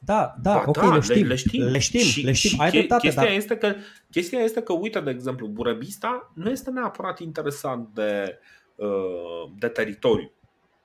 [0.00, 1.26] Da, da, ba, ok, da, le știm.
[1.26, 2.60] Le, știm, le știm, și, le știm.
[2.60, 3.32] Ai dreptate, chestia, dar...
[3.32, 3.74] este că,
[4.10, 8.38] chestia este că, uite, de exemplu, Burebista nu este neapărat interesant de,
[8.74, 10.32] uh, de teritoriu.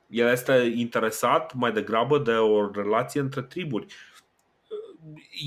[0.07, 3.85] El este interesat mai degrabă de o relație între triburi.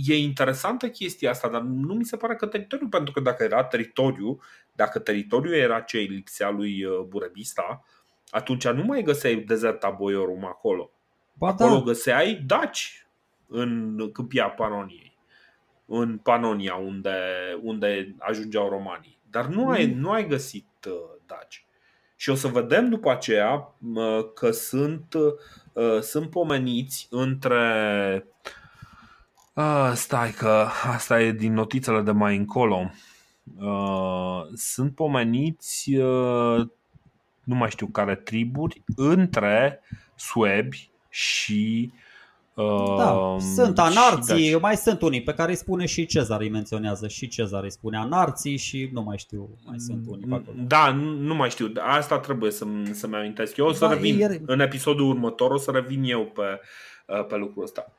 [0.06, 3.64] E interesantă chestia asta, dar nu mi se pare că teritoriu, pentru că dacă era
[3.64, 4.40] teritoriu,
[4.72, 7.84] dacă teritoriul era ce lipsea lui uh, Burebista,
[8.30, 10.90] atunci nu mai găseai dezerta Boiorum acolo.
[11.32, 11.82] Ba acolo da.
[11.82, 13.05] găseai daci
[13.48, 15.16] în câmpia Panoniei,
[15.86, 17.18] în Panonia, unde,
[17.62, 19.18] unde ajungeau romanii.
[19.30, 19.98] Dar nu ai, mm.
[19.98, 20.92] nu ai găsit uh,
[21.26, 21.66] daci.
[22.16, 25.14] Și o să vedem după aceea uh, că sunt,
[25.72, 28.26] uh, sunt pomeniți între.
[29.54, 32.90] Uh, stai că asta e din notițele de mai încolo.
[33.58, 36.66] Uh, sunt pomeniți, uh,
[37.42, 39.80] nu mai știu care triburi, între
[40.14, 41.92] suebi și
[42.96, 44.58] da, uh, sunt anarții, da.
[44.58, 47.96] mai sunt unii pe care îi spune și Cezar îi menționează și Cezar îi spune
[47.96, 50.56] anarții și nu mai știu, mai sunt unii pe acolo.
[50.66, 53.56] Da, nu mai știu, asta trebuie să, să-mi amintesc.
[53.56, 54.40] Eu o să da, revin ieri...
[54.46, 56.60] în episodul următor, o să revin eu pe,
[57.06, 57.92] uh, pe lucrul ăsta.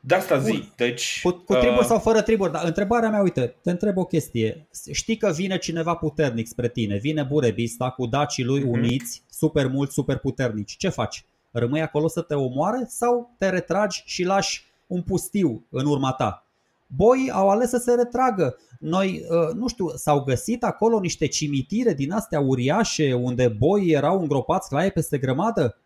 [0.00, 1.20] De asta zi, deci...
[1.22, 1.86] Cu, cu triburi uh...
[1.86, 4.68] sau fără triburi, dar întrebarea mea, uite, te întreb o chestie.
[4.92, 8.70] Știi că vine cineva puternic spre tine, vine Burebista cu dacii lui uh-huh.
[8.70, 10.76] uniți, super mulți, super puternici.
[10.76, 11.24] Ce faci?
[11.50, 16.46] Rămâi acolo să te omoare sau te retragi și lași un pustiu în urma ta.
[16.86, 18.56] Boii au ales să se retragă.
[18.80, 24.20] Noi, uh, nu știu, s-au găsit acolo niște cimitire din astea uriașe unde boii erau
[24.20, 25.78] îngropați claie peste grămadă?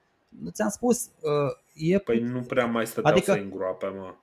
[0.51, 1.99] Ți-am spus, uh, e...
[1.99, 4.15] Păi nu prea mai stăteau adică, să îngroape, mă.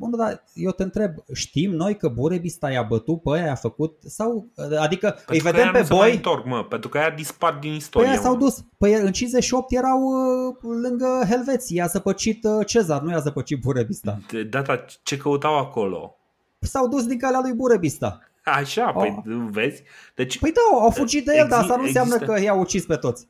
[0.00, 3.98] Bun, dar eu te întreb, știm noi că Burebista i-a bătut pe aia, a făcut,
[4.06, 4.46] sau,
[4.78, 6.14] adică pentru îi vedem pe boi...
[6.14, 8.08] întorc, mă, pentru că aia dispar din istorie.
[8.08, 13.10] Păi s-au dus, păi în 58 erau uh, lângă Helveții, i-a zăpăcit uh, Cezar, nu
[13.10, 14.18] i-a zăpăcit Burebista.
[14.30, 16.16] De data ce căutau acolo?
[16.58, 18.20] S-au dus din calea lui Burebista.
[18.44, 19.48] Așa, păi oh.
[19.50, 19.82] vezi?
[20.14, 22.32] Deci, păi da, au fugit de el, exi- dar asta nu înseamnă există...
[22.32, 23.28] că i-au ucis pe toți.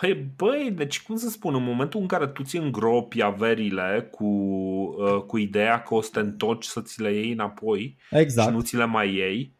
[0.00, 4.24] Păi, băi, deci cum să spun, în momentul în care tu ți îngropi averile cu,
[4.24, 8.48] uh, cu ideea că o să te întorci să ți le iei înapoi exact.
[8.48, 9.54] și nu ți le mai iei,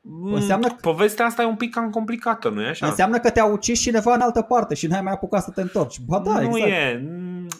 [0.00, 0.74] mm, Înseamnă că...
[0.80, 2.86] Povestea asta e un pic cam complicată, nu e așa?
[2.86, 6.00] Înseamnă că te-a ucis cineva în altă parte și n-ai mai apucat să te întorci.
[6.00, 6.70] Ba da, nu exact.
[6.70, 7.02] e,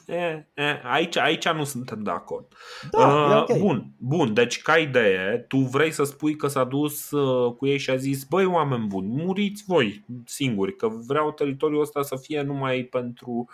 [0.07, 2.47] e, e, aici, aici nu suntem de acord.
[2.91, 3.59] Da, uh, okay.
[3.59, 7.79] Bun, bun, deci ca idee, tu vrei să spui că s-a dus uh, cu ei
[7.79, 12.43] și a zis, băi oameni buni, muriți voi singuri, că vreau teritoriul ăsta să fie
[12.43, 13.49] numai pentru...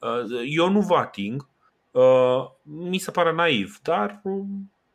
[0.00, 1.48] Uh, eu nu vă ating,
[1.90, 4.22] uh, mi se pare naiv, dar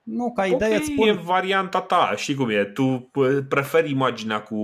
[0.04, 1.08] nu, ca idee okay, îți spun...
[1.08, 3.12] e varianta ta, știi cum e, tu
[3.50, 4.56] preferi imaginea cu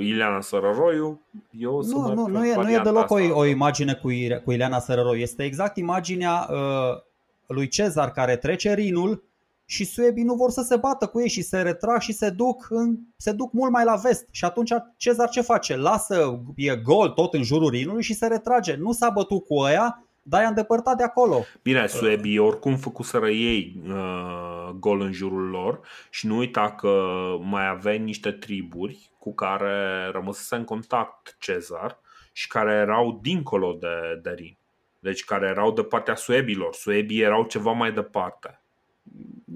[0.00, 1.20] Ileana Sărăroiu,
[1.50, 4.08] eu nu, nu, nu, e, nu e deloc o, o imagine cu,
[4.44, 7.02] cu Ileana Sărăroiu, este exact imaginea uh,
[7.46, 9.24] lui Cezar care trece Rinul
[9.66, 12.66] și suebii nu vor să se bată cu ei și se retrag și se duc,
[12.70, 14.26] în, se duc mult mai la vest.
[14.30, 15.76] Și atunci Cezar ce face?
[15.76, 18.76] Lasă, e gol tot în jurul Rinului și se retrage.
[18.76, 21.44] Nu s-a bătut cu ăia, dar i-a îndepărtat de acolo.
[21.62, 25.80] Bine, suebii oricum făcuseră ei uh, gol în jurul lor
[26.10, 26.92] și nu uita că
[27.40, 31.98] mai aveai niște triburi cu care rămăsese în contact Cezar
[32.32, 34.56] și care erau dincolo de, de Rin.
[34.98, 36.74] Deci care erau de partea suebilor.
[36.74, 38.60] Suebii erau ceva mai departe.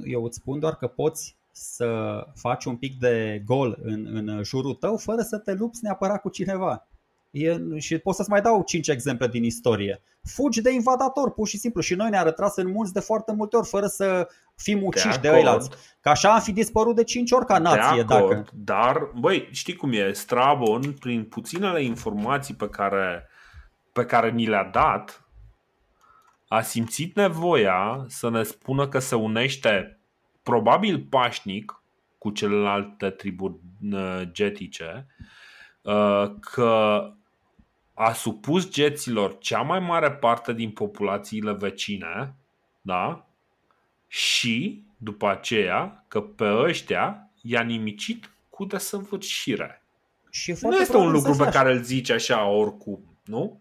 [0.05, 4.75] Eu îți spun doar că poți să faci un pic de gol în, în jurul
[4.75, 6.88] tău fără să te lupți neapărat cu cineva.
[7.31, 10.03] E, și pot să-ți mai dau 5 exemple din istorie.
[10.23, 11.81] Fugi de invadator, pur și simplu.
[11.81, 15.29] Și noi ne-a retras în mulți de foarte multe ori, fără să fim uciși de,
[15.29, 15.71] de ăilalți.
[16.01, 18.03] Că așa am fi dispărut de 5 ori ca nație.
[18.03, 18.51] De acord, dacă...
[18.55, 20.13] Dar, băi, știi cum e?
[20.13, 23.29] Strabon, prin puținele informații pe care,
[23.93, 25.29] pe care ni le-a dat,
[26.49, 30.01] a simțit nevoia să ne spună că se unește
[30.43, 31.83] probabil pașnic
[32.19, 33.55] cu celelalte triburi
[33.93, 35.07] uh, getice,
[35.83, 37.03] uh, că
[38.01, 42.35] a supus geților cea mai mare parte din populațiile vecine,
[42.81, 43.27] da?
[44.07, 49.83] Și după aceea că pe ăștia i-a nimicit cu desăvârșire.
[50.31, 53.61] Și nu este un lucru pe care îl zici așa oricum, nu?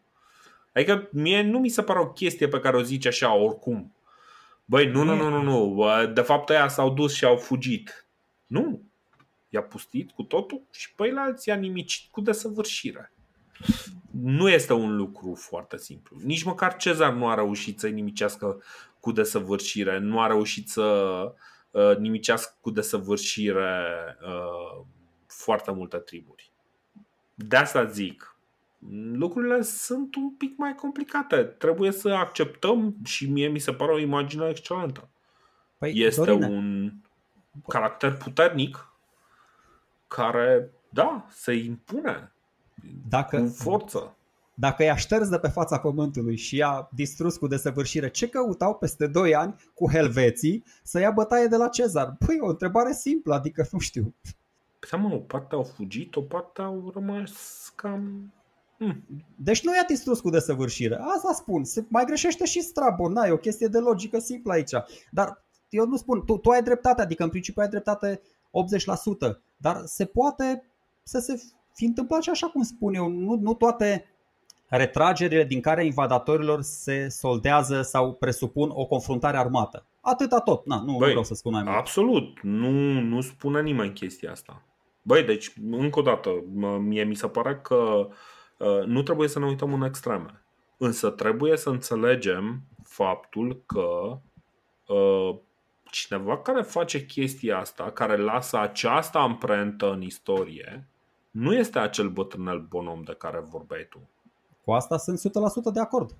[0.73, 3.93] Adică mie nu mi se pare o chestie pe care o zici așa oricum.
[4.65, 6.07] Băi, nu, nu, nu, nu, nu.
[6.13, 8.05] De fapt, ăia s-au dus și au fugit.
[8.47, 8.81] Nu.
[9.49, 13.11] I-a pustit cu totul și pe la alții i-a nimicit cu desăvârșire.
[14.11, 16.17] Nu este un lucru foarte simplu.
[16.23, 18.61] Nici măcar Cezar nu a reușit să-i nimicească
[18.99, 19.99] cu desăvârșire.
[19.99, 20.83] Nu a reușit să
[21.71, 23.83] uh, nimicească cu desăvârșire
[24.21, 24.85] uh,
[25.27, 26.51] foarte multe triburi.
[27.33, 28.37] De asta zic,
[29.13, 31.43] lucrurile sunt un pic mai complicate.
[31.43, 35.09] Trebuie să acceptăm și mie mi se pare o imagine excelentă.
[35.77, 36.47] Păi, este Dorina.
[36.47, 36.93] un
[37.67, 38.93] caracter puternic
[40.07, 42.31] care, da, se impune
[43.09, 44.15] dacă, cu forță.
[44.53, 49.07] Dacă i-a șters de pe fața pământului și i-a distrus cu desăvârșire, ce căutau peste
[49.07, 52.15] 2 ani cu helveții să ia bătaie de la Cezar?
[52.25, 54.13] Păi, o întrebare simplă, adică nu știu.
[54.79, 57.31] Păi, mă, o parte au fugit, o parte au rămas
[57.75, 58.31] cam
[58.77, 59.03] Hmm.
[59.35, 60.97] Deci nu i-a distrus cu desăvârșire.
[61.15, 61.63] Asta spun.
[61.63, 63.11] Se mai greșește și Strabon.
[63.11, 64.71] Na, e o chestie de logică simplă aici.
[65.11, 68.21] Dar eu nu spun, tu, tu ai dreptate, adică în principiu ai dreptate
[69.31, 70.63] 80%, dar se poate
[71.03, 71.43] să se
[71.77, 73.07] fi întâmplat și așa cum spun eu.
[73.09, 74.05] Nu, nu toate
[74.67, 79.85] retragerile din care invadatorilor se soldează sau presupun o confruntare armată.
[80.01, 80.65] Atâta tot.
[80.65, 81.75] Na, nu Băi, vreau să spun mai mult.
[81.75, 82.41] Absolut.
[82.41, 84.61] Nu, nu spune nimeni chestia asta.
[85.01, 86.29] Băi, deci, încă o dată,
[86.79, 88.07] mie mi se pare că uh,
[88.57, 90.41] Uh, nu trebuie să ne uităm în extreme.
[90.77, 94.19] Însă trebuie să înțelegem faptul că
[94.93, 95.35] uh,
[95.91, 100.87] cineva care face chestia asta, care lasă această amprentă în istorie,
[101.31, 103.99] nu este acel bătrânel bonom de care vorbeai tu.
[104.63, 106.15] Cu asta sunt 100% de acord.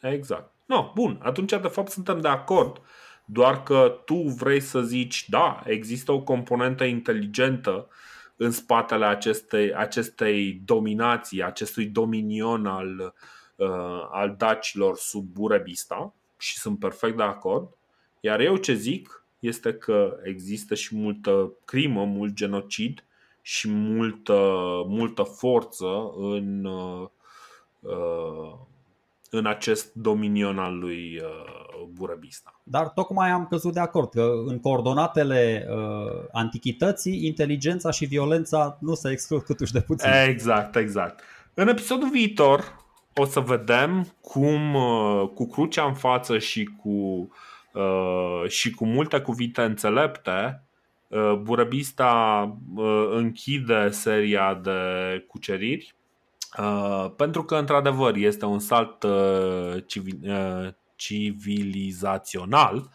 [0.00, 0.52] Exact.
[0.66, 2.80] No, bun, atunci de fapt suntem de acord,
[3.24, 7.88] doar că tu vrei să zici, da, există o componentă inteligentă
[8.36, 13.14] în spatele acestei, acestei dominații, acestui dominion al,
[13.56, 17.76] uh, al dacilor sub Burebista și sunt perfect de acord.
[18.20, 23.04] Iar eu ce zic este că există și multă crimă, mult genocid
[23.42, 24.38] și multă,
[24.86, 27.08] multă forță în, uh,
[27.80, 28.68] uh
[29.30, 32.60] în acest dominion al lui uh, Burebista.
[32.62, 38.94] Dar tocmai am căzut de acord că în coordonatele uh, antichității, inteligența și violența nu
[38.94, 40.10] se exclud câtuși de puțin.
[40.28, 41.20] Exact, exact.
[41.54, 42.78] În episodul viitor
[43.14, 47.28] o să vedem cum uh, cu crucea în față și cu,
[47.72, 50.62] uh, și cu multe cuvinte înțelepte
[51.10, 52.42] uh, Burebista
[52.74, 54.80] uh, închide seria de
[55.28, 55.94] cuceriri
[56.58, 62.90] Uh, pentru că, într-adevăr, este un salt uh, civil, uh, civilizațional,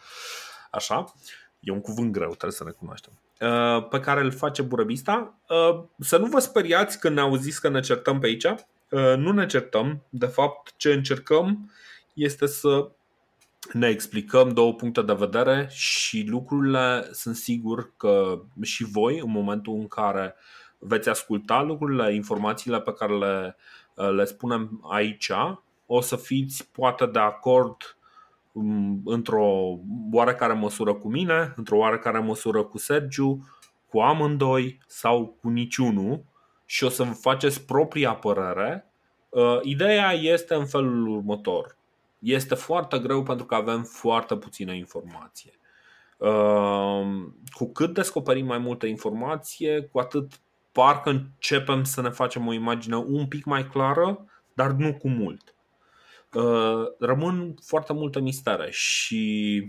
[0.72, 1.14] așa,
[1.60, 5.40] e un cuvânt greu, trebuie să recunoaștem, uh, pe care îl face Burăbista.
[5.50, 8.44] Uh, să nu vă speriați când ne auziți că ne certăm pe aici.
[8.44, 10.04] Uh, nu ne certăm.
[10.10, 11.72] De fapt, ce încercăm
[12.14, 12.90] este să
[13.72, 19.74] ne explicăm două puncte de vedere și lucrurile sunt sigur că și voi, în momentul
[19.74, 23.56] în care uh, veți asculta lucrurile, informațiile pe care le,
[24.12, 25.32] le spunem aici,
[25.86, 27.98] o să fiți poate de acord
[28.52, 29.80] um, într-o
[30.12, 33.50] oarecare măsură cu mine, într-o oarecare măsură cu Sergiu,
[33.90, 36.24] cu amândoi sau cu niciunul
[36.66, 38.92] și o să vă faceți propria părere.
[39.30, 41.75] Uh, ideea este în felul următor.
[42.26, 45.60] Este foarte greu pentru că avem foarte puțină informație.
[46.18, 47.06] Uh,
[47.50, 50.32] cu cât descoperim mai multă informație, cu atât
[50.72, 55.56] parcă începem să ne facem o imagine un pic mai clară, dar nu cu mult.
[56.34, 59.64] uh, rămân foarte multe mistere și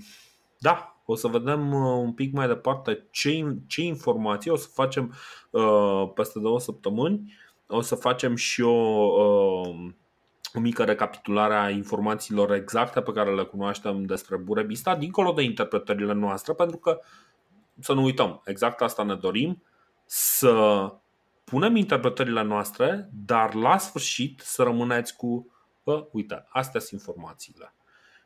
[0.59, 5.15] da, o să vedem uh, un pic mai departe ce, ce informații o să facem
[5.51, 7.33] uh, peste două săptămâni.
[7.67, 9.91] O să facem și o, uh,
[10.57, 16.13] o mică recapitulare a informațiilor exacte pe care le cunoaștem despre Burebista, dincolo de interpretările
[16.13, 17.01] noastre, pentru că,
[17.81, 19.63] să nu uităm, exact asta ne dorim,
[20.05, 20.93] să
[21.45, 25.53] punem interpretările noastre, dar la sfârșit să rămâneți cu,
[25.85, 27.75] bă, uite, astea sunt informațiile.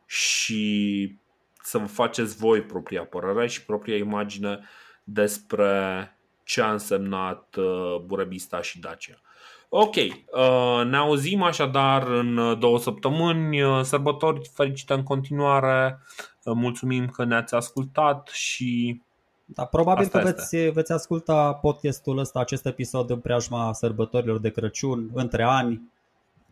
[0.07, 1.19] Și
[1.63, 4.61] să vă faceți voi propria părere și propria imagine
[5.05, 9.21] despre ce a însemnat uh, Burebista și Dacia.
[9.73, 13.63] Ok, uh, ne auzim așadar în două săptămâni.
[13.63, 15.99] Uh, sărbători fericite în continuare.
[16.45, 19.01] Mulțumim că ne-ați ascultat și
[19.55, 24.51] da, probabil Asta că veți, veți asculta podcastul ăsta, acest episod în preajma sărbătorilor de
[24.51, 25.93] Crăciun, între ani.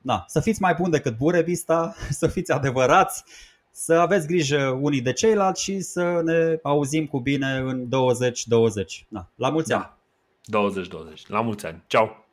[0.01, 3.25] Da, să fiți mai buni decât Burebista, să fiți adevărați,
[3.71, 9.07] să aveți grijă unii de ceilalți și să ne auzim cu bine în 2020.
[9.09, 9.77] Da, la mulți da.
[9.77, 9.91] ani!
[10.45, 11.29] 2020.
[11.29, 11.83] La mulți ani.
[11.87, 12.28] Ciao!